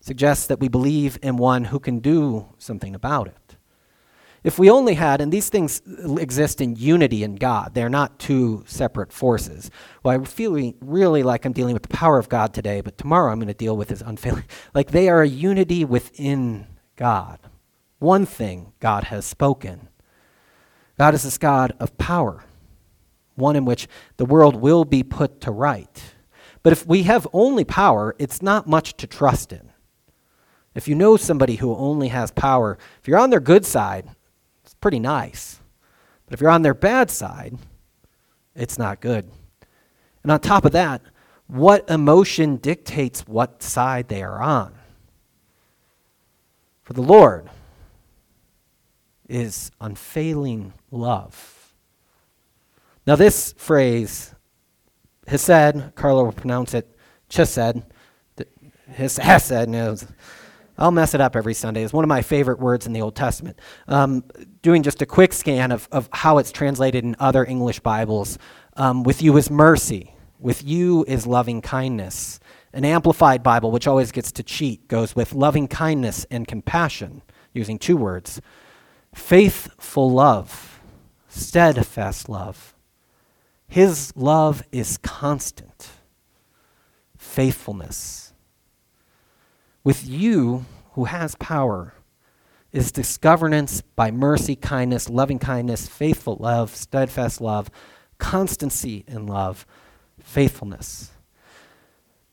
Suggests 0.02 0.48
that 0.48 0.60
we 0.60 0.68
believe 0.68 1.18
in 1.22 1.38
one 1.38 1.64
who 1.64 1.80
can 1.80 2.00
do 2.00 2.48
something 2.58 2.94
about 2.94 3.28
it. 3.28 3.38
If 4.44 4.60
we 4.60 4.70
only 4.70 4.96
had, 4.96 5.22
and 5.22 5.32
these 5.32 5.48
things 5.48 5.82
exist 6.20 6.60
in 6.60 6.76
unity 6.76 7.24
in 7.24 7.36
God, 7.36 7.74
they're 7.74 7.88
not 7.90 8.20
two 8.20 8.64
separate 8.68 9.14
forces. 9.14 9.72
Well, 10.04 10.20
I 10.20 10.26
feel 10.26 10.74
really 10.82 11.24
like 11.24 11.46
I'm 11.46 11.54
dealing 11.54 11.74
with 11.74 11.84
the 11.84 11.96
power 11.96 12.20
of 12.20 12.28
God 12.28 12.54
today, 12.54 12.82
but 12.82 12.98
tomorrow 12.98 13.32
I'm 13.32 13.40
going 13.40 13.48
to 13.48 13.54
deal 13.54 13.78
with 13.78 13.90
his 13.90 14.02
unfailing. 14.02 14.44
Like 14.74 14.92
they 14.92 15.08
are 15.08 15.22
a 15.22 15.28
unity 15.28 15.86
within 15.86 16.68
God. 16.96 17.40
One 18.00 18.26
thing 18.26 18.74
God 18.80 19.06
has 19.06 19.26
spoken. 19.26 19.88
God 20.98 21.14
is 21.14 21.24
this 21.24 21.38
God 21.38 21.74
of 21.80 21.98
power, 21.98 22.44
one 23.36 23.56
in 23.56 23.66
which 23.66 23.88
the 24.18 24.26
world 24.26 24.56
will 24.56 24.84
be 24.84 25.04
put 25.04 25.40
to 25.42 25.52
right. 25.52 26.04
But 26.64 26.74
if 26.74 26.86
we 26.86 27.04
have 27.04 27.28
only 27.34 27.64
power, 27.64 28.16
it's 28.20 28.42
not 28.42 28.68
much 28.68 28.98
to 28.98 29.08
trust 29.08 29.54
in. 29.54 29.70
If 30.76 30.88
you 30.88 30.96
know 30.96 31.18
somebody 31.18 31.58
who 31.58 31.76
only 31.76 32.10
has 32.10 32.32
power, 32.32 32.78
if 33.00 33.08
you're 33.08 33.20
on 33.20 33.30
their 33.30 33.40
good 33.40 33.66
side, 33.66 34.10
pretty 34.84 35.00
nice. 35.00 35.62
But 36.26 36.34
if 36.34 36.42
you're 36.42 36.50
on 36.50 36.62
their 36.62 36.74
bad 36.74 37.10
side, 37.10 37.58
it's 38.54 38.78
not 38.78 39.00
good. 39.00 39.32
And 40.24 40.30
on 40.30 40.42
top 40.42 40.66
of 40.66 40.74
that, 40.74 41.02
what 41.48 41.90
emotion 41.90 42.58
dictates 42.58 43.22
what 43.22 43.64
side 43.64 44.10
they 44.10 44.22
are 44.22 44.42
on? 44.42 44.76
For 46.82 46.92
the 46.92 47.02
Lord 47.02 47.50
is 49.30 49.72
unfailing 49.80 50.74
love. 50.92 51.74
Now, 53.08 53.16
this 53.16 53.54
phrase, 53.54 54.36
Hesed, 55.28 55.96
Carlo 55.96 56.26
will 56.26 56.34
pronounce 56.34 56.74
it 56.74 56.94
Just 57.30 57.54
said, 57.54 57.86
Chesed, 58.92 59.20
Hesed, 59.20 59.70
knows. 59.70 60.06
I'll 60.78 60.92
mess 60.92 61.14
it 61.14 61.22
up 61.22 61.36
every 61.36 61.54
Sunday. 61.54 61.84
It's 61.84 61.94
one 61.94 62.04
of 62.04 62.10
my 62.10 62.22
favorite 62.22 62.60
words 62.60 62.88
in 62.88 62.94
the 62.94 63.02
Old 63.02 63.16
Testament. 63.16 63.60
Um, 63.88 64.24
doing 64.62 64.82
just 64.82 65.02
a 65.02 65.06
quick 65.06 65.34
scan 65.34 65.72
of, 65.72 65.88
of 65.92 66.10
how 66.12 66.40
it's 66.40 66.52
translated 66.52 67.04
in 67.04 67.16
other 67.20 67.46
English 67.46 67.80
Bibles. 67.82 68.40
Um, 68.76 69.04
with 69.04 69.22
you 69.22 69.38
is 69.38 69.52
mercy. 69.52 70.16
With 70.40 70.64
you 70.64 71.06
is 71.08 71.28
loving 71.28 71.62
kindness. 71.62 72.40
An 72.74 72.86
amplified 72.86 73.44
Bible, 73.44 73.72
which 73.72 73.88
always 73.88 74.12
gets 74.12 74.32
to 74.34 74.44
cheat, 74.44 74.88
goes 74.88 75.16
with 75.16 75.34
loving 75.34 75.68
kindness 75.68 76.26
and 76.32 76.48
compassion, 76.48 77.22
using 77.54 77.78
two 77.78 77.96
words. 77.96 78.42
Faithful 79.14 80.12
love, 80.12 80.82
steadfast 81.28 82.30
love. 82.30 82.74
His 83.68 84.12
love 84.16 84.64
is 84.72 84.98
constant. 84.98 85.90
Faithfulness 87.18 88.23
with 89.84 90.08
you, 90.08 90.66
who 90.94 91.06
has 91.06 91.36
power, 91.36 91.94
is 92.72 92.92
this 92.92 93.18
governance 93.18 93.82
by 93.82 94.12
mercy, 94.12 94.56
kindness, 94.56 95.10
loving 95.10 95.40
kindness, 95.40 95.88
faithful 95.88 96.38
love, 96.40 96.76
steadfast 96.76 97.40
love, 97.40 97.70
constancy 98.18 99.04
in 99.08 99.28
love, 99.28 99.66
faithfulness. 100.20 101.12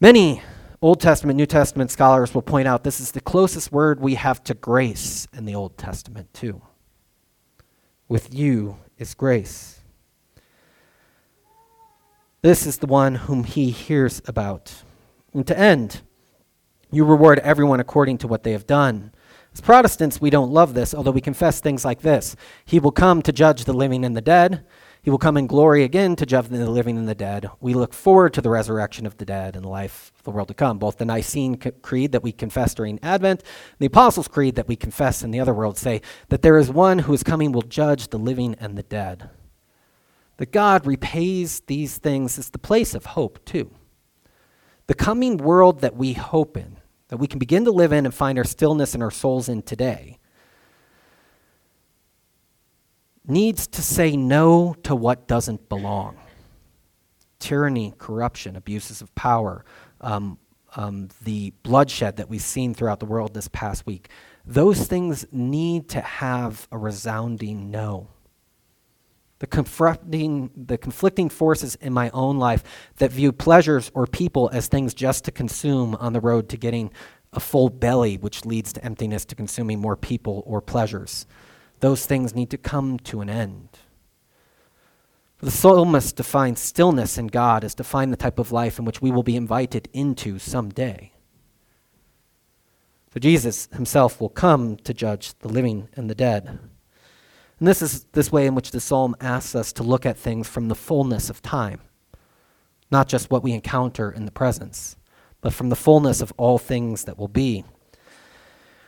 Many 0.01 0.43
Old 0.81 1.01
Testament, 1.01 1.37
New 1.37 1.47
Testament 1.47 1.91
scholars 1.91 2.35
will 2.35 2.43
point 2.43 2.67
out 2.67 2.85
this 2.85 3.01
is 3.01 3.13
the 3.13 3.21
closest 3.21 3.71
word 3.71 4.01
we 4.01 4.15
have 4.15 4.43
to 4.45 4.55
grace 4.55 5.29
in 5.35 5.45
the 5.45 5.55
Old 5.55 5.77
Testament, 5.77 6.33
too. 6.33 6.63
With 8.09 8.33
you 8.33 8.79
is 8.99 9.13
grace. 9.13 9.81
This 12.41 12.67
is 12.67 12.79
the 12.79 12.87
one 12.87 13.17
whom 13.17 13.45
he 13.45 13.71
hears 13.71 14.23
about. 14.27 14.73
And 15.35 15.47
to 15.47 15.59
end, 15.59 16.01
you 16.91 17.05
reward 17.05 17.39
everyone 17.41 17.81
according 17.81 18.19
to 18.19 18.29
what 18.29 18.43
they 18.43 18.53
have 18.53 18.67
done. 18.67 19.13
As 19.53 19.61
Protestants, 19.61 20.21
we 20.21 20.31
don't 20.31 20.53
love 20.53 20.75
this, 20.75 20.95
although 20.95 21.11
we 21.11 21.21
confess 21.21 21.61
things 21.61 21.85
like 21.85 22.03
this 22.03 22.37
He 22.65 22.79
will 22.79 22.93
come 22.93 23.23
to 23.23 23.33
judge 23.33 23.65
the 23.65 23.73
living 23.73 24.05
and 24.05 24.17
the 24.17 24.21
dead. 24.21 24.65
He 25.03 25.09
will 25.09 25.19
come 25.19 25.39
in 25.39 25.47
glory 25.47 25.83
again 25.83 26.15
to 26.17 26.27
judge 26.27 26.49
the 26.49 26.71
living 26.71 26.99
and 26.99 27.09
the 27.09 27.15
dead. 27.15 27.49
We 27.59 27.73
look 27.73 27.95
forward 27.95 28.35
to 28.35 28.43
the 28.43 28.51
resurrection 28.51 29.07
of 29.07 29.17
the 29.17 29.25
dead 29.25 29.57
and 29.57 29.65
the 29.65 29.71
life 29.71 30.13
of 30.19 30.25
the 30.25 30.31
world 30.31 30.49
to 30.49 30.55
come. 30.55 30.79
Both 30.79 30.99
the 30.99 31.07
Nicene 31.07 31.57
Creed 31.57 32.13
that 32.13 32.23
we 32.23 32.33
confess 32.33 32.75
during 32.75 32.99
Advent 33.03 33.43
the 33.79 33.87
Apostles' 33.87 34.29
Creed 34.29 34.57
that 34.57 34.69
we 34.69 34.77
confess 34.77 35.23
in 35.23 35.31
the 35.31 35.41
other 35.41 35.55
world 35.55 35.79
say 35.79 36.03
that 36.29 36.43
there 36.43 36.59
is 36.59 36.71
one 36.71 37.01
who 37.01 37.15
is 37.15 37.23
coming 37.23 37.51
will 37.51 37.63
judge 37.63 38.09
the 38.09 38.19
living 38.19 38.57
and 38.61 38.77
the 38.77 38.83
dead. 38.83 39.31
That 40.37 40.53
God 40.53 40.87
repays 40.87 41.61
these 41.61 41.97
things 41.97 42.37
is 42.37 42.51
the 42.51 42.59
place 42.59 42.95
of 42.95 43.07
hope, 43.07 43.43
too. 43.47 43.71
The 44.87 44.95
coming 44.95 45.39
world 45.39 45.81
that 45.81 45.97
we 45.97 46.13
hope 46.13 46.57
in 46.57 46.80
that 47.11 47.17
we 47.17 47.27
can 47.27 47.39
begin 47.41 47.65
to 47.65 47.73
live 47.73 47.93
in 47.93 48.07
and 48.07 48.15
find 48.15 48.39
our 48.39 48.45
stillness 48.45 48.95
and 48.95 49.03
our 49.03 49.11
souls 49.11 49.49
in 49.49 49.63
today 49.63 50.17
needs 53.27 53.67
to 53.67 53.83
say 53.83 54.17
no 54.17 54.75
to 54.85 54.95
what 54.95 55.29
doesn't 55.29 55.69
belong 55.69 56.17
tyranny, 57.41 57.95
corruption, 57.99 58.55
abuses 58.55 59.01
of 59.01 59.13
power, 59.15 59.65
um, 60.03 60.39
um, 60.77 61.09
the 61.25 61.53
bloodshed 61.63 62.17
that 62.17 62.29
we've 62.29 62.43
seen 62.43 62.75
throughout 62.75 63.01
the 63.01 63.07
world 63.07 63.33
this 63.33 63.49
past 63.49 63.87
week. 63.87 64.11
Those 64.45 64.87
things 64.87 65.27
need 65.33 65.89
to 65.89 66.03
have 66.03 66.69
a 66.71 66.77
resounding 66.77 67.71
no 67.71 68.09
the 69.41 69.47
confronting 69.47 70.51
the 70.55 70.79
conflicting 70.79 71.29
forces 71.29 71.75
in 71.77 71.93
my 71.93 72.11
own 72.11 72.39
life 72.39 72.63
that 72.99 73.11
view 73.11 73.33
pleasures 73.33 73.91
or 73.95 74.07
people 74.07 74.49
as 74.53 74.69
things 74.69 74.95
just 74.95 75.25
to 75.25 75.33
consume 75.33 75.97
on 75.97 76.13
the 76.13 76.21
road 76.21 76.49
to 76.51 76.57
getting 76.57 76.91
a 77.33 77.41
full 77.41 77.69
belly 77.71 78.17
which 78.17 78.45
leads 78.45 78.73
to 78.73 78.85
emptiness 78.85 79.25
to 79.25 79.35
consuming 79.35 79.81
more 79.81 79.97
people 79.97 80.43
or 80.47 80.61
pleasures. 80.61 81.27
Those 81.81 82.05
things 82.07 82.35
need 82.35 82.51
to 82.51 82.59
come 82.59 82.99
to 83.01 83.23
an 83.23 83.31
end. 83.31 83.71
The 85.39 85.51
psalmist 85.51 86.17
defines 86.17 86.61
stillness 86.61 87.17
in 87.17 87.29
god 87.29 87.65
as 87.65 87.75
to 87.77 87.85
find 87.85 88.13
the 88.13 88.19
type 88.19 88.39
of 88.39 88.53
life 88.53 88.79
in 88.79 88.85
which 88.85 89.01
we 89.01 89.11
will 89.11 89.23
be 89.23 89.37
invited 89.37 89.89
into 89.95 90.39
someday. 90.39 91.13
So 93.15 93.21
jesus 93.21 93.71
himself 93.73 94.21
will 94.21 94.29
come 94.29 94.77
to 94.77 94.93
judge 94.93 95.33
the 95.39 95.49
living 95.49 95.89
and 95.95 96.11
the 96.11 96.15
dead 96.15 96.59
and 97.61 97.69
this 97.69 97.83
is 97.83 98.05
this 98.13 98.33
way 98.33 98.47
in 98.47 98.55
which 98.55 98.71
the 98.71 98.81
psalm 98.81 99.15
asks 99.21 99.55
us 99.55 99.73
to 99.75 99.83
look 99.83 100.07
at 100.07 100.17
things 100.17 100.49
from 100.49 100.69
the 100.69 100.75
fullness 100.75 101.29
of 101.29 101.43
time, 101.43 101.81
not 102.91 103.07
just 103.07 103.31
what 103.31 103.43
we 103.43 103.53
encounter 103.53 104.11
in 104.11 104.25
the 104.25 104.33
presence, 104.33 104.97
but 105.43 105.53
from 105.53 105.69
the 105.69 105.77
fullness 105.77 106.23
of 106.23 106.33
all 106.39 106.59
things 106.59 107.05
that 107.05 107.19
will 107.19 107.29
be. 107.29 107.65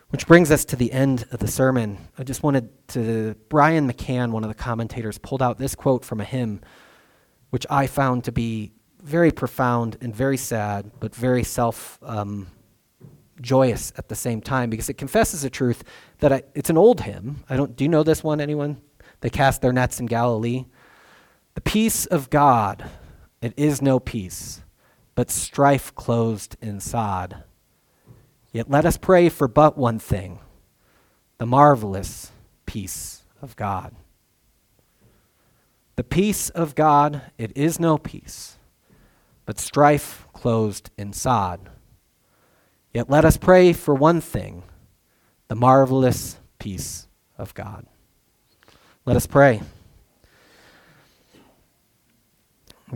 Which 0.09 0.27
brings 0.27 0.51
us 0.51 0.65
to 0.67 0.77
the 0.77 0.93
end 0.93 1.27
of 1.33 1.39
the 1.39 1.49
sermon. 1.49 1.99
I 2.19 2.25
just 2.25 2.43
wanted 2.43 2.71
to, 2.89 3.35
Brian 3.49 3.91
McCann, 3.91 4.31
one 4.31 4.43
of 4.43 4.49
the 4.49 4.55
commentators, 4.55 5.19
pulled 5.19 5.43
out 5.43 5.59
this 5.59 5.75
quote 5.75 6.05
from 6.05 6.21
a 6.21 6.25
hymn, 6.25 6.61
which 7.51 7.67
I 7.71 7.87
found 7.87 8.25
to 8.25 8.33
be 8.33 8.73
very 9.03 9.31
profound 9.31 9.99
and 10.01 10.15
very 10.15 10.37
sad, 10.37 10.91
but 10.99 11.15
very 11.15 11.45
self 11.45 11.99
um, 12.03 12.47
joyous 13.43 13.93
at 13.99 14.09
the 14.09 14.15
same 14.15 14.41
time 14.41 14.71
because 14.71 14.89
it 14.89 14.95
confesses 14.95 15.45
a 15.45 15.51
truth 15.51 15.85
that 16.21 16.33
I, 16.33 16.43
it's 16.55 16.71
an 16.71 16.79
old 16.79 17.03
hymn. 17.03 17.45
I 17.51 17.57
don't. 17.57 17.77
Do 17.77 17.85
you 17.85 17.91
know 17.91 18.03
this 18.03 18.25
one? 18.25 18.41
Anyone? 18.41 18.81
They 19.21 19.31
cast 19.31 19.61
their 19.61 19.73
nets 19.73 20.01
in 20.01 20.07
Galilee. 20.07 20.65
The 21.55 21.61
peace 21.61 22.07
of 22.07 22.31
God, 22.31 22.89
it 23.41 23.53
is 23.57 23.83
no 23.83 24.01
peace, 24.01 24.63
but 25.15 25.31
strife 25.31 25.95
closed 25.95 26.57
in 26.63 26.81
sod. 26.81 27.45
Yet 28.53 28.71
let 28.71 28.85
us 28.87 28.97
pray 28.97 29.29
for 29.29 29.49
but 29.49 29.77
one 29.77 29.99
thing 29.99 30.39
the 31.39 31.47
marvelous 31.47 32.31
peace 32.67 33.23
of 33.41 33.57
God. 33.57 33.95
The 35.97 36.05
peace 36.05 36.49
of 36.51 36.75
God, 36.75 37.23
it 37.37 37.53
is 37.57 37.79
no 37.79 37.99
peace, 37.99 38.57
but 39.45 39.59
strife 39.59 40.27
closed 40.33 40.91
in 40.97 41.13
sod. 41.13 41.69
Yet 42.93 43.09
let 43.09 43.25
us 43.25 43.37
pray 43.37 43.73
for 43.73 43.95
one 43.95 44.21
thing 44.21 44.65
the 45.49 45.55
marvelous 45.55 46.39
peace 46.59 47.07
of 47.39 47.55
God. 47.55 47.87
Let 49.05 49.17
us 49.17 49.27
pray. 49.27 49.63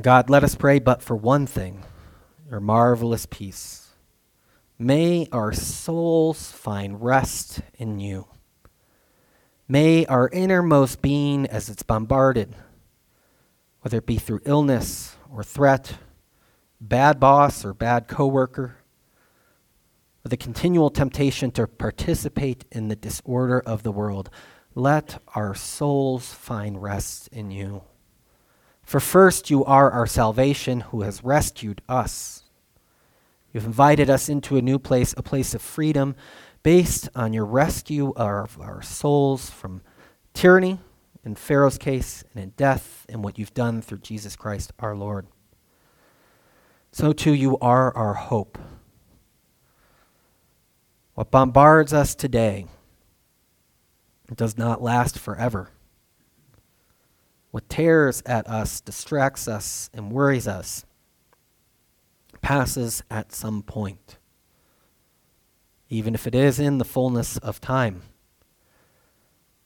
God, 0.01 0.29
let 0.29 0.45
us 0.45 0.55
pray 0.55 0.79
but 0.79 1.03
for 1.03 1.17
one 1.17 1.47
thing 1.47 1.83
your 2.51 2.61
marvelous 2.61 3.27
peace. 3.27 3.89
May 4.79 5.27
our 5.33 5.53
souls 5.53 6.53
find 6.53 7.03
rest 7.03 7.61
in 7.79 7.99
you. 7.99 8.29
May 9.69 10.07
our 10.07 10.29
innermost 10.29 11.03
being, 11.03 11.47
as 11.47 11.69
it's 11.69 11.83
bombarded, 11.83 12.55
whether 13.81 13.99
it 13.99 14.07
be 14.07 14.19
through 14.19 14.41
illness 14.45 15.17
or 15.33 15.43
threat, 15.43 15.95
bad 16.81 17.19
boss 17.19 17.65
or 17.65 17.73
bad 17.75 18.07
coworker, 18.07 18.77
or 20.27 20.29
the 20.29 20.37
continual 20.37 20.91
temptation 20.91 21.53
to 21.53 21.69
participate 21.69 22.65
in 22.73 22.89
the 22.89 22.97
disorder 22.97 23.61
of 23.61 23.85
the 23.85 23.93
world, 23.93 24.29
let 24.75 25.23
our 25.37 25.55
souls 25.55 26.35
find 26.35 26.83
rest 26.83 27.29
in 27.29 27.53
you. 27.53 27.85
For 28.83 28.99
first, 28.99 29.51
you 29.51 29.65
are 29.65 29.89
our 29.89 30.09
salvation 30.09 30.81
who 30.81 31.03
has 31.03 31.23
rescued 31.23 31.81
us. 31.89 32.43
You've 33.53 33.67
invited 33.67 34.11
us 34.11 34.29
into 34.29 34.57
a 34.57 34.63
new 34.63 34.81
place, 34.81 35.15
a 35.17 35.23
place 35.23 35.55
of 35.55 35.63
freedom, 35.63 36.17
based 36.65 37.09
on 37.15 37.33
your 37.33 37.47
rescue 37.47 38.13
of 38.17 38.61
our 38.61 38.83
souls 38.83 39.49
from 39.49 39.81
tyranny, 40.35 40.81
in 41.25 41.37
Pharaoh's 41.37 41.79
case, 41.79 42.25
and 42.35 42.43
in 42.43 42.51
death, 42.57 43.07
and 43.09 43.23
what 43.23 43.39
you've 43.39 43.55
done 43.55 43.81
through 43.81 43.99
Jesus 43.99 44.35
Christ 44.35 44.73
our 44.81 44.97
Lord. 44.97 45.29
So 46.91 47.13
too, 47.13 47.33
you 47.33 47.57
are 47.59 47.97
our 47.97 48.15
hope. 48.15 48.59
What 51.17 51.31
bombards 51.31 51.95
us 51.95 52.15
today 52.15 52.67
does 54.35 54.59
not 54.59 54.83
last 54.83 55.19
forever. 55.19 55.71
What 57.53 57.71
tears 57.71 58.23
at 58.27 58.47
us, 58.47 58.83
distracts 58.83 59.49
us, 59.49 59.89
and 59.95 60.13
worries 60.13 60.47
us 60.47 60.85
passes 62.43 63.03
at 63.11 63.33
some 63.33 63.63
point, 63.63 64.19
even 65.89 66.15
if 66.15 66.27
it 66.27 66.35
is 66.35 66.61
in 66.61 66.77
the 66.77 66.85
fullness 66.85 67.39
of 67.39 67.63
time. 67.63 68.03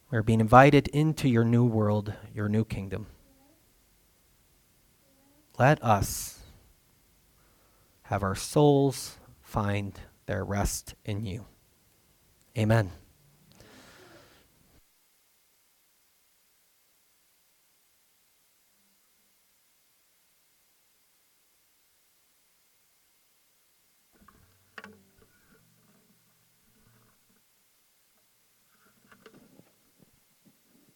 We're 0.09 0.23
being 0.23 0.39
invited 0.39 0.87
into 0.87 1.27
your 1.27 1.43
new 1.43 1.65
world, 1.65 2.13
your 2.33 2.47
new 2.47 2.63
kingdom. 2.63 3.07
Let 5.59 5.83
us 5.83 6.39
have 8.03 8.23
our 8.23 8.35
souls 8.35 9.17
find 9.41 9.99
their 10.25 10.43
rest 10.43 10.95
in 11.05 11.25
you. 11.25 11.45
Amen. 12.57 12.91